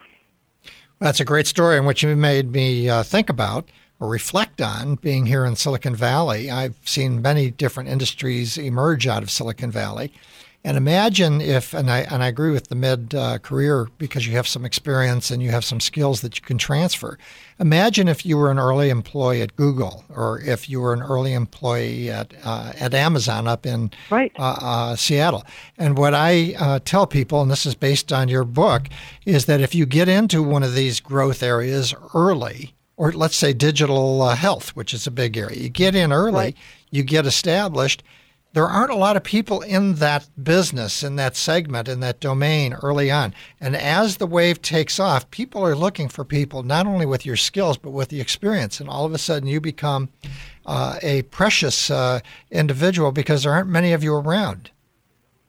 That's 1.01 1.21
a 1.21 1.25
great 1.25 1.47
story, 1.47 1.77
and 1.77 1.85
what 1.85 2.03
you 2.03 2.15
made 2.15 2.53
me 2.53 2.89
uh, 2.89 3.03
think 3.03 3.29
about 3.29 3.69
or 3.99 4.09
reflect 4.09 4.61
on 4.61 4.95
being 4.97 5.27
here 5.27 5.45
in 5.45 5.55
Silicon 5.55 5.95
Valley. 5.95 6.51
I've 6.51 6.77
seen 6.85 7.21
many 7.21 7.51
different 7.51 7.89
industries 7.89 8.57
emerge 8.57 9.07
out 9.07 9.23
of 9.23 9.31
Silicon 9.31 9.71
Valley. 9.71 10.13
And 10.65 10.77
imagine 10.77 11.41
if, 11.41 11.75
and 11.75 11.91
I 11.91 12.01
and 12.03 12.23
I 12.23 12.29
agree 12.29 12.53
with 12.53 12.69
the 12.69 12.77
mid 12.77 13.17
uh, 13.17 13.39
career 13.39 13.89
because 13.99 14.29
you 14.29 14.37
have 14.37 14.47
some 14.47 14.65
experience 14.65 15.33
and 15.33 15.43
you 15.43 15.51
have 15.51 15.65
some 15.65 15.81
skills 15.81 16.21
that 16.21 16.37
you 16.37 16.43
can 16.43 16.57
transfer. 16.57 17.19
Imagine 17.59 18.07
if 18.07 18.25
you 18.25 18.39
were 18.39 18.49
an 18.49 18.61
early 18.61 18.89
employee 18.89 19.43
at 19.43 19.57
Google, 19.57 20.05
or 20.09 20.41
if 20.41 20.71
you 20.71 20.81
were 20.81 20.93
an 20.93 21.03
early 21.03 21.33
employee 21.33 22.11
at 22.11 22.33
uh, 22.45 22.73
at 22.79 22.95
Amazon 22.95 23.49
up 23.49 23.67
in 23.67 23.91
right. 24.09 24.31
uh, 24.39 24.57
uh 24.61 24.97
Seattle. 24.97 25.45
And 25.79 25.99
what 25.99 26.15
I 26.15 26.55
uh, 26.57 26.79
tell 26.85 27.09
people, 27.09 27.43
and 27.43 27.51
this 27.51 27.67
is 27.67 27.75
based 27.75 28.13
on 28.13 28.29
your 28.29 28.45
book, 28.45 28.89
is 29.27 29.47
that 29.47 29.61
if 29.61 29.75
you 29.75 29.85
get 29.85 30.09
into 30.09 30.45
one 30.45 30.63
of 30.63 30.77
these 30.77 31.01
growth 31.01 31.43
areas 31.43 31.93
early, 32.15 32.73
or 32.97 33.11
let's 33.11 33.37
say 33.37 33.53
digital 33.53 34.23
uh, 34.23 34.37
health, 34.37 34.77
which 34.77 34.95
is 34.95 35.09
a 35.09 35.11
big 35.11 35.37
area, 35.37 35.59
you 35.59 35.69
get 35.69 35.97
in 35.97 36.13
early, 36.13 36.33
right. 36.33 36.57
you 36.93 37.03
get 37.03 37.27
established 37.27 38.05
there 38.53 38.67
aren't 38.67 38.91
a 38.91 38.97
lot 38.97 39.17
of 39.17 39.23
people 39.23 39.63
in 39.63 39.95
that 39.95 40.29
business, 40.43 41.03
in 41.03 41.17
that 41.17 41.37
segment, 41.37 41.89
in 41.89 42.01
that 42.01 42.21
domain 42.21 42.75
early 42.83 43.11
on. 43.11 43.35
And 43.61 43.75
as 43.75 44.19
the 44.19 44.27
wave 44.27 44.61
takes 44.61 45.01
off, 45.01 45.31
people 45.31 45.65
are 45.65 45.75
looking 45.75 46.09
for 46.09 46.25
people 46.25 46.63
not 46.63 46.87
only 46.87 47.07
with 47.07 47.25
your 47.25 47.37
skills, 47.37 47.79
but 47.79 47.91
with 47.91 48.09
the 48.09 48.21
experience. 48.21 48.79
And 48.81 48.89
all 48.89 49.05
of 49.07 49.15
a 49.15 49.19
sudden, 49.19 49.49
you 49.49 49.61
become 49.61 50.11
uh, 50.67 50.99
a 51.03 51.23
precious 51.23 51.91
uh, 51.91 52.21
individual 52.51 53.11
because 53.11 53.45
there 53.45 53.53
aren't 53.53 53.69
many 53.69 53.93
of 53.93 54.05
you 54.05 54.15
around. 54.15 54.71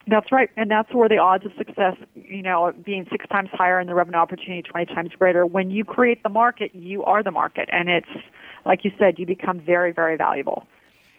That's 0.06 0.34
right, 0.34 0.50
and 0.58 0.70
that's 0.70 0.94
where 0.94 1.08
the 1.08 1.18
odds 1.18 1.46
of 1.46 1.54
success, 1.58 1.96
you 2.14 2.42
know, 2.42 2.74
being 2.84 3.08
six 3.10 3.26
times 3.28 3.50
higher 3.54 3.80
and 3.80 3.88
the 3.88 3.96
revenue 3.96 4.18
opportunity 4.18 4.62
twenty 4.62 4.94
times 4.94 5.12
greater. 5.18 5.46
When 5.46 5.72
you 5.72 5.86
create 5.86 6.24
the 6.24 6.30
market, 6.30 6.76
you 6.76 7.06
are 7.06 7.24
the 7.24 7.32
market, 7.32 7.70
and 7.72 7.88
it's 7.88 8.10
like 8.66 8.84
you 8.84 8.92
said, 9.00 9.18
you 9.18 9.26
become 9.26 9.62
very, 9.62 9.94
very 9.94 10.18
valuable. 10.18 10.68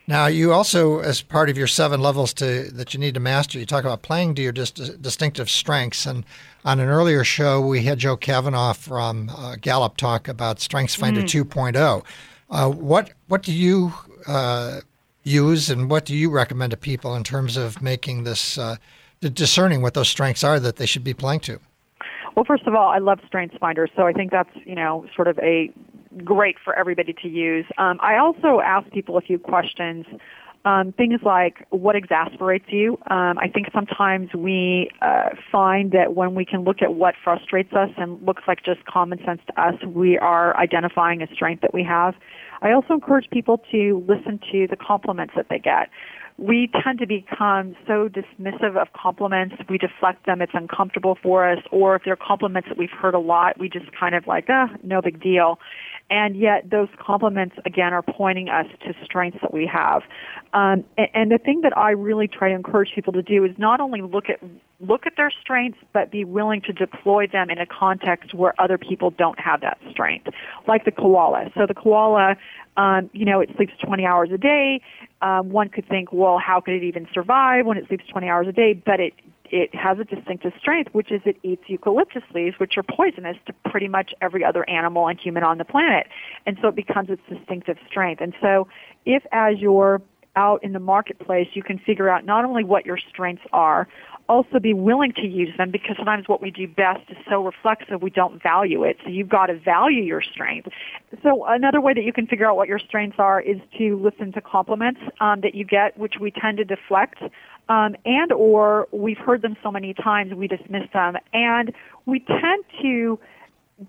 Now, 0.07 0.27
you 0.27 0.53
also, 0.53 0.99
as 0.99 1.23
part 1.23 1.49
of 1.49 1.57
your 1.57 1.67
seven 1.67 2.01
levels 2.01 2.35
to 2.35 2.71
that 2.73 2.93
you 2.93 3.01
need 3.01 3.15
to 3.15 3.21
master, 3.21 3.59
you 3.59 3.65
talk 3.65 3.85
about 3.85 4.03
playing 4.03 4.35
to 4.35 4.43
your 4.43 4.53
dis- 4.53 4.71
distinctive 4.71 5.49
strengths. 5.49 6.05
And 6.05 6.25
on 6.65 6.79
an 6.79 6.89
earlier 6.89 7.25
show, 7.25 7.61
we 7.61 7.85
had 7.85 7.99
Joe 7.99 8.17
Kavanaugh 8.17 8.75
from 8.75 9.31
uh, 9.31 9.57
Gallup 9.57 9.97
talk 9.97 10.29
about 10.29 10.61
Strengths 10.61 10.95
Finder 10.95 11.23
mm. 11.23 11.45
2.0. 11.45 12.05
Uh, 12.51 12.71
what 12.71 13.13
what 13.29 13.43
do 13.43 13.53
you 13.53 13.95
uh, 14.27 14.81
use, 15.23 15.71
and 15.71 15.89
what 15.91 16.05
do 16.05 16.15
you 16.15 16.31
recommend 16.31 16.71
to 16.73 16.77
people 16.77 17.17
in 17.17 17.25
terms 17.25 17.57
of 17.57 17.81
making 17.81 18.25
this 18.25 18.59
uh, 18.59 18.77
discerning 19.21 19.81
what 19.81 19.95
those 19.95 20.09
strengths 20.09 20.45
are 20.45 20.61
that 20.61 20.77
they 20.77 20.87
should 20.87 21.03
be 21.03 21.15
playing 21.15 21.41
to? 21.41 21.59
Well, 22.37 22.45
first 22.45 22.67
of 22.67 22.75
all, 22.75 22.89
I 22.89 22.99
love 22.99 23.21
Strengths 23.27 23.57
Finder, 23.59 23.89
so 23.97 24.03
I 24.03 24.13
think 24.13 24.31
that's 24.31 24.55
you 24.67 24.75
know 24.75 25.07
sort 25.17 25.29
of 25.29 25.39
a 25.39 25.73
great 26.25 26.57
for 26.63 26.75
everybody 26.79 27.15
to 27.23 27.29
use. 27.29 27.67
Um, 27.79 27.99
I 28.01 28.17
also 28.17 28.61
ask 28.61 28.91
people 28.91 29.17
a 29.17 29.21
few 29.21 29.39
questions. 29.39 30.07
Um, 30.67 30.93
things 30.93 31.21
like 31.23 31.67
what 31.69 31.95
exasperates 31.95 32.65
you. 32.69 32.93
Um, 33.11 33.37
I 33.39 33.49
think 33.53 33.67
sometimes 33.75 34.31
we 34.35 34.89
uh, 35.03 35.31
find 35.53 35.93
that 35.93 36.15
when 36.15 36.35
we 36.35 36.47
can 36.47 36.65
look 36.65 36.81
at 36.81 36.95
what 36.95 37.15
frustrates 37.23 37.75
us 37.75 37.91
and 37.99 38.25
looks 38.25 38.45
like 38.49 38.65
just 38.65 38.83
common 38.87 39.19
sense 39.27 39.43
to 39.49 39.61
us, 39.61 39.75
we 39.87 40.17
are 40.17 40.57
identifying 40.57 41.21
a 41.21 41.27
strength 41.35 41.61
that 41.61 41.75
we 41.75 41.85
have. 41.85 42.15
I 42.63 42.73
also 42.73 42.95
encourage 42.95 43.29
people 43.31 43.61
to 43.73 44.03
listen 44.09 44.41
to 44.53 44.67
the 44.67 44.77
compliments 44.77 45.35
that 45.37 45.49
they 45.51 45.59
get 45.59 45.91
we 46.37 46.69
tend 46.83 46.99
to 46.99 47.07
become 47.07 47.77
so 47.87 48.09
dismissive 48.09 48.77
of 48.77 48.89
compliments. 48.93 49.55
We 49.69 49.79
deflect 49.79 50.27
them. 50.27 50.43
It's 50.43 50.53
uncomfortable 50.55 51.17
for 51.23 51.49
us. 51.49 51.61
Or 51.71 51.95
if 51.95 52.03
they're 52.05 52.17
compliments 52.17 52.69
that 52.69 52.77
we've 52.77 52.91
heard 52.91 53.15
a 53.15 53.21
lot, 53.21 53.59
we 53.59 53.69
just 53.69 53.87
kind 53.99 54.17
of 54.17 54.27
like, 54.27 54.47
ah, 54.49 54.69
no 54.83 55.01
big 55.01 55.23
deal. 55.23 55.61
And 56.11 56.37
yet 56.37 56.69
those 56.71 56.89
compliments, 56.99 57.57
again, 57.65 57.93
are 57.93 58.03
pointing 58.03 58.49
us 58.49 58.67
to 58.85 58.95
strengths 59.05 59.39
that 59.43 59.55
we 59.55 59.71
have. 59.73 60.03
Um, 60.53 60.85
and, 60.99 61.09
and 61.15 61.31
the 61.31 61.39
thing 61.39 61.61
that 61.63 61.77
I 61.79 61.93
really 61.93 62.29
try 62.29 62.49
to 62.49 62.55
encourage 62.55 62.91
people 62.95 63.13
to 63.13 63.23
do 63.23 63.45
is 63.45 63.53
not 63.57 63.81
only 63.81 64.03
look 64.03 64.29
at 64.29 64.41
look 64.87 65.07
at 65.07 65.17
their 65.17 65.31
strengths, 65.41 65.79
but 65.93 66.11
be 66.11 66.25
willing 66.25 66.61
to 66.63 66.73
deploy 66.73 67.27
them 67.27 67.51
in 67.51 67.59
a 67.59 67.67
context 67.67 68.35
where 68.35 68.55
other 68.61 68.79
people 68.79 69.11
don't 69.11 69.39
have 69.39 69.61
that 69.63 69.79
strength, 69.91 70.29
like 70.67 70.85
the 70.85 70.91
koala. 70.91 71.51
So 71.57 71.67
the 71.67 71.75
koala, 71.75 72.37
um, 72.77 73.11
you 73.13 73.25
know, 73.25 73.41
it 73.41 73.51
sleeps 73.57 73.73
20 73.85 74.05
hours 74.05 74.31
a 74.33 74.39
day. 74.39 74.81
Um, 75.23 75.51
one 75.51 75.69
could 75.69 75.89
think, 75.89 76.13
well, 76.13 76.39
how 76.39 76.61
could 76.61 76.75
it 76.75 76.83
even 76.83 77.07
survive 77.13 77.67
when 77.67 77.79
it 77.79 77.87
sleeps 77.89 78.05
20 78.09 78.29
hours 78.29 78.49
a 78.49 78.53
day? 78.53 78.75
But 78.75 79.01
it 79.01 79.15
it 79.51 79.73
has 79.75 79.99
a 79.99 80.05
distinctive 80.05 80.53
strength, 80.59 80.93
which 80.95 81.13
is 81.13 81.21
it 81.25 81.37
eats 81.43 81.63
eucalyptus 81.69 82.25
leaves, 82.35 82.59
which 82.59 82.77
are 82.77 82.83
poisonous 82.83 83.37
to 83.47 83.53
pretty 83.71 83.87
much 83.87 84.13
every 84.21 84.45
other 84.45 84.69
animal 84.69 85.07
and 85.07 85.21
human 85.21 85.45
on 85.45 85.59
the 85.59 85.65
planet. 85.65 86.09
And 86.45 86.59
so 86.61 86.69
it 86.69 86.75
becomes 86.75 87.11
its 87.11 87.23
distinctive 87.29 87.77
strength. 87.87 88.21
And 88.21 88.35
so 88.41 88.67
if 89.05 89.23
as 89.31 89.59
you're 89.59 90.03
out 90.37 90.65
in 90.65 90.73
the 90.73 90.81
marketplace, 90.81 91.49
you 91.55 91.63
can 91.63 91.79
figure 91.79 92.09
out 92.09 92.25
not 92.25 92.45
only 92.45 92.65
what 92.65 92.87
your 92.87 92.99
strengths 92.99 93.45
are, 93.53 93.87
also 94.29 94.59
be 94.59 94.73
willing 94.73 95.13
to 95.13 95.27
use 95.27 95.51
them 95.57 95.71
because 95.71 95.97
sometimes 95.97 96.29
what 96.29 96.41
we 96.41 96.51
do 96.51 96.67
best 96.67 97.01
is 97.11 97.17
so 97.29 97.45
reflexive 97.45 98.03
we 98.03 98.11
don't 98.11 98.43
value 98.43 98.83
it. 98.85 98.97
So 99.05 99.11
you've 99.11 99.29
got 99.29 99.47
to 99.47 99.59
value 99.59 100.03
your 100.03 100.23
strength. 100.23 100.69
So 101.23 101.45
another 101.47 101.81
way 101.81 101.95
that 101.95 102.05
you 102.05 102.13
can 102.13 102.27
figure 102.27 102.47
out 102.47 102.57
what 102.57 102.69
your 102.69 102.79
strengths 102.79 103.19
are 103.19 103.41
is 103.41 103.59
to 103.79 103.99
listen 104.03 104.33
to 104.33 104.41
compliments 104.41 105.01
um, 105.21 105.41
that 105.43 105.55
you 105.55 105.65
get, 105.65 105.99
which 105.99 106.15
we 106.21 106.31
tend 106.31 106.59
to 106.59 106.65
deflect. 106.65 107.21
Um, 107.69 107.97
and 108.05 108.33
or 108.33 108.89
we've 108.93 109.19
heard 109.19 109.43
them 109.43 109.57
so 109.63 109.71
many 109.71 109.95
times 109.95 110.35
we 110.35 110.49
dismiss 110.49 110.85
them 110.93 111.17
and 111.33 111.73
we 112.05 112.21
tend 112.21 112.65
to 112.83 113.19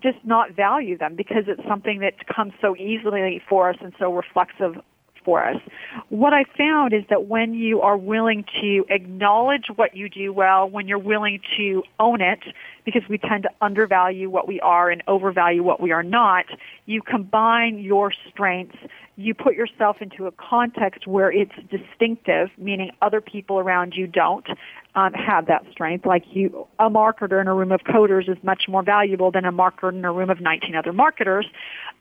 just 0.02 0.18
not 0.24 0.52
value 0.52 0.98
them 0.98 1.14
because 1.14 1.44
it's 1.46 1.62
something 1.68 2.00
that 2.00 2.26
comes 2.26 2.52
so 2.60 2.74
easily 2.76 3.40
for 3.48 3.70
us 3.70 3.76
and 3.80 3.92
so 3.98 4.12
reflexive 4.12 4.76
for 5.26 5.44
us. 5.44 5.60
What 6.08 6.32
I 6.32 6.44
found 6.56 6.94
is 6.94 7.02
that 7.10 7.26
when 7.26 7.52
you 7.52 7.82
are 7.82 7.98
willing 7.98 8.44
to 8.62 8.86
acknowledge 8.88 9.66
what 9.74 9.94
you 9.94 10.08
do 10.08 10.32
well, 10.32 10.70
when 10.70 10.88
you're 10.88 10.98
willing 10.98 11.40
to 11.58 11.82
own 11.98 12.22
it, 12.22 12.38
because 12.84 13.02
we 13.10 13.18
tend 13.18 13.42
to 13.42 13.50
undervalue 13.60 14.30
what 14.30 14.46
we 14.46 14.60
are 14.60 14.88
and 14.88 15.02
overvalue 15.08 15.62
what 15.62 15.80
we 15.82 15.90
are 15.90 16.04
not, 16.04 16.46
you 16.86 17.02
combine 17.02 17.80
your 17.80 18.12
strengths, 18.30 18.78
you 19.16 19.34
put 19.34 19.54
yourself 19.54 19.96
into 20.00 20.26
a 20.26 20.30
context 20.30 21.06
where 21.06 21.32
it's 21.32 21.54
distinctive, 21.70 22.48
meaning 22.56 22.92
other 23.02 23.20
people 23.20 23.58
around 23.58 23.94
you 23.96 24.06
don't 24.06 24.46
um, 24.94 25.12
have 25.14 25.46
that 25.46 25.64
strength. 25.72 26.06
Like 26.06 26.24
you, 26.30 26.66
a 26.78 26.88
marketer 26.88 27.40
in 27.40 27.48
a 27.48 27.54
room 27.54 27.72
of 27.72 27.80
coders 27.80 28.28
is 28.28 28.36
much 28.42 28.64
more 28.68 28.82
valuable 28.82 29.30
than 29.32 29.44
a 29.44 29.52
marketer 29.52 29.90
in 29.90 30.04
a 30.04 30.12
room 30.12 30.30
of 30.30 30.40
19 30.40 30.76
other 30.76 30.92
marketers 30.92 31.46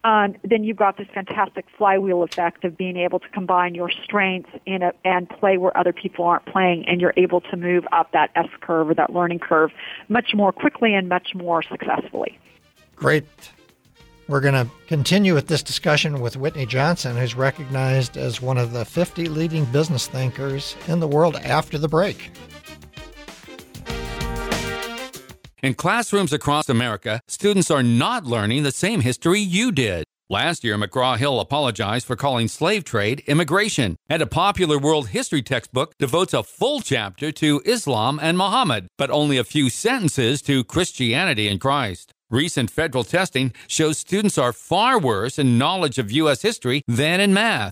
um, 0.06 0.36
then 0.44 0.64
you've 0.64 0.78
got 0.78 0.98
this 0.98 1.08
fantastic 1.12 1.66
flywheel 1.76 2.22
effect 2.22 2.64
of 2.64 2.78
being 2.78 2.96
able 2.96 3.20
to 3.20 3.28
combine 3.30 3.74
your 3.74 3.90
strengths 3.90 4.52
in 4.68 4.84
a, 4.84 4.94
and 5.04 5.28
play 5.28 5.58
where 5.58 5.76
other 5.76 5.92
people 5.92 6.26
aren't 6.26 6.46
playing, 6.46 6.88
and 6.88 7.02
you're 7.02 7.14
able 7.18 7.42
to 7.42 7.58
move 7.58 7.86
up 7.92 8.12
that 8.12 8.30
S 8.36 8.48
curve 8.62 8.92
or 8.92 8.94
that 8.94 9.12
learning 9.12 9.40
curve 9.40 9.72
much 10.08 10.36
more 10.36 10.52
quickly 10.52 10.94
and 10.94 11.10
much 11.10 11.34
more 11.34 11.64
successfully. 11.64 12.38
Great. 12.96 13.26
We're 14.28 14.42
going 14.42 14.54
to 14.54 14.72
continue 14.88 15.34
with 15.34 15.48
this 15.48 15.64
discussion 15.64 16.20
with 16.20 16.38
Whitney 16.38 16.68
Johnson, 16.68 17.18
who's 17.18 17.34
recognized 17.34 18.16
as 18.16 18.40
one 18.40 18.60
of 18.60 18.74
the 18.74 18.86
50 18.86 19.28
leading 19.30 19.66
business 19.66 20.08
thinkers 20.08 20.76
in 20.88 21.00
the 21.00 21.08
world 21.08 21.36
after 21.38 21.80
the 21.80 21.88
break. 21.88 22.32
In 25.66 25.74
classrooms 25.74 26.32
across 26.32 26.70
America, 26.70 27.22
students 27.28 27.72
are 27.72 27.82
not 27.82 28.24
learning 28.24 28.62
the 28.62 28.72
same 28.72 29.02
history 29.02 29.40
you 29.40 29.72
did. 29.72 30.04
Last 30.30 30.64
year, 30.64 30.78
McGraw 30.78 31.18
Hill 31.18 31.40
apologized 31.40 32.06
for 32.06 32.16
calling 32.16 32.48
slave 32.48 32.84
trade 32.84 33.24
immigration, 33.26 33.96
and 34.08 34.22
a 34.22 34.28
popular 34.28 34.78
world 34.78 35.08
history 35.08 35.42
textbook 35.42 35.98
devotes 35.98 36.36
a 36.36 36.44
full 36.44 36.82
chapter 36.82 37.32
to 37.32 37.64
Islam 37.66 38.20
and 38.22 38.38
Muhammad, 38.38 38.86
but 39.00 39.10
only 39.10 39.40
a 39.40 39.44
few 39.44 39.72
sentences 39.72 40.44
to 40.44 40.64
Christianity 40.64 41.48
and 41.48 41.60
Christ. 41.60 42.12
Recent 42.30 42.70
federal 42.70 43.04
testing 43.04 43.52
shows 43.68 43.98
students 43.98 44.38
are 44.38 44.54
far 44.54 45.00
worse 45.00 45.40
in 45.40 45.58
knowledge 45.58 45.98
of 45.98 46.12
U.S. 46.12 46.44
history 46.44 46.84
than 46.88 47.20
in 47.20 47.34
math. 47.34 47.72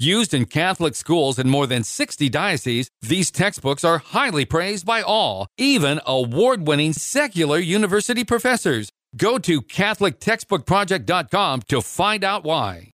Used 0.00 0.32
in 0.32 0.44
Catholic 0.44 0.94
schools 0.94 1.40
in 1.40 1.48
more 1.48 1.66
than 1.66 1.82
60 1.82 2.28
dioceses, 2.28 2.88
these 3.02 3.32
textbooks 3.32 3.82
are 3.82 3.98
highly 3.98 4.44
praised 4.44 4.86
by 4.86 5.02
all, 5.02 5.48
even 5.58 6.00
award 6.06 6.68
winning 6.68 6.92
secular 6.92 7.58
university 7.58 8.22
professors. 8.22 8.90
Go 9.16 9.40
to 9.40 9.60
CatholicTextbookProject.com 9.60 11.62
to 11.62 11.82
find 11.82 12.22
out 12.22 12.44
why. 12.44 12.92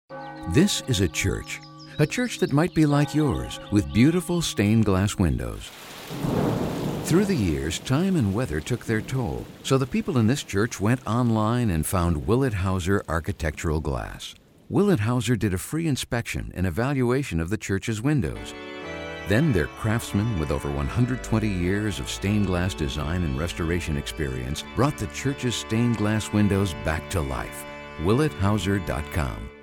This 0.54 0.84
is 0.88 1.02
a 1.02 1.08
church, 1.08 1.60
a 1.98 2.06
church 2.06 2.38
that 2.38 2.54
might 2.54 2.76
be 2.76 2.86
like 2.86 3.16
yours, 3.16 3.60
with 3.72 3.92
beautiful 3.92 4.44
stained 4.44 4.86
glass 4.86 5.16
windows 5.16 5.72
Through 7.06 7.26
the 7.26 7.36
years, 7.36 7.80
time 7.80 8.16
and 8.16 8.32
weather 8.32 8.62
took 8.62 8.86
their 8.86 9.02
toll, 9.02 9.48
so 9.64 9.80
the 9.80 9.88
people 9.88 10.20
in 10.20 10.28
this 10.28 10.44
church 10.44 10.80
went 10.80 11.08
online 11.08 11.72
and 11.72 11.84
found 11.84 12.28
Willet 12.28 12.54
Hauser 12.54 13.04
Architectural 13.10 13.80
Glass. 13.80 14.36
Willet 14.72 15.02
Hauser 15.02 15.36
did 15.36 15.54
a 15.54 15.58
free 15.58 15.86
inspection 15.86 16.50
and 16.56 16.66
evaluation 16.66 17.42
of 17.42 17.50
the 17.50 17.58
church's 17.58 18.02
windows. 18.02 18.54
Then 19.28 19.52
their 19.52 19.68
craftsmen 19.68 20.40
with 20.40 20.50
over 20.50 20.72
120 20.72 21.46
years 21.46 22.00
of 22.00 22.10
stained 22.10 22.46
glass 22.46 22.74
design 22.74 23.24
and 23.24 23.38
restoration 23.38 23.98
experience 23.98 24.64
brought 24.78 24.98
the 24.98 25.08
church's 25.08 25.56
stained 25.56 25.98
glass 25.98 26.32
windows 26.32 26.74
back 26.86 27.10
to 27.10 27.20
life. 27.20 27.66
WilletHauser.com. 28.00 29.61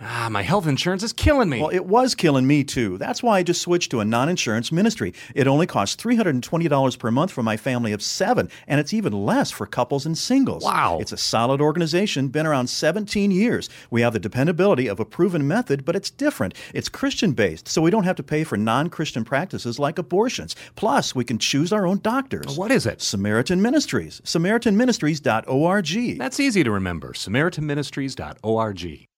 Ah, 0.00 0.28
my 0.30 0.42
health 0.42 0.66
insurance 0.66 1.02
is 1.02 1.12
killing 1.12 1.48
me. 1.48 1.60
Well, 1.60 1.70
it 1.70 1.84
was 1.84 2.14
killing 2.14 2.46
me 2.46 2.62
too. 2.62 2.98
That's 2.98 3.22
why 3.22 3.38
I 3.38 3.42
just 3.42 3.60
switched 3.60 3.90
to 3.90 4.00
a 4.00 4.04
non 4.04 4.28
insurance 4.28 4.70
ministry. 4.70 5.12
It 5.34 5.48
only 5.48 5.66
costs 5.66 6.00
$320 6.02 6.98
per 6.98 7.10
month 7.10 7.32
for 7.32 7.42
my 7.42 7.56
family 7.56 7.92
of 7.92 8.02
seven, 8.02 8.48
and 8.68 8.78
it's 8.78 8.94
even 8.94 9.12
less 9.12 9.50
for 9.50 9.66
couples 9.66 10.06
and 10.06 10.16
singles. 10.16 10.62
Wow. 10.62 10.98
It's 11.00 11.10
a 11.10 11.16
solid 11.16 11.60
organization, 11.60 12.28
been 12.28 12.46
around 12.46 12.68
17 12.68 13.32
years. 13.32 13.68
We 13.90 14.02
have 14.02 14.12
the 14.12 14.20
dependability 14.20 14.86
of 14.86 15.00
a 15.00 15.04
proven 15.04 15.48
method, 15.48 15.84
but 15.84 15.96
it's 15.96 16.10
different. 16.10 16.54
It's 16.72 16.88
Christian 16.88 17.32
based, 17.32 17.66
so 17.66 17.82
we 17.82 17.90
don't 17.90 18.04
have 18.04 18.16
to 18.16 18.22
pay 18.22 18.44
for 18.44 18.56
non 18.56 18.90
Christian 18.90 19.24
practices 19.24 19.80
like 19.80 19.98
abortions. 19.98 20.54
Plus, 20.76 21.14
we 21.14 21.24
can 21.24 21.38
choose 21.38 21.72
our 21.72 21.86
own 21.86 21.98
doctors. 21.98 22.56
What 22.56 22.70
is 22.70 22.86
it? 22.86 23.02
Samaritan 23.02 23.60
Ministries. 23.60 24.20
SamaritanMinistries.org. 24.24 26.18
That's 26.18 26.40
easy 26.40 26.62
to 26.62 26.70
remember. 26.70 27.12
SamaritanMinistries.org. 27.14 29.08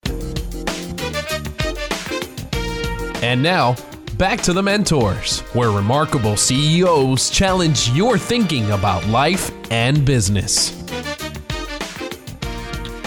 And 3.23 3.43
now, 3.43 3.75
back 4.16 4.41
to 4.43 4.53
the 4.53 4.62
mentors, 4.62 5.41
where 5.53 5.71
remarkable 5.71 6.37
CEOs 6.37 7.31
challenge 7.31 7.91
your 7.91 8.16
thinking 8.16 8.71
about 8.71 9.05
life 9.09 9.51
and 9.71 10.05
business. 10.05 10.71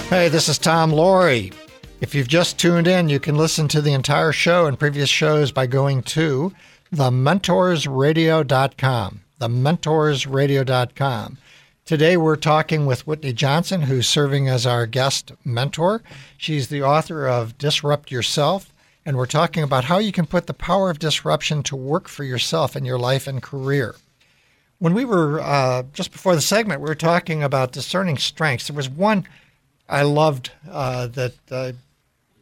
Hey, 0.09 0.27
this 0.29 0.49
is 0.49 0.59
Tom 0.59 0.91
Loarie. 0.91 1.53
If 2.01 2.13
you've 2.13 2.27
just 2.27 2.59
tuned 2.59 2.87
in, 2.87 3.09
you 3.09 3.19
can 3.19 3.37
listen 3.37 3.67
to 3.69 3.81
the 3.81 3.93
entire 3.93 4.31
show 4.31 4.67
and 4.67 4.77
previous 4.77 5.09
shows 5.09 5.51
by 5.51 5.65
going 5.67 6.03
to 6.03 6.53
thementorsradio.com. 6.93 9.21
Thementorsradio.com. 9.39 11.37
Today 11.85 12.17
we're 12.17 12.35
talking 12.35 12.85
with 12.85 13.07
Whitney 13.07 13.33
Johnson, 13.33 13.81
who's 13.83 14.07
serving 14.07 14.47
as 14.47 14.65
our 14.65 14.85
guest 14.85 15.31
mentor. 15.43 16.01
She's 16.37 16.67
the 16.67 16.83
author 16.83 17.27
of 17.27 17.57
Disrupt 17.57 18.11
Yourself, 18.11 18.72
and 19.05 19.17
we're 19.17 19.25
talking 19.25 19.63
about 19.63 19.85
how 19.85 19.97
you 19.97 20.11
can 20.11 20.25
put 20.25 20.47
the 20.47 20.53
power 20.53 20.89
of 20.89 20.99
disruption 20.99 21.63
to 21.63 21.75
work 21.75 22.07
for 22.07 22.23
yourself 22.23 22.75
in 22.75 22.85
your 22.85 22.99
life 22.99 23.27
and 23.27 23.41
career. 23.41 23.95
When 24.79 24.93
we 24.93 25.05
were 25.05 25.39
uh, 25.41 25.83
just 25.93 26.11
before 26.11 26.35
the 26.35 26.41
segment, 26.41 26.81
we 26.81 26.89
were 26.89 26.95
talking 26.95 27.43
about 27.43 27.71
discerning 27.71 28.17
strengths. 28.17 28.67
There 28.67 28.75
was 28.75 28.89
one 28.89 29.25
I 29.87 30.03
loved 30.03 30.51
uh, 30.69 31.07
that 31.07 31.33
uh, 31.51 31.71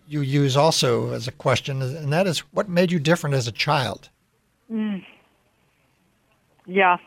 you 0.08 0.22
use 0.22 0.58
also 0.58 1.14
as 1.14 1.28
a 1.28 1.32
question, 1.32 1.82
and 1.82 2.12
that 2.14 2.28
is 2.28 2.40
what 2.52 2.70
made 2.70 2.92
you 2.92 3.00
different 3.00 3.36
as 3.36 3.48
a 3.48 3.52
child? 3.52 4.10
Mm. 4.72 5.06
Yeah. 6.66 6.98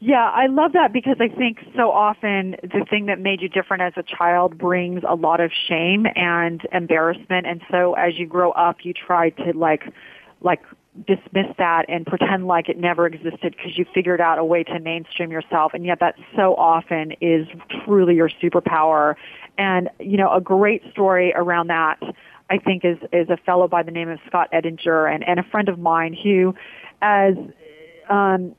Yeah, 0.00 0.30
I 0.32 0.46
love 0.46 0.74
that 0.74 0.92
because 0.92 1.16
I 1.18 1.28
think 1.28 1.58
so 1.74 1.90
often 1.90 2.54
the 2.62 2.86
thing 2.88 3.06
that 3.06 3.18
made 3.18 3.42
you 3.42 3.48
different 3.48 3.82
as 3.82 3.94
a 3.96 4.04
child 4.04 4.56
brings 4.56 5.02
a 5.06 5.16
lot 5.16 5.40
of 5.40 5.50
shame 5.66 6.06
and 6.14 6.60
embarrassment. 6.72 7.46
And 7.48 7.62
so 7.68 7.94
as 7.94 8.16
you 8.16 8.26
grow 8.26 8.52
up 8.52 8.78
you 8.84 8.92
try 8.92 9.30
to 9.30 9.52
like 9.56 9.82
like 10.40 10.62
dismiss 11.06 11.46
that 11.58 11.84
and 11.88 12.06
pretend 12.06 12.46
like 12.46 12.68
it 12.68 12.78
never 12.78 13.06
existed 13.06 13.56
because 13.56 13.76
you 13.76 13.84
figured 13.92 14.20
out 14.20 14.38
a 14.38 14.44
way 14.44 14.62
to 14.64 14.78
mainstream 14.78 15.32
yourself. 15.32 15.72
And 15.74 15.84
yet 15.84 15.98
that 15.98 16.14
so 16.36 16.54
often 16.54 17.12
is 17.20 17.48
truly 17.84 18.14
your 18.14 18.30
superpower. 18.40 19.16
And 19.58 19.90
you 19.98 20.16
know 20.16 20.32
a 20.32 20.40
great 20.40 20.82
story 20.92 21.32
around 21.34 21.68
that 21.68 21.98
I 22.50 22.58
think 22.58 22.84
is 22.84 22.98
is 23.12 23.28
a 23.30 23.36
fellow 23.36 23.66
by 23.66 23.82
the 23.82 23.90
name 23.90 24.08
of 24.08 24.20
Scott 24.28 24.48
Edinger 24.52 25.12
and 25.12 25.26
and 25.26 25.40
a 25.40 25.44
friend 25.50 25.68
of 25.68 25.80
mine 25.80 26.16
who 26.22 26.54
as 27.02 27.34
um 28.08 28.54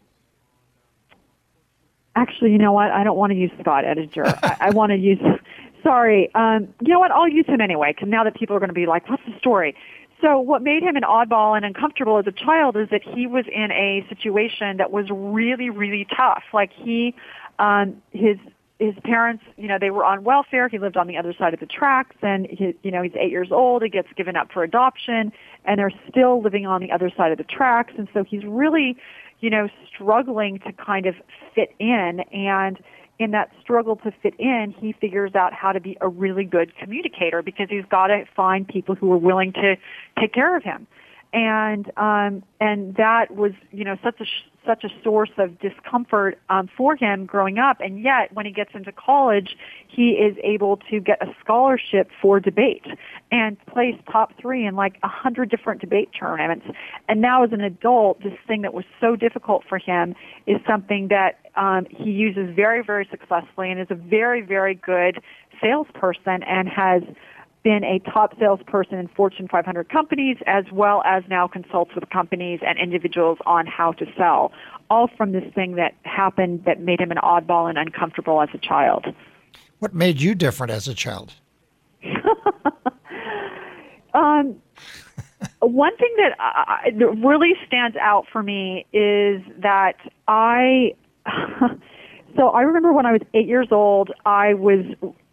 actually, 2.20 2.51
you 2.51 2.57
know 2.57 2.72
what? 2.72 2.91
I 2.91 3.03
don't 3.03 3.17
want 3.17 3.32
to 3.32 3.38
use 3.38 3.51
Scott 3.61 3.84
Edinger. 3.84 4.38
I, 4.43 4.67
I 4.67 4.70
want 4.72 4.91
to 4.91 4.97
use, 4.97 5.20
sorry, 5.84 6.34
um, 6.36 6.67
you 6.82 6.93
know 6.93 6.99
what? 6.99 7.11
I'll 7.11 7.30
use 7.30 7.45
him 7.45 7.61
anyway, 7.61 7.93
because 7.93 8.09
now 8.09 8.24
that 8.24 8.36
people 8.36 8.55
are 8.55 8.59
going 8.59 8.70
to 8.70 8.74
be 8.74 8.86
like, 8.86 9.09
what's 9.09 9.24
the 9.26 9.38
story? 9.39 9.76
So 10.22 10.38
what 10.39 10.61
made 10.61 10.84
him 10.84 10.97
an 10.97 11.03
oddball 11.03 11.55
and 11.55 11.65
uncomfortable 11.65 12.17
as 12.17 12.28
a 12.28 12.32
child 12.34 12.76
is 12.76 12.89
that 12.89 13.03
he 13.03 13.26
was 13.26 13.45
in 13.47 13.72
a 13.72 14.05
situation 14.09 14.78
that 14.78 14.91
was 14.91 15.05
really, 15.09 15.70
really 15.70 16.05
tough. 16.15 16.43
Like 16.53 16.72
he, 16.74 17.15
um, 17.57 18.01
his, 18.11 18.38
his 18.80 18.95
parents, 19.05 19.45
you 19.57 19.70
know, 19.70 19.78
they 19.80 19.91
were 19.91 20.03
on 20.03 20.26
welfare. 20.26 20.67
He 20.67 20.78
lived 20.78 20.97
on 20.97 21.07
the 21.07 21.15
other 21.15 21.34
side 21.34 21.53
of 21.53 21.61
the 21.61 21.65
tracks 21.65 22.17
and 22.22 22.47
he, 22.47 22.76
you 22.84 22.91
know, 22.91 23.01
he's 23.01 23.15
eight 23.15 23.32
years 23.32 23.49
old. 23.49 23.82
He 23.82 23.88
gets 23.88 24.09
given 24.17 24.36
up 24.36 24.51
for 24.51 24.61
adoption 24.61 25.32
and 25.63 25.80
they're 25.80 25.93
still 26.09 26.41
living 26.41 26.65
on 26.65 26.82
the 26.82 26.91
other 26.91 27.09
side 27.15 27.32
of 27.32 27.38
the 27.38 27.45
tracks. 27.45 27.93
And 27.97 28.09
so 28.13 28.26
he's 28.26 28.43
really, 28.43 28.97
you 29.42 29.50
know, 29.50 29.70
struggling 29.88 30.60
to 30.60 30.74
kind 30.74 31.06
of 31.06 31.16
fit 31.56 31.74
in. 31.80 32.22
And 32.32 32.80
in 33.20 33.32
that 33.32 33.52
struggle 33.62 33.98
to 33.98 34.12
fit 34.24 34.34
in, 34.40 34.74
he 34.78 34.94
figures 34.94 35.36
out 35.36 35.54
how 35.54 35.72
to 35.72 35.80
be 35.80 35.98
a 36.02 36.08
really 36.08 36.46
good 36.46 36.76
communicator 36.78 37.42
because 37.42 37.68
he's 37.70 37.86
got 37.90 38.08
to 38.08 38.26
find 38.36 38.68
people 38.68 38.96
who 38.96 39.12
are 39.12 39.18
willing 39.18 39.54
to 39.54 39.76
take 40.20 40.34
care 40.34 40.56
of 40.56 40.64
him. 40.64 40.88
And 41.32 41.91
um, 41.97 42.43
and 42.59 42.95
that 42.95 43.32
was 43.32 43.51
you 43.71 43.84
know 43.84 43.97
such 44.03 44.19
a 44.19 44.25
such 44.65 44.84
a 44.84 44.89
source 45.03 45.32
of 45.38 45.59
discomfort 45.59 46.38
um, 46.49 46.69
for 46.77 46.95
him 46.95 47.25
growing 47.25 47.57
up. 47.57 47.77
And 47.80 48.01
yet, 48.01 48.34
when 48.34 48.45
he 48.45 48.51
gets 48.51 48.71
into 48.73 48.91
college, 48.91 49.55
he 49.88 50.11
is 50.11 50.36
able 50.43 50.77
to 50.89 50.99
get 50.99 51.21
a 51.21 51.34
scholarship 51.43 52.09
for 52.21 52.39
debate 52.39 52.86
and 53.32 53.57
place 53.65 53.95
top 54.11 54.34
three 54.39 54.65
in 54.65 54.75
like 54.75 54.97
a 55.03 55.07
hundred 55.07 55.49
different 55.49 55.82
debate 55.82 56.09
tournaments. 56.17 56.65
And 57.07 57.21
now, 57.21 57.43
as 57.43 57.51
an 57.51 57.61
adult, 57.61 58.21
this 58.23 58.34
thing 58.47 58.61
that 58.63 58.73
was 58.73 58.86
so 58.99 59.15
difficult 59.15 59.63
for 59.67 59.77
him 59.77 60.15
is 60.45 60.57
something 60.67 61.07
that 61.09 61.39
um, 61.55 61.86
he 61.89 62.11
uses 62.11 62.55
very, 62.55 62.84
very 62.84 63.07
successfully 63.09 63.71
and 63.71 63.80
is 63.80 63.88
a 63.89 63.95
very, 63.95 64.41
very 64.41 64.75
good 64.75 65.21
salesperson 65.61 66.43
and 66.43 66.69
has 66.69 67.03
been 67.64 67.84
a 67.84 67.99
top 68.12 68.38
salesperson 68.39 68.97
in 68.97 69.07
Fortune 69.10 69.47
500 69.47 69.89
companies 69.89 70.38
as 70.47 70.66
well 70.72 71.01
as 71.05 71.24
now 71.30 71.47
consults 71.47 71.93
with 71.93 72.10
companies 72.10 72.60
and 72.66 72.80
individuals 72.80 73.38
on 73.45 73.68
how 73.68 73.91
to 73.93 74.05
sell, 74.18 74.51
all 74.89 75.10
from 75.18 75.32
this 75.34 75.43
thing 75.53 75.76
that 75.76 75.93
happened 76.03 76.64
that 76.66 76.80
made 76.82 76.99
him 77.01 77.12
an 77.12 77.18
oddball 77.18 77.70
and 77.70 77.78
uncomfortable 77.78 78.41
as 78.41 78.49
a 78.53 78.57
child. 78.57 79.05
What 79.80 79.93
made 79.93 80.22
you 80.22 80.36
different 80.36 80.72
as 80.72 80.88
a 80.88 80.93
child? 80.93 81.34
um, 84.14 84.55
one 85.60 85.95
thing 85.97 86.14
that, 86.18 86.36
I, 86.39 86.91
that 86.97 87.07
really 87.26 87.53
stands 87.68 87.97
out 87.97 88.26
for 88.32 88.43
me 88.43 88.86
is 88.93 89.41
that 89.57 89.95
I. 90.28 90.95
so 92.36 92.49
I 92.49 92.62
remember 92.62 92.93
when 92.93 93.05
I 93.05 93.12
was 93.12 93.22
eight 93.34 93.47
years 93.47 93.68
old, 93.72 94.12
I 94.26 94.53
was 94.53 94.86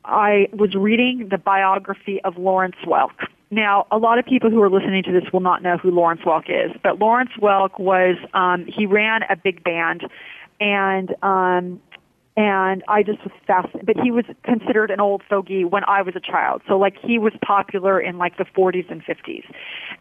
I 0.07 0.49
was 0.53 0.75
reading 0.75 1.29
the 1.31 1.39
biography 1.39 2.21
of 2.23 2.37
Lawrence 2.37 2.77
Welk. 2.87 3.27
Now, 3.51 3.87
a 3.91 3.99
lot 3.99 4.19
of 4.19 4.25
people 4.25 4.51
who 4.51 4.61
are 4.63 4.71
listening 4.71 5.03
to 5.05 5.13
this 5.13 5.25
will 5.33 5.41
not 5.41 5.63
know 5.63 5.77
who 5.77 5.91
Lawrence 5.91 6.23
Welk 6.23 6.49
is, 6.49 6.73
but 6.83 6.99
Lawrence 6.99 7.31
Welk 7.41 7.79
was 7.79 8.17
um, 8.35 8.67
he 8.67 8.87
ran 8.87 9.23
a 9.29 9.37
big 9.37 9.63
band, 9.63 10.03
and 10.61 11.15
um, 11.23 11.81
and 12.37 12.85
I 12.87 13.03
just 13.03 13.23
was 13.25 13.33
fascinated. 13.47 13.87
But 13.87 13.97
he 14.03 14.11
was 14.11 14.25
considered 14.45 14.91
an 14.91 15.01
old 15.01 15.23
fogey 15.29 15.65
when 15.65 15.85
I 15.85 16.03
was 16.03 16.15
a 16.17 16.21
child, 16.21 16.63
so 16.69 16.77
like 16.79 16.97
he 17.03 17.19
was 17.19 17.33
popular 17.45 17.99
in 17.99 18.19
like 18.19 18.37
the 18.37 18.45
40s 18.45 18.91
and 18.91 19.03
50s. 19.05 19.45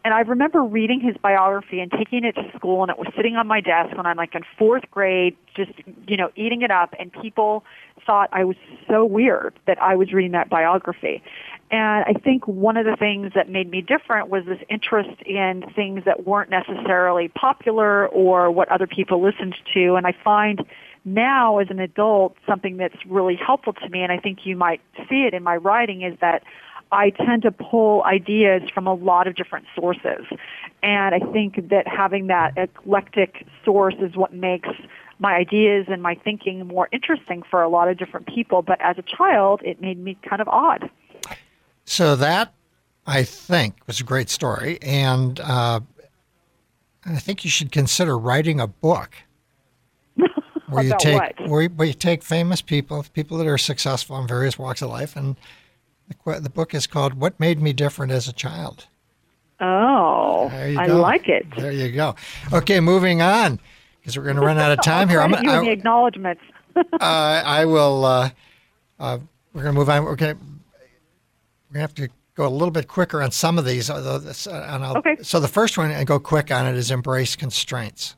And 0.03 0.13
I 0.13 0.19
remember 0.21 0.61
reading 0.61 0.99
his 0.99 1.15
biography 1.17 1.79
and 1.79 1.91
taking 1.91 2.25
it 2.25 2.33
to 2.35 2.43
school, 2.57 2.81
and 2.81 2.91
it 2.91 2.97
was 2.97 3.07
sitting 3.15 3.35
on 3.35 3.47
my 3.47 3.61
desk 3.61 3.95
when 3.95 4.05
I'm 4.05 4.17
like 4.17 4.35
in 4.35 4.41
fourth 4.57 4.83
grade, 4.91 5.37
just 5.55 5.71
you 6.07 6.17
know 6.17 6.29
eating 6.35 6.61
it 6.61 6.71
up, 6.71 6.93
and 6.99 7.11
people 7.13 7.63
thought 8.05 8.29
I 8.33 8.43
was 8.43 8.57
so 8.89 9.05
weird 9.05 9.53
that 9.65 9.81
I 9.81 9.95
was 9.95 10.11
reading 10.11 10.33
that 10.33 10.49
biography. 10.49 11.23
And 11.71 12.05
I 12.05 12.13
think 12.19 12.47
one 12.47 12.77
of 12.77 12.85
the 12.85 12.95
things 12.95 13.31
that 13.33 13.49
made 13.49 13.71
me 13.71 13.81
different 13.81 14.29
was 14.29 14.45
this 14.45 14.59
interest 14.69 15.21
in 15.25 15.63
things 15.75 16.03
that 16.05 16.27
weren't 16.27 16.51
necessarily 16.51 17.29
popular 17.29 18.07
or 18.07 18.51
what 18.51 18.69
other 18.71 18.85
people 18.85 19.23
listened 19.23 19.55
to. 19.73 19.95
And 19.95 20.05
I 20.05 20.13
find 20.23 20.63
now 21.05 21.59
as 21.59 21.67
an 21.69 21.79
adult 21.79 22.35
something 22.47 22.77
that's 22.77 23.05
really 23.07 23.35
helpful 23.35 23.73
to 23.73 23.89
me, 23.89 24.01
and 24.01 24.11
I 24.11 24.17
think 24.17 24.39
you 24.45 24.57
might 24.57 24.81
see 25.09 25.23
it 25.23 25.33
in 25.33 25.43
my 25.43 25.55
writing, 25.55 26.01
is 26.01 26.17
that 26.19 26.43
I 26.91 27.11
tend 27.11 27.43
to 27.43 27.51
pull 27.51 28.03
ideas 28.03 28.63
from 28.73 28.87
a 28.87 28.93
lot 28.93 29.27
of 29.27 29.35
different 29.35 29.65
sources. 29.75 30.25
And 30.83 31.15
I 31.15 31.19
think 31.31 31.69
that 31.69 31.87
having 31.87 32.27
that 32.27 32.53
eclectic 32.57 33.45
source 33.63 33.95
is 33.99 34.15
what 34.15 34.33
makes 34.33 34.69
my 35.19 35.33
ideas 35.33 35.85
and 35.89 36.01
my 36.01 36.15
thinking 36.15 36.67
more 36.67 36.89
interesting 36.91 37.43
for 37.49 37.61
a 37.61 37.69
lot 37.69 37.87
of 37.87 37.97
different 37.97 38.27
people. 38.27 38.61
But 38.61 38.79
as 38.81 38.97
a 38.97 39.01
child, 39.03 39.61
it 39.63 39.81
made 39.81 39.97
me 39.97 40.17
kind 40.27 40.41
of 40.41 40.47
odd. 40.47 40.89
So 41.85 42.15
that, 42.15 42.53
I 43.07 43.23
think, 43.23 43.75
was 43.87 43.99
a 43.99 44.03
great 44.03 44.29
story. 44.29 44.79
And 44.81 45.39
uh, 45.39 45.79
I 47.05 47.19
think 47.19 47.43
you 47.43 47.49
should 47.49 47.71
consider 47.71 48.17
writing 48.17 48.59
a 48.59 48.67
book 48.67 49.15
where 50.67 50.83
you 50.83 50.89
About 50.89 50.99
take 50.99 51.19
what? 51.19 51.49
where 51.49 51.61
you, 51.63 51.69
where 51.69 51.87
you 51.87 51.93
take 51.93 52.23
famous 52.23 52.61
people, 52.61 53.05
people 53.13 53.37
that 53.37 53.47
are 53.47 53.57
successful 53.57 54.19
in 54.19 54.27
various 54.27 54.57
walks 54.57 54.81
of 54.81 54.89
life, 54.89 55.15
and 55.15 55.35
the, 56.07 56.39
the 56.39 56.49
book 56.49 56.73
is 56.73 56.87
called 56.87 57.15
"What 57.15 57.39
Made 57.39 57.61
Me 57.61 57.73
Different 57.73 58.11
as 58.11 58.27
a 58.27 58.33
Child." 58.33 58.87
Oh, 59.61 60.49
I 60.51 60.85
like 60.87 61.29
it. 61.29 61.45
There 61.57 61.71
you 61.71 61.91
go. 61.91 62.15
Okay, 62.51 62.79
moving 62.79 63.21
on 63.21 63.59
because 63.99 64.17
we're 64.17 64.23
going 64.25 64.35
to 64.35 64.41
run 64.41 64.57
out 64.57 64.71
of 64.71 64.81
time 64.83 65.07
here. 65.09 65.21
I'm, 65.21 65.31
you 65.31 65.51
in 65.51 65.65
the 65.65 65.71
acknowledgments. 65.71 66.41
uh, 66.75 66.83
I 66.99 67.65
will. 67.65 68.05
Uh, 68.05 68.29
uh, 68.99 69.19
we're 69.53 69.63
going 69.63 69.73
to 69.73 69.79
move 69.79 69.89
on. 69.89 70.03
We're 70.03 70.15
going 70.15 70.35
to 70.35 70.43
we're 70.43 71.73
going 71.73 71.75
to 71.75 71.79
have 71.79 71.95
to 71.95 72.09
go 72.35 72.45
a 72.45 72.49
little 72.49 72.71
bit 72.71 72.87
quicker 72.87 73.21
on 73.21 73.31
some 73.31 73.57
of 73.57 73.65
these. 73.65 73.89
Although 73.89 74.19
this, 74.19 74.45
uh, 74.47 74.93
Okay. 74.97 75.17
So 75.21 75.39
the 75.39 75.47
first 75.47 75.77
one, 75.77 75.91
and 75.91 76.05
go 76.05 76.19
quick 76.19 76.51
on 76.51 76.65
it, 76.65 76.75
is 76.75 76.91
embrace 76.91 77.35
constraints. 77.35 78.15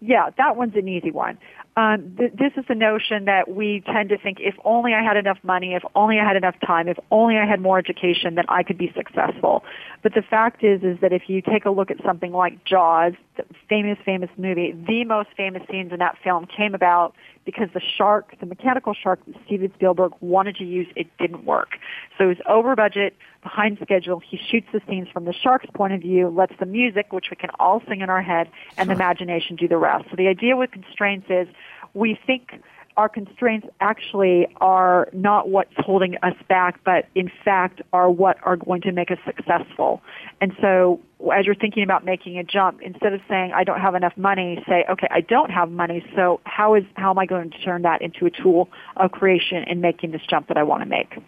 Yeah, 0.00 0.30
that 0.36 0.56
one's 0.56 0.74
an 0.76 0.88
easy 0.88 1.10
one. 1.10 1.38
Um, 1.76 2.14
th- 2.18 2.32
this 2.32 2.52
is 2.56 2.64
the 2.68 2.74
notion 2.74 3.26
that 3.26 3.48
we 3.48 3.82
tend 3.86 4.08
to 4.08 4.18
think 4.18 4.38
if 4.40 4.54
only 4.64 4.94
I 4.94 5.02
had 5.02 5.16
enough 5.16 5.38
money, 5.42 5.74
if 5.74 5.82
only 5.94 6.18
I 6.18 6.24
had 6.26 6.36
enough 6.36 6.56
time, 6.66 6.88
if 6.88 6.98
only 7.10 7.36
I 7.36 7.46
had 7.46 7.60
more 7.60 7.78
education, 7.78 8.34
then 8.34 8.44
I 8.48 8.64
could 8.64 8.78
be 8.78 8.92
successful. 8.96 9.62
But 10.02 10.14
the 10.14 10.22
fact 10.22 10.64
is, 10.64 10.82
is 10.82 10.98
that 11.00 11.12
if 11.12 11.28
you 11.28 11.40
take 11.40 11.64
a 11.64 11.70
look 11.70 11.90
at 11.90 11.98
something 12.04 12.32
like 12.32 12.64
Jaws, 12.64 13.12
the 13.36 13.44
famous, 13.68 13.98
famous 14.04 14.30
movie, 14.36 14.72
the 14.72 15.04
most 15.04 15.28
famous 15.36 15.62
scenes 15.70 15.92
in 15.92 16.00
that 16.00 16.16
film 16.22 16.46
came 16.46 16.74
about 16.74 17.14
because 17.48 17.70
the 17.72 17.80
shark, 17.80 18.34
the 18.40 18.44
mechanical 18.44 18.92
shark 18.92 19.24
that 19.24 19.34
Steven 19.46 19.72
Spielberg 19.74 20.12
wanted 20.20 20.54
to 20.56 20.64
use, 20.64 20.86
it 20.94 21.06
didn't 21.18 21.46
work. 21.46 21.78
So 22.18 22.24
it 22.24 22.26
was 22.26 22.36
over 22.46 22.76
budget, 22.76 23.16
behind 23.42 23.78
schedule. 23.80 24.20
He 24.20 24.36
shoots 24.36 24.66
the 24.70 24.82
scenes 24.86 25.08
from 25.10 25.24
the 25.24 25.32
shark's 25.32 25.64
point 25.72 25.94
of 25.94 26.02
view, 26.02 26.28
lets 26.28 26.52
the 26.60 26.66
music, 26.66 27.10
which 27.10 27.30
we 27.30 27.36
can 27.36 27.48
all 27.58 27.82
sing 27.88 28.02
in 28.02 28.10
our 28.10 28.20
head, 28.20 28.50
and 28.76 28.90
the 28.90 28.92
imagination 28.92 29.56
do 29.56 29.66
the 29.66 29.78
rest. 29.78 30.04
So 30.10 30.16
the 30.16 30.28
idea 30.28 30.58
with 30.58 30.72
constraints 30.72 31.28
is 31.30 31.48
we 31.94 32.20
think 32.26 32.60
our 32.98 33.08
constraints 33.08 33.64
actually 33.80 34.48
are 34.60 35.08
not 35.12 35.48
what's 35.48 35.72
holding 35.76 36.16
us 36.24 36.34
back, 36.48 36.80
but 36.84 37.06
in 37.14 37.30
fact 37.44 37.80
are 37.92 38.10
what 38.10 38.36
are 38.42 38.56
going 38.56 38.80
to 38.82 38.90
make 38.90 39.12
us 39.12 39.18
successful. 39.24 40.02
And 40.40 40.52
so 40.60 41.00
as 41.32 41.46
you're 41.46 41.54
thinking 41.54 41.84
about 41.84 42.04
making 42.04 42.38
a 42.38 42.42
jump, 42.42 42.82
instead 42.82 43.14
of 43.14 43.20
saying, 43.28 43.52
I 43.54 43.62
don't 43.62 43.80
have 43.80 43.94
enough 43.94 44.16
money, 44.16 44.62
say, 44.68 44.84
okay, 44.90 45.06
I 45.12 45.20
don't 45.20 45.50
have 45.50 45.70
money, 45.70 46.04
so 46.16 46.40
how 46.44 46.74
is, 46.74 46.82
how 46.94 47.10
am 47.10 47.20
I 47.20 47.26
going 47.26 47.50
to 47.50 47.58
turn 47.62 47.82
that 47.82 48.02
into 48.02 48.26
a 48.26 48.30
tool 48.30 48.68
of 48.96 49.12
creation 49.12 49.62
in 49.68 49.80
making 49.80 50.10
this 50.10 50.22
jump 50.28 50.48
that 50.48 50.56
I 50.56 50.64
want 50.64 50.82
to 50.82 50.88
make? 50.88 51.18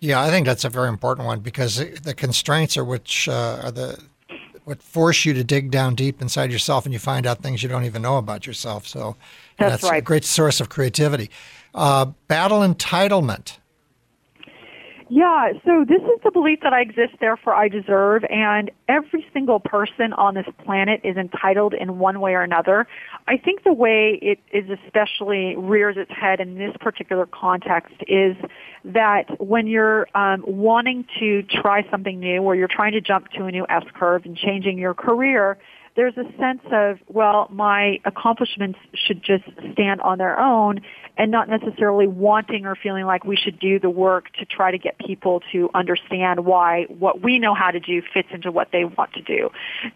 Yeah, 0.00 0.20
I 0.20 0.28
think 0.28 0.44
that's 0.44 0.66
a 0.66 0.68
very 0.68 0.90
important 0.90 1.26
one 1.26 1.40
because 1.40 1.76
the 2.02 2.12
constraints 2.12 2.76
are 2.76 2.84
which 2.84 3.26
uh, 3.26 3.62
are 3.64 3.70
the 3.70 3.98
what 4.64 4.82
force 4.82 5.24
you 5.24 5.32
to 5.32 5.44
dig 5.44 5.70
down 5.70 5.94
deep 5.94 6.20
inside 6.20 6.50
yourself 6.50 6.84
and 6.84 6.92
you 6.92 6.98
find 6.98 7.24
out 7.24 7.40
things 7.40 7.62
you 7.62 7.68
don't 7.68 7.84
even 7.84 8.02
know 8.02 8.18
about 8.18 8.48
yourself. 8.48 8.86
So 8.86 9.16
That's 9.58 9.84
a 9.84 9.88
right. 9.88 10.04
great 10.04 10.24
source 10.24 10.60
of 10.60 10.68
creativity. 10.68 11.30
Uh, 11.74 12.06
battle 12.28 12.60
entitlement. 12.60 13.58
Yeah, 15.08 15.52
so 15.64 15.84
this 15.88 16.02
is 16.02 16.20
the 16.24 16.32
belief 16.32 16.60
that 16.62 16.72
I 16.72 16.80
exist, 16.80 17.14
therefore 17.20 17.54
I 17.54 17.68
deserve, 17.68 18.24
and 18.28 18.72
every 18.88 19.24
single 19.32 19.60
person 19.60 20.12
on 20.14 20.34
this 20.34 20.46
planet 20.64 21.00
is 21.04 21.16
entitled 21.16 21.74
in 21.74 22.00
one 22.00 22.18
way 22.18 22.32
or 22.32 22.42
another. 22.42 22.88
I 23.28 23.36
think 23.36 23.62
the 23.62 23.72
way 23.72 24.18
it 24.20 24.40
is 24.50 24.68
especially 24.68 25.54
rears 25.56 25.96
its 25.96 26.10
head 26.10 26.40
in 26.40 26.58
this 26.58 26.76
particular 26.80 27.24
context 27.26 27.94
is 28.08 28.36
that 28.84 29.40
when 29.40 29.68
you're 29.68 30.08
um, 30.16 30.42
wanting 30.44 31.04
to 31.20 31.44
try 31.44 31.88
something 31.88 32.18
new 32.18 32.42
or 32.42 32.56
you're 32.56 32.66
trying 32.66 32.92
to 32.92 33.00
jump 33.00 33.30
to 33.30 33.44
a 33.44 33.52
new 33.52 33.64
S 33.68 33.84
curve 33.94 34.24
and 34.24 34.36
changing 34.36 34.76
your 34.76 34.94
career, 34.94 35.56
there's 35.96 36.16
a 36.16 36.24
sense 36.38 36.60
of, 36.70 36.98
well, 37.08 37.48
my 37.50 37.98
accomplishments 38.04 38.78
should 38.94 39.22
just 39.22 39.44
stand 39.72 40.00
on 40.02 40.18
their 40.18 40.38
own 40.38 40.80
and 41.18 41.30
not 41.30 41.48
necessarily 41.48 42.06
wanting 42.06 42.66
or 42.66 42.76
feeling 42.76 43.06
like 43.06 43.24
we 43.24 43.36
should 43.36 43.58
do 43.58 43.78
the 43.78 43.88
work 43.88 44.30
to 44.34 44.44
try 44.44 44.70
to 44.70 44.76
get 44.76 44.98
people 44.98 45.42
to 45.50 45.70
understand 45.74 46.44
why 46.44 46.84
what 46.88 47.22
we 47.22 47.38
know 47.38 47.54
how 47.54 47.70
to 47.70 47.80
do 47.80 48.02
fits 48.12 48.28
into 48.32 48.52
what 48.52 48.68
they 48.72 48.84
want 48.84 49.12
to 49.14 49.22
do. 49.22 49.50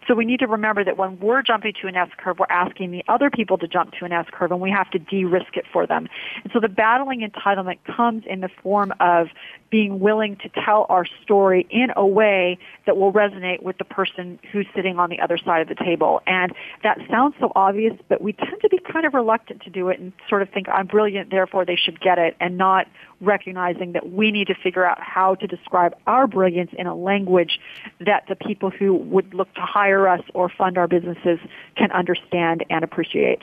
So 0.07 0.15
we 0.15 0.25
need 0.25 0.39
to 0.39 0.47
remember 0.47 0.83
that 0.83 0.97
when 0.97 1.19
we're 1.19 1.43
jumping 1.43 1.73
to 1.81 1.87
an 1.87 1.95
S 1.95 2.09
curve, 2.17 2.39
we're 2.39 2.47
asking 2.49 2.91
the 2.91 3.03
other 3.07 3.29
people 3.29 3.57
to 3.59 3.67
jump 3.67 3.93
to 3.99 4.05
an 4.05 4.11
S 4.11 4.25
curve 4.31 4.51
and 4.51 4.59
we 4.59 4.71
have 4.71 4.89
to 4.91 4.99
de-risk 4.99 5.55
it 5.55 5.65
for 5.71 5.85
them. 5.85 6.07
And 6.43 6.51
so 6.51 6.59
the 6.59 6.69
battling 6.69 7.21
entitlement 7.21 7.77
comes 7.95 8.23
in 8.27 8.41
the 8.41 8.49
form 8.63 8.91
of 8.99 9.27
being 9.69 9.99
willing 9.99 10.35
to 10.37 10.49
tell 10.65 10.85
our 10.89 11.05
story 11.23 11.65
in 11.69 11.87
a 11.95 12.05
way 12.05 12.57
that 12.85 12.97
will 12.97 13.13
resonate 13.13 13.63
with 13.63 13.77
the 13.77 13.85
person 13.85 14.37
who's 14.51 14.67
sitting 14.75 14.99
on 14.99 15.09
the 15.09 15.19
other 15.19 15.37
side 15.37 15.61
of 15.61 15.69
the 15.69 15.75
table. 15.75 15.90
And 16.27 16.53
that 16.83 16.97
sounds 17.09 17.35
so 17.39 17.51
obvious, 17.55 17.93
but 18.09 18.21
we 18.21 18.33
tend 18.33 18.61
to 18.61 18.69
be 18.69 18.79
kind 18.91 19.05
of 19.05 19.13
reluctant 19.13 19.61
to 19.63 19.69
do 19.69 19.89
it 19.89 19.99
and 19.99 20.13
sort 20.29 20.41
of 20.41 20.49
think, 20.49 20.67
I'm 20.69 20.87
brilliant, 20.87 21.29
therefore 21.31 21.65
they 21.65 21.75
should 21.75 21.99
get 21.99 22.17
it, 22.17 22.35
and 22.39 22.57
not 22.57 22.87
recognizing 23.19 23.93
that 23.93 24.11
we 24.11 24.31
need 24.31 24.47
to 24.47 24.55
figure 24.55 24.85
out 24.85 24.99
how 24.99 25.35
to 25.35 25.47
describe 25.47 25.93
our 26.07 26.27
brilliance 26.27 26.71
in 26.77 26.87
a 26.87 26.95
language 26.95 27.59
that 27.99 28.23
the 28.27 28.35
people 28.35 28.69
who 28.69 28.95
would 28.95 29.33
look 29.33 29.53
to 29.55 29.61
hire 29.61 30.07
us 30.07 30.21
or 30.33 30.49
fund 30.49 30.77
our 30.77 30.87
businesses 30.87 31.39
can 31.75 31.91
understand 31.91 32.65
and 32.69 32.83
appreciate. 32.83 33.41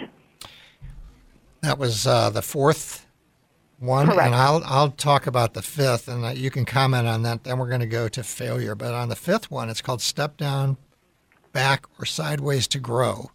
That 1.62 1.78
was 1.78 2.07
uh, 2.07 2.30
the 2.30 2.42
fourth 2.42 3.07
one, 3.78 4.07
Correct. 4.07 4.26
and 4.26 4.34
I'll 4.34 4.62
I'll 4.64 4.90
talk 4.90 5.26
about 5.26 5.55
the 5.55 5.62
fifth, 5.62 6.09
and 6.09 6.24
uh, 6.24 6.28
you 6.28 6.51
can 6.51 6.64
comment 6.64 7.07
on 7.07 7.22
that. 7.22 7.44
Then 7.44 7.59
we're 7.59 7.68
going 7.68 7.80
to 7.80 7.86
go 7.86 8.09
to 8.09 8.22
failure. 8.22 8.74
But 8.74 8.94
on 8.94 9.09
the 9.09 9.16
fifth 9.16 9.51
one, 9.51 9.68
it's 9.70 9.80
called 9.80 10.01
step 10.01 10.36
down, 10.36 10.76
back, 11.59 11.86
or 11.98 12.06
sideways 12.06 12.68
to 12.68 12.78
grow. 12.78 13.32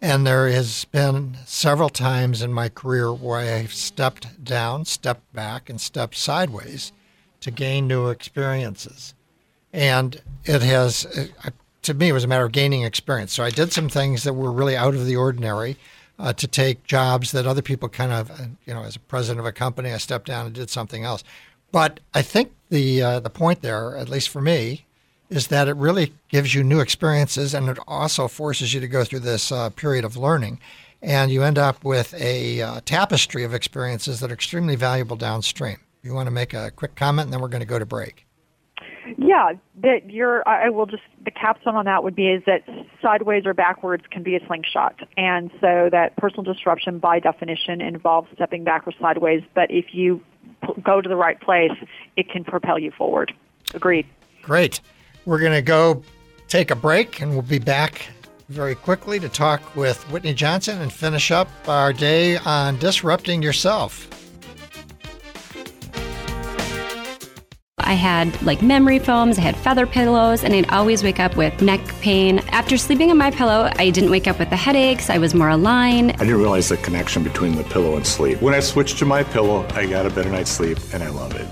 And 0.00 0.26
there 0.26 0.48
has 0.48 0.86
been 0.86 1.36
several 1.44 1.90
times 1.90 2.40
in 2.40 2.54
my 2.54 2.70
career 2.70 3.12
where 3.12 3.38
I've 3.38 3.74
stepped 3.74 4.42
down, 4.42 4.86
stepped 4.86 5.30
back, 5.34 5.68
and 5.68 5.78
stepped 5.78 6.16
sideways 6.16 6.90
to 7.40 7.50
gain 7.50 7.86
new 7.86 8.08
experiences. 8.08 9.12
And 9.74 10.22
it 10.46 10.62
has, 10.62 11.04
uh, 11.44 11.50
to 11.82 11.92
me, 11.92 12.08
it 12.08 12.12
was 12.14 12.24
a 12.24 12.28
matter 12.28 12.46
of 12.46 12.52
gaining 12.52 12.82
experience. 12.82 13.34
So 13.34 13.44
I 13.44 13.50
did 13.50 13.74
some 13.74 13.90
things 13.90 14.22
that 14.22 14.32
were 14.32 14.50
really 14.50 14.74
out 14.74 14.94
of 14.94 15.04
the 15.04 15.16
ordinary 15.16 15.76
uh, 16.18 16.32
to 16.32 16.46
take 16.46 16.84
jobs 16.84 17.30
that 17.32 17.46
other 17.46 17.60
people 17.60 17.90
kind 17.90 18.12
of, 18.12 18.30
uh, 18.30 18.46
you 18.64 18.72
know, 18.72 18.84
as 18.84 18.96
a 18.96 19.00
president 19.00 19.40
of 19.40 19.46
a 19.46 19.52
company, 19.52 19.92
I 19.92 19.98
stepped 19.98 20.28
down 20.28 20.46
and 20.46 20.54
did 20.54 20.70
something 20.70 21.04
else. 21.04 21.22
But 21.72 22.00
I 22.14 22.22
think 22.22 22.52
the 22.70 23.02
uh, 23.02 23.20
the 23.20 23.28
point 23.28 23.60
there, 23.60 23.98
at 23.98 24.08
least 24.08 24.30
for 24.30 24.40
me, 24.40 24.86
is 25.34 25.48
that 25.48 25.66
it 25.66 25.74
really 25.74 26.14
gives 26.28 26.54
you 26.54 26.62
new 26.62 26.78
experiences 26.78 27.54
and 27.54 27.68
it 27.68 27.78
also 27.88 28.28
forces 28.28 28.72
you 28.72 28.80
to 28.80 28.86
go 28.86 29.02
through 29.02 29.18
this 29.18 29.50
uh, 29.50 29.68
period 29.70 30.04
of 30.04 30.16
learning. 30.16 30.60
And 31.02 31.30
you 31.30 31.42
end 31.42 31.58
up 31.58 31.84
with 31.84 32.14
a 32.14 32.62
uh, 32.62 32.80
tapestry 32.84 33.42
of 33.42 33.52
experiences 33.52 34.20
that 34.20 34.30
are 34.30 34.34
extremely 34.34 34.76
valuable 34.76 35.16
downstream. 35.16 35.78
You 36.02 36.14
want 36.14 36.28
to 36.28 36.30
make 36.30 36.54
a 36.54 36.70
quick 36.70 36.94
comment 36.94 37.26
and 37.26 37.32
then 37.32 37.40
we're 37.40 37.48
going 37.48 37.62
to 37.62 37.66
go 37.66 37.80
to 37.80 37.86
break. 37.86 38.26
Yeah, 39.18 39.52
that 39.82 40.10
you're. 40.10 40.48
I 40.48 40.66
I 40.66 40.68
will 40.70 40.86
just 40.86 41.02
the 41.22 41.30
capstone 41.30 41.76
on 41.76 41.84
that 41.84 42.02
would 42.02 42.16
be 42.16 42.28
is 42.28 42.42
that 42.46 42.64
sideways 43.02 43.44
or 43.44 43.52
backwards 43.52 44.04
can 44.10 44.22
be 44.22 44.34
a 44.34 44.46
slingshot, 44.46 44.98
and 45.18 45.50
so 45.60 45.90
that 45.92 46.16
personal 46.16 46.42
disruption 46.42 47.00
by 47.00 47.20
definition 47.20 47.82
involves 47.82 48.28
stepping 48.34 48.64
back 48.64 48.86
or 48.86 48.92
sideways. 48.98 49.42
But 49.54 49.70
if 49.70 49.92
you 49.92 50.22
go 50.82 51.02
to 51.02 51.08
the 51.08 51.16
right 51.16 51.38
place, 51.38 51.72
it 52.16 52.30
can 52.30 52.44
propel 52.44 52.78
you 52.78 52.92
forward. 52.92 53.34
Agreed. 53.74 54.06
Great. 54.40 54.80
We're 55.26 55.38
going 55.38 55.52
to 55.52 55.62
go 55.62 56.02
take 56.48 56.70
a 56.70 56.76
break 56.76 57.20
and 57.20 57.32
we'll 57.32 57.42
be 57.42 57.58
back 57.58 58.06
very 58.50 58.74
quickly 58.74 59.18
to 59.20 59.28
talk 59.28 59.74
with 59.74 60.02
Whitney 60.10 60.34
Johnson 60.34 60.80
and 60.82 60.92
finish 60.92 61.30
up 61.30 61.48
our 61.66 61.92
day 61.92 62.36
on 62.38 62.78
disrupting 62.78 63.42
yourself. 63.42 64.08
I 67.78 67.94
had 67.94 68.40
like 68.42 68.62
memory 68.62 68.98
foams, 68.98 69.38
I 69.38 69.42
had 69.42 69.56
feather 69.56 69.86
pillows, 69.86 70.42
and 70.42 70.54
I'd 70.54 70.68
always 70.70 71.02
wake 71.02 71.20
up 71.20 71.36
with 71.36 71.60
neck 71.62 71.80
pain. 72.00 72.40
After 72.48 72.76
sleeping 72.76 73.10
on 73.10 73.18
my 73.18 73.30
pillow, 73.30 73.70
I 73.76 73.90
didn't 73.90 74.10
wake 74.10 74.26
up 74.26 74.38
with 74.38 74.50
the 74.50 74.56
headaches. 74.56 75.10
I 75.10 75.18
was 75.18 75.34
more 75.34 75.50
aligned. 75.50 76.12
I 76.12 76.18
didn't 76.18 76.38
realize 76.38 76.70
the 76.70 76.78
connection 76.78 77.22
between 77.22 77.56
the 77.56 77.64
pillow 77.64 77.96
and 77.96 78.06
sleep. 78.06 78.40
When 78.40 78.54
I 78.54 78.60
switched 78.60 78.98
to 78.98 79.04
my 79.04 79.22
pillow, 79.22 79.66
I 79.74 79.86
got 79.86 80.06
a 80.06 80.10
better 80.10 80.30
night's 80.30 80.50
sleep, 80.50 80.78
and 80.92 81.02
I 81.02 81.10
love 81.10 81.34
it. 81.36 81.46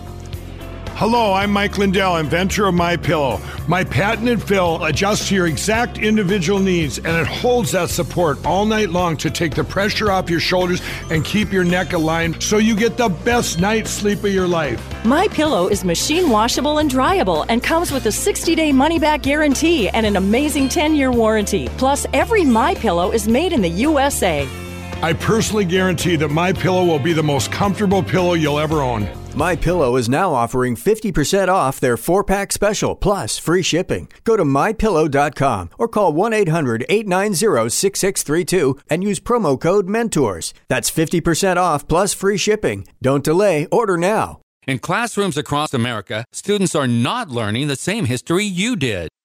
Hello, 0.94 1.32
I'm 1.32 1.50
Mike 1.50 1.78
Lindell, 1.78 2.18
inventor 2.18 2.66
of 2.66 2.74
My 2.74 2.96
Pillow. 2.96 3.40
My 3.66 3.82
patented 3.82 4.40
fill 4.40 4.84
adjusts 4.84 5.28
to 5.28 5.34
your 5.34 5.46
exact 5.46 5.98
individual 5.98 6.60
needs, 6.60 6.98
and 6.98 7.16
it 7.16 7.26
holds 7.26 7.72
that 7.72 7.88
support 7.88 8.44
all 8.44 8.66
night 8.66 8.90
long 8.90 9.16
to 9.16 9.30
take 9.30 9.54
the 9.54 9.64
pressure 9.64 10.12
off 10.12 10.30
your 10.30 10.38
shoulders 10.38 10.80
and 11.10 11.24
keep 11.24 11.50
your 11.50 11.64
neck 11.64 11.92
aligned, 11.94 12.40
so 12.42 12.58
you 12.58 12.76
get 12.76 12.98
the 12.98 13.08
best 13.08 13.58
night's 13.58 13.90
sleep 13.90 14.18
of 14.22 14.32
your 14.32 14.46
life. 14.46 14.80
My 15.04 15.26
Pillow 15.28 15.66
is 15.66 15.82
machine 15.82 16.28
washable 16.28 16.78
and 16.78 16.90
dryable 16.90 17.46
and 17.48 17.62
comes 17.62 17.90
with 17.90 18.06
a 18.06 18.10
60-day 18.10 18.70
money-back 18.70 19.22
guarantee 19.22 19.88
and 19.88 20.06
an 20.06 20.16
amazing 20.16 20.68
10-year 20.68 21.10
warranty. 21.10 21.68
Plus, 21.78 22.06
every 22.12 22.44
My 22.44 22.74
Pillow 22.74 23.10
is 23.10 23.26
made 23.26 23.52
in 23.52 23.62
the 23.62 23.70
USA. 23.70 24.46
I 25.02 25.14
personally 25.14 25.64
guarantee 25.64 26.16
that 26.16 26.28
My 26.28 26.52
Pillow 26.52 26.84
will 26.84 27.00
be 27.00 27.12
the 27.14 27.24
most 27.24 27.50
comfortable 27.50 28.04
pillow 28.04 28.34
you'll 28.34 28.60
ever 28.60 28.82
own. 28.82 29.08
My 29.34 29.56
Pillow 29.56 29.96
is 29.96 30.10
now 30.10 30.34
offering 30.34 30.76
50% 30.76 31.48
off 31.48 31.80
their 31.80 31.96
4-pack 31.96 32.52
special 32.52 32.94
plus 32.94 33.38
free 33.38 33.62
shipping. 33.62 34.08
Go 34.24 34.36
to 34.36 34.44
mypillow.com 34.44 35.70
or 35.78 35.88
call 35.88 36.12
1-800-890-6632 36.12 38.78
and 38.90 39.02
use 39.02 39.20
promo 39.20 39.58
code 39.58 39.88
MENTORS. 39.88 40.52
That's 40.68 40.90
50% 40.90 41.56
off 41.56 41.88
plus 41.88 42.12
free 42.12 42.36
shipping. 42.36 42.86
Don't 43.00 43.24
delay, 43.24 43.64
order 43.72 43.96
now. 43.96 44.40
In 44.66 44.78
classrooms 44.78 45.38
across 45.38 45.72
America, 45.72 46.26
students 46.30 46.74
are 46.74 46.86
not 46.86 47.30
learning 47.30 47.68
the 47.68 47.76
same 47.76 48.04
history 48.04 48.44
you 48.44 48.76
did. 48.76 49.08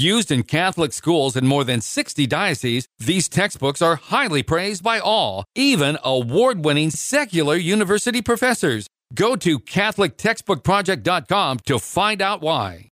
Used 0.00 0.30
in 0.30 0.44
Catholic 0.44 0.92
schools 0.92 1.34
in 1.34 1.44
more 1.44 1.64
than 1.64 1.80
60 1.80 2.24
dioceses, 2.28 2.86
these 3.00 3.28
textbooks 3.28 3.82
are 3.82 3.96
highly 3.96 4.44
praised 4.44 4.84
by 4.84 5.00
all, 5.00 5.44
even 5.56 5.98
award 6.04 6.64
winning 6.64 6.90
secular 6.90 7.56
university 7.56 8.22
professors. 8.22 8.86
Go 9.12 9.34
to 9.34 9.58
CatholicTextbookProject.com 9.58 11.58
to 11.66 11.80
find 11.80 12.22
out 12.22 12.40
why. 12.40 12.90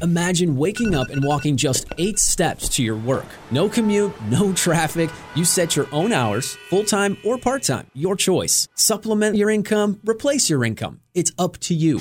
Imagine 0.00 0.56
waking 0.56 0.94
up 0.94 1.08
and 1.08 1.24
walking 1.24 1.56
just 1.56 1.86
eight 1.98 2.20
steps 2.20 2.68
to 2.68 2.84
your 2.84 2.94
work. 2.94 3.26
No 3.50 3.68
commute, 3.68 4.12
no 4.28 4.52
traffic. 4.52 5.10
You 5.34 5.44
set 5.44 5.74
your 5.74 5.88
own 5.90 6.12
hours, 6.12 6.54
full 6.70 6.84
time 6.84 7.16
or 7.24 7.36
part 7.36 7.64
time, 7.64 7.88
your 7.94 8.14
choice. 8.14 8.68
Supplement 8.76 9.34
your 9.34 9.50
income, 9.50 9.98
replace 10.04 10.48
your 10.48 10.64
income. 10.64 11.00
It's 11.14 11.32
up 11.36 11.58
to 11.62 11.74
you. 11.74 12.00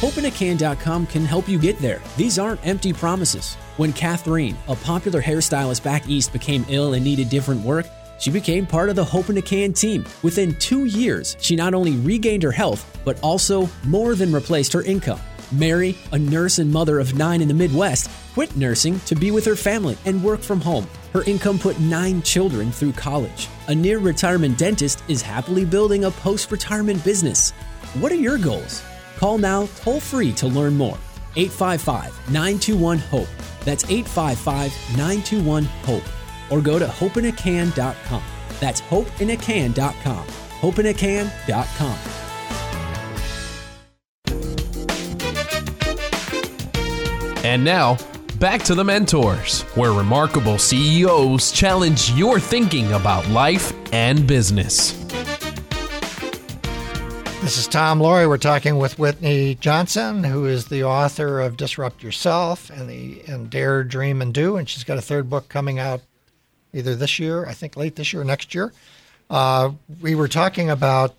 HopeInACan.com 0.00 1.08
can 1.08 1.26
help 1.26 1.46
you 1.46 1.58
get 1.58 1.78
there. 1.78 2.00
These 2.16 2.38
aren't 2.38 2.66
empty 2.66 2.90
promises. 2.90 3.56
When 3.76 3.92
Catherine, 3.92 4.56
a 4.66 4.74
popular 4.74 5.20
hairstylist 5.20 5.82
back 5.82 6.08
east, 6.08 6.32
became 6.32 6.64
ill 6.70 6.94
and 6.94 7.04
needed 7.04 7.28
different 7.28 7.62
work, 7.62 7.86
she 8.18 8.30
became 8.30 8.66
part 8.66 8.88
of 8.88 8.96
the 8.96 9.04
Hope 9.04 9.28
in 9.28 9.36
a 9.36 9.42
Can 9.42 9.74
team. 9.74 10.06
Within 10.22 10.54
two 10.54 10.86
years, 10.86 11.36
she 11.38 11.54
not 11.54 11.74
only 11.74 11.96
regained 11.96 12.42
her 12.42 12.50
health, 12.50 12.98
but 13.04 13.20
also 13.22 13.68
more 13.84 14.14
than 14.14 14.32
replaced 14.32 14.72
her 14.72 14.80
income. 14.84 15.20
Mary, 15.52 15.98
a 16.12 16.18
nurse 16.18 16.58
and 16.58 16.72
mother 16.72 16.98
of 16.98 17.14
nine 17.14 17.42
in 17.42 17.48
the 17.48 17.52
Midwest, 17.52 18.10
quit 18.32 18.56
nursing 18.56 19.00
to 19.00 19.14
be 19.14 19.30
with 19.30 19.44
her 19.44 19.56
family 19.56 19.98
and 20.06 20.24
work 20.24 20.40
from 20.40 20.62
home. 20.62 20.86
Her 21.12 21.24
income 21.24 21.58
put 21.58 21.78
nine 21.78 22.22
children 22.22 22.72
through 22.72 22.92
college. 22.92 23.48
A 23.68 23.74
near 23.74 23.98
retirement 23.98 24.56
dentist 24.56 25.04
is 25.08 25.20
happily 25.20 25.66
building 25.66 26.04
a 26.04 26.10
post 26.10 26.50
retirement 26.50 27.04
business. 27.04 27.50
What 28.00 28.12
are 28.12 28.14
your 28.14 28.38
goals? 28.38 28.82
Call 29.20 29.36
now 29.36 29.68
toll 29.76 30.00
free 30.00 30.32
to 30.32 30.46
learn 30.46 30.78
more. 30.78 30.96
855 31.36 32.30
921 32.32 32.98
HOPE. 32.98 33.28
That's 33.66 33.84
855 33.84 34.72
921 34.96 35.64
HOPE. 35.64 36.02
Or 36.50 36.62
go 36.62 36.78
to 36.78 36.86
hopeinacan.com. 36.86 38.22
That's 38.60 38.80
hopeinacan.com. 38.80 40.26
Hopeinacan.com. 40.26 41.98
And 47.44 47.62
now, 47.62 47.98
back 48.38 48.62
to 48.62 48.74
the 48.74 48.84
mentors, 48.84 49.62
where 49.74 49.92
remarkable 49.92 50.56
CEOs 50.56 51.52
challenge 51.52 52.10
your 52.12 52.40
thinking 52.40 52.90
about 52.92 53.28
life 53.28 53.74
and 53.92 54.26
business. 54.26 54.94
This 57.50 57.58
is 57.58 57.66
Tom 57.66 57.98
Loarie. 57.98 58.28
We're 58.28 58.38
talking 58.38 58.78
with 58.78 58.96
Whitney 58.96 59.56
Johnson, 59.56 60.22
who 60.22 60.46
is 60.46 60.66
the 60.66 60.84
author 60.84 61.40
of 61.40 61.56
Disrupt 61.56 62.00
Yourself 62.00 62.70
and 62.70 62.88
the 62.88 63.22
and 63.26 63.50
Dare, 63.50 63.82
Dream, 63.82 64.22
and 64.22 64.32
Do, 64.32 64.56
and 64.56 64.68
she's 64.68 64.84
got 64.84 64.98
a 64.98 65.02
third 65.02 65.28
book 65.28 65.48
coming 65.48 65.76
out 65.76 66.00
either 66.72 66.94
this 66.94 67.18
year, 67.18 67.44
I 67.44 67.52
think 67.52 67.76
late 67.76 67.96
this 67.96 68.12
year 68.12 68.22
or 68.22 68.24
next 68.24 68.54
year. 68.54 68.72
Uh, 69.28 69.72
we 70.00 70.14
were 70.14 70.28
talking 70.28 70.70
about 70.70 71.16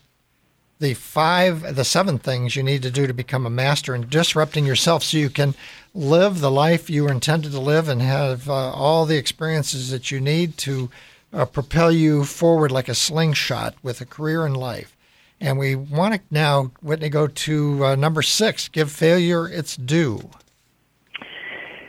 the 0.80 0.94
five, 0.94 1.76
the 1.76 1.84
seven 1.84 2.18
things 2.18 2.56
you 2.56 2.64
need 2.64 2.84
to 2.84 2.92
do 2.92 3.08
to 3.08 3.14
become 3.14 3.46
a 3.46 3.50
master 3.50 3.94
in 3.94 4.08
disrupting 4.08 4.66
yourself 4.66 5.04
so 5.04 5.18
you 5.18 5.30
can 5.30 5.54
live 5.94 6.40
the 6.40 6.50
life 6.50 6.90
you 6.90 7.04
were 7.04 7.12
intended 7.12 7.52
to 7.52 7.60
live 7.60 7.90
and 7.90 8.02
have 8.02 8.50
uh, 8.50 8.54
all 8.54 9.06
the 9.06 9.18
experiences 9.18 9.92
that 9.92 10.12
you 10.12 10.22
need 10.22 10.56
to 10.60 10.90
uh, 11.34 11.44
propel 11.44 11.92
you 11.92 12.24
forward 12.24 12.72
like 12.72 12.88
a 12.88 12.96
slingshot 12.96 13.76
with 13.84 14.00
a 14.00 14.06
career 14.06 14.46
in 14.46 14.54
life. 14.54 14.96
And 15.42 15.58
we 15.58 15.76
want 15.76 16.14
to 16.14 16.22
now, 16.30 16.72
Whitney, 16.84 17.10
go 17.10 17.28
to 17.28 17.86
uh, 17.86 17.96
number 17.96 18.22
six 18.22 18.70
give 18.70 18.92
failure 18.92 19.48
its 19.48 19.76
due. 19.76 20.30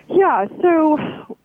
Yeah, 0.08 0.46
so 0.62 0.98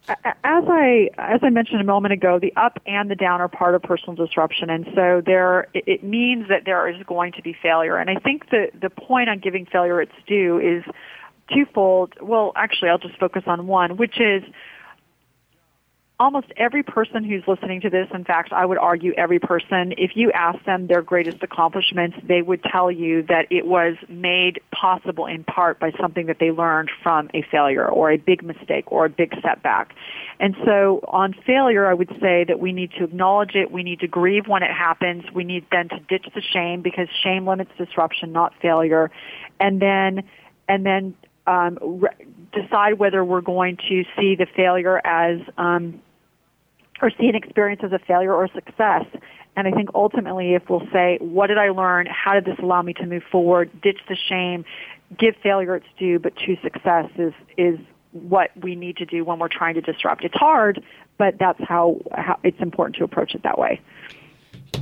as 0.08 0.64
I 0.68 1.10
as 1.18 1.42
I 1.44 1.50
mentioned 1.50 1.82
a 1.82 1.86
moment 1.86 2.14
ago, 2.14 2.40
the 2.40 2.54
up 2.56 2.80
and 2.86 3.12
the 3.12 3.16
down 3.16 3.42
are 3.42 3.50
part 3.50 3.76
of 3.76 3.82
personal 3.84 4.16
disruption, 4.16 4.70
and 4.70 4.86
so 4.96 5.22
there 5.26 5.68
it 5.74 6.04
means 6.04 6.48
that 6.48 6.64
there 6.66 6.88
is 6.90 6.96
going 7.06 7.34
to 7.34 7.42
be 7.42 7.56
failure. 7.62 7.98
And 7.98 8.10
I 8.10 8.16
think 8.16 8.50
the 8.50 8.70
the 8.80 8.90
point 8.90 9.30
on 9.30 9.40
giving 9.40 9.66
failure 9.66 10.02
its 10.02 10.14
due 10.26 10.60
is 10.60 10.84
twofold. 11.54 12.14
Well, 12.22 12.54
actually, 12.56 12.90
I'll 12.90 12.98
just 12.98 13.18
focus 13.18 13.44
on 13.48 13.68
one, 13.68 13.98
which 13.98 14.20
is 14.20 14.44
almost 16.20 16.48
every 16.58 16.82
person 16.82 17.24
who's 17.24 17.44
listening 17.48 17.82
to 17.82 17.92
this, 17.92 18.08
in 18.12 18.24
fact, 18.24 18.52
I 18.52 18.66
would 18.66 18.80
argue 18.80 19.14
every 19.14 19.38
person, 19.38 19.94
if 19.98 20.16
you 20.16 20.32
ask 20.32 20.64
them 20.66 20.88
their 20.88 21.04
greatest 21.04 21.44
accomplishments, 21.44 22.18
they 22.28 22.42
would 22.42 22.64
tell 22.64 22.92
you 22.92 23.22
that 23.24 23.46
it 23.52 23.68
was 23.68 23.96
made 24.10 24.60
possible 24.72 25.28
in 25.28 25.44
part 25.44 25.80
by 25.80 25.92
something 26.00 26.26
that 26.26 26.38
they 26.40 26.50
learned 26.50 26.90
from 27.04 27.30
a 27.36 27.44
failure 27.52 27.88
or 27.88 28.12
a 28.12 28.18
big 28.18 28.44
mistake 28.44 28.92
or 28.92 29.06
a 29.06 29.10
big 29.10 29.36
setback. 29.44 29.94
And 30.40 30.56
so 30.66 31.02
on 31.08 31.34
failure, 31.46 31.86
I 31.86 31.94
would 31.94 32.10
say 32.20 32.44
that 32.46 32.60
we 32.60 32.74
need 32.74 32.92
to 32.98 33.04
acknowledge 33.04 33.54
it. 33.54 33.72
We 33.72 33.84
need 33.84 34.00
to 34.00 34.08
grieve 34.08 34.48
when 34.48 34.64
it 34.64 34.72
happens. 34.72 35.24
We 35.32 35.44
need 35.44 35.68
then 35.72 35.90
to 35.90 36.00
ditch 36.00 36.26
the 36.34 36.42
shame 36.42 36.82
because 36.82 37.08
shame 37.24 37.48
limits 37.48 37.72
disruption, 37.78 38.32
not 38.32 38.54
failure. 38.60 39.12
And 39.60 39.80
then, 39.80 40.24
and 40.68 40.84
then, 40.84 41.16
um, 41.46 41.78
re- 41.82 42.10
decide 42.52 42.96
whether 42.96 43.24
we're 43.24 43.42
going 43.42 43.78
to 43.88 44.04
see 44.18 44.36
the 44.36 44.48
failure 44.56 45.00
as 45.06 45.40
um, 45.58 46.02
or 47.02 47.12
see 47.12 47.28
an 47.28 47.36
experience 47.36 47.82
as 47.84 47.92
a 47.92 48.00
failure 48.00 48.34
or 48.34 48.48
success. 48.48 49.06
And 49.56 49.68
I 49.68 49.72
think 49.72 49.90
ultimately, 49.96 50.54
if 50.54 50.70
we'll 50.70 50.88
say, 50.94 51.18
what 51.20 51.48
did 51.48 51.58
I 51.58 51.70
learn? 51.70 52.08
How 52.08 52.34
did 52.34 52.46
this 52.46 52.58
allow 52.60 52.82
me 52.82 52.94
to 52.94 53.06
move 53.06 53.24
forward? 53.32 53.70
Ditch 53.82 54.00
the 54.08 54.16
shame, 54.16 54.66
give 55.18 55.36
failure 55.42 55.76
its 55.76 55.88
due, 55.98 56.20
but 56.20 56.36
choose 56.36 56.60
success 56.62 57.10
is, 57.18 57.34
is 57.58 57.80
what 58.12 58.52
we 58.62 58.76
need 58.76 58.98
to 58.98 59.06
do 59.06 59.26
when 59.26 59.40
we're 59.40 59.48
trying 59.48 59.74
to 59.76 59.82
disrupt. 59.82 60.24
It's 60.24 60.36
hard, 60.36 60.84
but 61.18 61.36
that's 61.40 61.60
how, 61.68 62.00
how 62.14 62.40
it's 62.44 62.60
important 62.60 62.98
to 62.98 63.04
approach 63.04 63.34
it 63.34 63.44
that 63.44 63.58
way. 63.58 63.82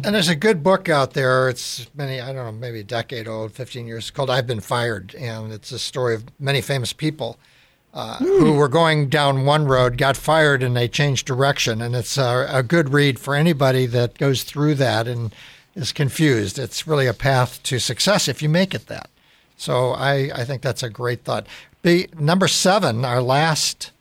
And 0.04 0.14
there's 0.14 0.30
a 0.30 0.36
good 0.36 0.62
book 0.62 0.90
out 0.90 1.14
there. 1.14 1.48
It's 1.50 1.90
many, 1.96 2.20
I 2.20 2.28
don't 2.28 2.36
know, 2.36 2.52
maybe 2.52 2.82
a 2.82 2.84
decade 2.84 3.28
old, 3.28 3.54
15 3.54 3.88
years, 3.88 4.12
called 4.12 4.30
I've 4.30 4.46
Been 4.46 4.60
Fired. 4.60 5.16
And 5.16 5.54
it's 5.54 5.72
a 5.72 5.80
story 5.80 6.16
of 6.16 6.26
many 6.40 6.62
famous 6.62 6.92
people 6.92 7.40
uh, 7.96 8.18
who 8.18 8.52
were 8.52 8.68
going 8.68 9.08
down 9.08 9.46
one 9.46 9.66
road, 9.66 9.98
got 9.98 10.18
fired, 10.18 10.62
and 10.62 10.76
they 10.76 10.88
changed 10.88 11.26
direction. 11.26 11.82
And 11.82 11.96
it's 11.96 12.18
a, 12.18 12.46
a, 12.52 12.62
good 12.62 12.90
read 12.90 13.18
for 13.18 13.34
anybody 13.34 13.86
that 13.86 14.18
goes 14.18 14.44
through 14.44 14.76
that 14.76 15.08
and 15.08 15.34
is 15.76 15.94
confused. 15.94 16.60
It's 16.60 16.86
really 16.86 17.08
a 17.08 17.14
path 17.14 17.64
to 17.64 17.80
success 17.80 18.28
if 18.28 18.42
you 18.42 18.50
make 18.50 18.74
it 18.74 18.88
that. 18.88 19.10
So 19.56 19.92
I, 19.92 20.30
I 20.36 20.44
think 20.44 20.62
that's 20.62 20.84
a 20.84 20.90
great 20.90 21.24
thought. 21.24 21.48
The 21.84 22.10
number 22.20 22.50
seven, 22.50 23.06
our 23.06 23.22
last 23.22 23.92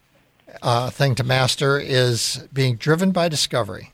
uh, 0.61 0.91
thing 0.91 1.15
to 1.15 1.23
master, 1.23 1.79
is 1.79 2.49
being 2.53 2.75
driven 2.75 3.13
by 3.13 3.29
discovery. 3.29 3.93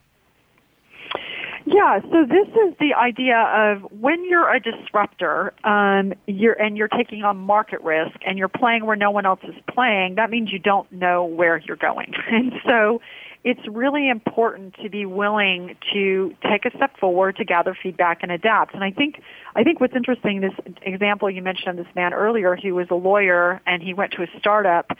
Yeah, 1.73 2.01
so 2.01 2.27
this 2.27 2.49
is 2.49 2.75
the 2.81 2.95
idea 2.95 3.39
of 3.39 3.83
when 3.93 4.29
you're 4.29 4.53
a 4.53 4.59
disruptor, 4.59 5.53
um, 5.63 6.15
you're 6.27 6.55
and 6.55 6.77
you're 6.77 6.89
taking 6.89 7.23
on 7.23 7.37
market 7.37 7.81
risk 7.83 8.19
and 8.27 8.37
you're 8.39 8.49
playing 8.49 8.87
where 8.87 8.97
no 8.97 9.13
one 9.13 9.25
else 9.25 9.39
is 9.45 9.55
playing. 9.73 10.17
That 10.17 10.31
means 10.31 10.51
you 10.51 10.59
don't 10.59 10.91
know 10.91 11.25
where 11.25 11.59
you're 11.59 11.77
going, 11.77 12.13
and 12.31 12.53
so 12.67 13.01
it's 13.43 13.61
really 13.69 14.09
important 14.11 14.75
to 14.83 14.91
be 14.91 15.07
willing 15.07 15.77
to 15.95 16.35
take 16.43 16.67
a 16.67 16.77
step 16.77 16.99
forward 16.99 17.37
to 17.37 17.45
gather 17.45 17.77
feedback 17.81 18.19
and 18.23 18.31
adapt. 18.31 18.75
And 18.75 18.85
I 18.85 18.91
think 18.91 19.23
I 19.55 19.63
think 19.63 19.81
what's 19.81 19.95
interesting, 19.95 20.41
this 20.41 20.75
example 20.83 21.31
you 21.31 21.41
mentioned 21.41 21.79
this 21.79 21.87
man 21.95 22.13
earlier, 22.13 22.57
he 22.57 22.73
was 22.73 22.89
a 22.91 22.95
lawyer 22.95 23.61
and 23.67 23.83
he 23.83 23.95
went 23.95 24.13
to 24.13 24.23
a 24.23 24.27
startup 24.39 24.91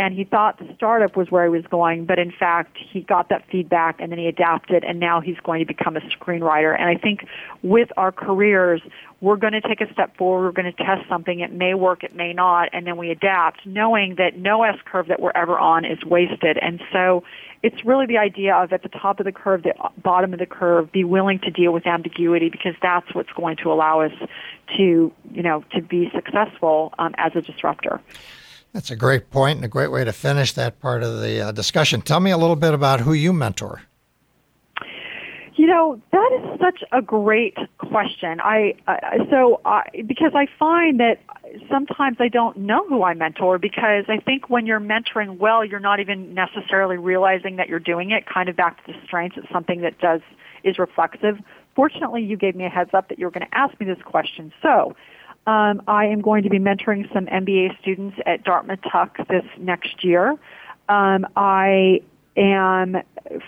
and 0.00 0.14
he 0.14 0.24
thought 0.24 0.58
the 0.58 0.72
startup 0.76 1.14
was 1.14 1.30
where 1.30 1.44
he 1.44 1.50
was 1.50 1.66
going, 1.70 2.06
but 2.06 2.18
in 2.18 2.32
fact 2.32 2.78
he 2.78 3.02
got 3.02 3.28
that 3.28 3.44
feedback 3.50 3.96
and 4.00 4.10
then 4.10 4.18
he 4.18 4.28
adapted 4.28 4.82
and 4.82 4.98
now 4.98 5.20
he's 5.20 5.36
going 5.44 5.60
to 5.60 5.66
become 5.66 5.94
a 5.94 6.00
screenwriter. 6.00 6.74
And 6.74 6.88
I 6.88 6.94
think 6.94 7.26
with 7.62 7.90
our 7.98 8.10
careers, 8.10 8.80
we're 9.20 9.36
going 9.36 9.52
to 9.52 9.60
take 9.60 9.82
a 9.82 9.92
step 9.92 10.16
forward, 10.16 10.46
we're 10.46 10.62
going 10.62 10.74
to 10.74 10.84
test 10.84 11.06
something, 11.06 11.40
it 11.40 11.52
may 11.52 11.74
work, 11.74 12.02
it 12.02 12.16
may 12.16 12.32
not, 12.32 12.70
and 12.72 12.86
then 12.86 12.96
we 12.96 13.10
adapt, 13.10 13.66
knowing 13.66 14.14
that 14.14 14.38
no 14.38 14.62
S 14.62 14.78
curve 14.86 15.08
that 15.08 15.20
we're 15.20 15.32
ever 15.34 15.58
on 15.58 15.84
is 15.84 16.02
wasted. 16.02 16.56
And 16.56 16.80
so 16.90 17.22
it's 17.62 17.84
really 17.84 18.06
the 18.06 18.16
idea 18.16 18.54
of 18.54 18.72
at 18.72 18.82
the 18.82 18.88
top 18.88 19.20
of 19.20 19.26
the 19.26 19.32
curve, 19.32 19.64
the 19.64 19.74
bottom 20.02 20.32
of 20.32 20.38
the 20.38 20.46
curve, 20.46 20.90
be 20.90 21.04
willing 21.04 21.40
to 21.40 21.50
deal 21.50 21.72
with 21.72 21.86
ambiguity 21.86 22.48
because 22.48 22.74
that's 22.80 23.14
what's 23.14 23.32
going 23.32 23.58
to 23.58 23.70
allow 23.70 24.00
us 24.00 24.12
to, 24.78 25.12
you 25.30 25.42
know, 25.42 25.62
to 25.72 25.82
be 25.82 26.10
successful 26.14 26.94
um, 26.98 27.14
as 27.18 27.32
a 27.36 27.42
disruptor. 27.42 28.00
That's 28.72 28.90
a 28.90 28.96
great 28.96 29.30
point 29.30 29.56
and 29.56 29.64
a 29.64 29.68
great 29.68 29.90
way 29.90 30.04
to 30.04 30.12
finish 30.12 30.52
that 30.52 30.80
part 30.80 31.02
of 31.02 31.20
the 31.20 31.40
uh, 31.40 31.52
discussion. 31.52 32.02
Tell 32.02 32.20
me 32.20 32.30
a 32.30 32.38
little 32.38 32.56
bit 32.56 32.72
about 32.72 33.00
who 33.00 33.12
you 33.12 33.32
mentor. 33.32 33.82
You 35.56 35.66
know, 35.66 36.00
that 36.12 36.30
is 36.40 36.60
such 36.60 36.82
a 36.92 37.02
great 37.02 37.56
question. 37.76 38.40
I 38.40 38.74
so 39.28 39.60
I, 39.66 39.82
because 40.06 40.32
I 40.34 40.46
find 40.58 41.00
that 41.00 41.18
sometimes 41.68 42.16
I 42.18 42.28
don't 42.28 42.56
know 42.56 42.86
who 42.88 43.02
I 43.02 43.12
mentor 43.12 43.58
because 43.58 44.04
I 44.08 44.18
think 44.18 44.48
when 44.48 44.64
you're 44.64 44.80
mentoring 44.80 45.36
well, 45.36 45.62
you're 45.62 45.80
not 45.80 46.00
even 46.00 46.32
necessarily 46.32 46.96
realizing 46.96 47.56
that 47.56 47.68
you're 47.68 47.78
doing 47.78 48.10
it. 48.10 48.24
Kind 48.24 48.48
of 48.48 48.56
back 48.56 48.84
to 48.86 48.92
the 48.92 48.98
strengths. 49.04 49.36
It's 49.36 49.50
something 49.52 49.82
that 49.82 49.98
does 49.98 50.22
is 50.64 50.78
reflexive. 50.78 51.38
Fortunately, 51.74 52.22
you 52.22 52.36
gave 52.36 52.54
me 52.54 52.64
a 52.64 52.70
heads 52.70 52.90
up 52.94 53.08
that 53.08 53.18
you 53.18 53.26
were 53.26 53.30
going 53.30 53.46
to 53.46 53.54
ask 53.54 53.78
me 53.80 53.86
this 53.86 54.02
question. 54.02 54.52
So, 54.62 54.96
um, 55.46 55.82
I 55.86 56.06
am 56.06 56.20
going 56.20 56.42
to 56.42 56.50
be 56.50 56.58
mentoring 56.58 57.12
some 57.12 57.26
MBA 57.26 57.78
students 57.80 58.16
at 58.26 58.44
Dartmouth 58.44 58.80
Tuck 58.90 59.16
this 59.28 59.44
next 59.58 60.04
year. 60.04 60.36
Um, 60.88 61.26
I 61.36 62.02
am 62.36 62.96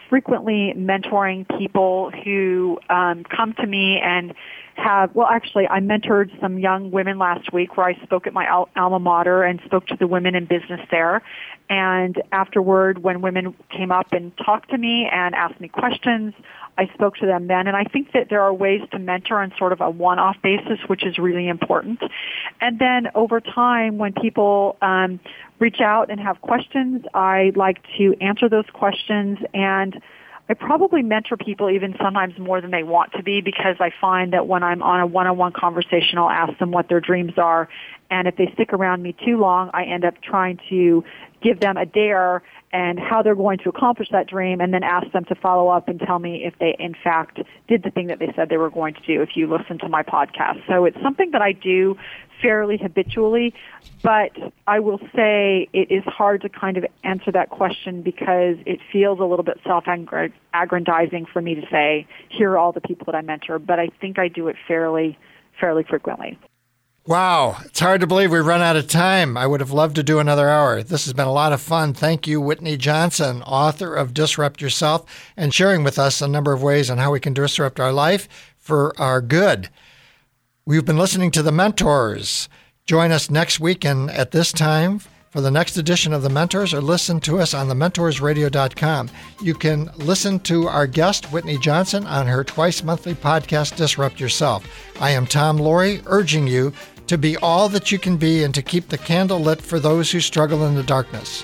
frequently 0.08 0.74
mentoring 0.76 1.46
people 1.58 2.10
who 2.24 2.78
um, 2.88 3.24
come 3.24 3.54
to 3.54 3.66
me 3.66 3.98
and 4.02 4.34
have 4.74 5.14
well 5.14 5.26
actually 5.26 5.66
i 5.68 5.80
mentored 5.80 6.28
some 6.40 6.58
young 6.58 6.90
women 6.90 7.18
last 7.18 7.52
week 7.52 7.76
where 7.76 7.86
i 7.86 7.94
spoke 8.02 8.26
at 8.26 8.32
my 8.32 8.44
al- 8.46 8.68
alma 8.76 8.98
mater 8.98 9.42
and 9.42 9.60
spoke 9.64 9.86
to 9.86 9.96
the 9.96 10.06
women 10.06 10.34
in 10.34 10.44
business 10.44 10.80
there 10.90 11.22
and 11.68 12.22
afterward 12.32 13.02
when 13.02 13.20
women 13.20 13.54
came 13.70 13.92
up 13.92 14.12
and 14.12 14.36
talked 14.38 14.70
to 14.70 14.78
me 14.78 15.08
and 15.10 15.34
asked 15.34 15.60
me 15.60 15.68
questions 15.68 16.34
i 16.78 16.86
spoke 16.94 17.16
to 17.16 17.26
them 17.26 17.46
then 17.46 17.66
and 17.66 17.76
i 17.76 17.84
think 17.84 18.12
that 18.12 18.28
there 18.30 18.40
are 18.40 18.52
ways 18.52 18.80
to 18.90 18.98
mentor 18.98 19.42
on 19.42 19.52
sort 19.58 19.72
of 19.72 19.80
a 19.80 19.90
one 19.90 20.18
off 20.18 20.36
basis 20.42 20.78
which 20.86 21.04
is 21.04 21.18
really 21.18 21.48
important 21.48 22.00
and 22.60 22.78
then 22.78 23.08
over 23.14 23.40
time 23.40 23.98
when 23.98 24.12
people 24.12 24.76
um, 24.82 25.20
reach 25.62 25.80
out 25.80 26.10
and 26.10 26.18
have 26.20 26.40
questions. 26.40 27.04
I 27.14 27.52
like 27.54 27.78
to 27.96 28.14
answer 28.20 28.48
those 28.48 28.66
questions 28.72 29.38
and 29.54 30.02
I 30.48 30.54
probably 30.54 31.02
mentor 31.02 31.36
people 31.36 31.70
even 31.70 31.94
sometimes 32.02 32.38
more 32.38 32.60
than 32.60 32.72
they 32.72 32.82
want 32.82 33.12
to 33.12 33.22
be 33.22 33.40
because 33.40 33.76
I 33.80 33.90
find 34.00 34.32
that 34.32 34.46
when 34.46 34.62
I'm 34.62 34.82
on 34.82 35.00
a 35.00 35.06
one-on-one 35.06 35.52
conversation, 35.52 36.18
I'll 36.18 36.30
ask 36.30 36.58
them 36.58 36.72
what 36.72 36.88
their 36.88 37.00
dreams 37.00 37.34
are. 37.38 37.68
And 38.10 38.28
if 38.28 38.36
they 38.36 38.50
stick 38.52 38.72
around 38.72 39.02
me 39.02 39.14
too 39.24 39.38
long, 39.38 39.70
I 39.72 39.84
end 39.84 40.04
up 40.04 40.20
trying 40.20 40.58
to 40.68 41.04
give 41.42 41.60
them 41.60 41.76
a 41.76 41.86
dare 41.86 42.42
and 42.72 42.98
how 42.98 43.22
they're 43.22 43.34
going 43.34 43.58
to 43.58 43.68
accomplish 43.68 44.08
that 44.12 44.26
dream 44.26 44.60
and 44.60 44.72
then 44.72 44.82
ask 44.82 45.10
them 45.12 45.24
to 45.26 45.34
follow 45.34 45.68
up 45.68 45.88
and 45.88 46.00
tell 46.00 46.18
me 46.18 46.44
if 46.44 46.54
they 46.58 46.74
in 46.78 46.94
fact 47.02 47.38
did 47.68 47.82
the 47.82 47.90
thing 47.90 48.06
that 48.06 48.18
they 48.18 48.32
said 48.34 48.48
they 48.48 48.56
were 48.56 48.70
going 48.70 48.94
to 48.94 49.00
do 49.06 49.20
if 49.22 49.30
you 49.34 49.46
listen 49.46 49.78
to 49.78 49.88
my 49.88 50.02
podcast. 50.02 50.66
So 50.68 50.84
it's 50.84 51.00
something 51.02 51.30
that 51.32 51.42
I 51.42 51.52
do 51.52 51.96
fairly 52.42 52.76
habitually, 52.76 53.54
but 54.02 54.32
I 54.66 54.80
will 54.80 54.98
say 55.14 55.68
it 55.72 55.90
is 55.90 56.02
hard 56.04 56.42
to 56.42 56.48
kind 56.48 56.76
of 56.76 56.84
answer 57.04 57.30
that 57.32 57.50
question 57.50 58.02
because 58.02 58.56
it 58.66 58.80
feels 58.92 59.20
a 59.20 59.24
little 59.24 59.44
bit 59.44 59.60
self-aggrandizing 59.64 61.26
for 61.32 61.40
me 61.40 61.54
to 61.54 61.62
say, 61.70 62.06
here 62.28 62.50
are 62.50 62.58
all 62.58 62.72
the 62.72 62.80
people 62.80 63.06
that 63.06 63.14
I 63.14 63.22
mentor, 63.22 63.58
but 63.58 63.78
I 63.78 63.88
think 64.00 64.18
I 64.18 64.28
do 64.28 64.48
it 64.48 64.56
fairly, 64.66 65.16
fairly 65.60 65.84
frequently. 65.84 66.36
Wow, 67.04 67.56
it's 67.64 67.80
hard 67.80 68.00
to 68.02 68.06
believe 68.06 68.30
we've 68.30 68.46
run 68.46 68.60
out 68.60 68.76
of 68.76 68.86
time. 68.86 69.36
I 69.36 69.44
would 69.44 69.58
have 69.58 69.72
loved 69.72 69.96
to 69.96 70.04
do 70.04 70.20
another 70.20 70.48
hour. 70.48 70.84
This 70.84 71.04
has 71.06 71.12
been 71.12 71.26
a 71.26 71.32
lot 71.32 71.52
of 71.52 71.60
fun. 71.60 71.94
Thank 71.94 72.28
you, 72.28 72.40
Whitney 72.40 72.76
Johnson, 72.76 73.42
author 73.42 73.96
of 73.96 74.14
Disrupt 74.14 74.60
Yourself, 74.62 75.04
and 75.36 75.52
sharing 75.52 75.82
with 75.82 75.98
us 75.98 76.20
a 76.20 76.28
number 76.28 76.52
of 76.52 76.62
ways 76.62 76.90
on 76.90 76.98
how 76.98 77.10
we 77.10 77.18
can 77.18 77.34
disrupt 77.34 77.80
our 77.80 77.92
life 77.92 78.28
for 78.56 78.92
our 79.00 79.20
good. 79.20 79.68
We've 80.64 80.84
been 80.84 80.96
listening 80.96 81.32
to 81.32 81.42
The 81.42 81.50
Mentors. 81.50 82.48
Join 82.86 83.10
us 83.10 83.28
next 83.28 83.58
weekend 83.58 84.12
at 84.12 84.30
this 84.30 84.52
time 84.52 85.00
for 85.30 85.40
the 85.40 85.50
next 85.50 85.76
edition 85.76 86.12
of 86.12 86.22
The 86.22 86.28
Mentors 86.28 86.72
or 86.72 86.80
listen 86.80 87.18
to 87.22 87.40
us 87.40 87.52
on 87.52 87.66
thementorsradio.com. 87.66 89.10
You 89.42 89.54
can 89.54 89.90
listen 89.96 90.38
to 90.40 90.68
our 90.68 90.86
guest, 90.86 91.32
Whitney 91.32 91.58
Johnson, 91.58 92.06
on 92.06 92.28
her 92.28 92.44
twice 92.44 92.84
monthly 92.84 93.14
podcast, 93.14 93.74
Disrupt 93.74 94.20
Yourself. 94.20 94.64
I 95.00 95.10
am 95.10 95.26
Tom 95.26 95.58
Loarie, 95.58 96.00
urging 96.06 96.46
you 96.46 96.72
to 97.08 97.18
be 97.18 97.36
all 97.38 97.68
that 97.70 97.90
you 97.90 97.98
can 97.98 98.16
be 98.16 98.44
and 98.44 98.54
to 98.54 98.62
keep 98.62 98.88
the 98.88 98.98
candle 98.98 99.40
lit 99.40 99.60
for 99.60 99.80
those 99.80 100.12
who 100.12 100.20
struggle 100.20 100.64
in 100.66 100.76
the 100.76 100.84
darkness. 100.84 101.42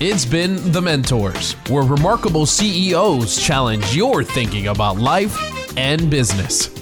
It's 0.00 0.24
been 0.24 0.72
The 0.72 0.80
Mentors, 0.80 1.52
where 1.68 1.84
remarkable 1.84 2.46
CEOs 2.46 3.38
challenge 3.38 3.94
your 3.94 4.24
thinking 4.24 4.68
about 4.68 4.96
life 4.96 5.76
and 5.76 6.10
business. 6.10 6.81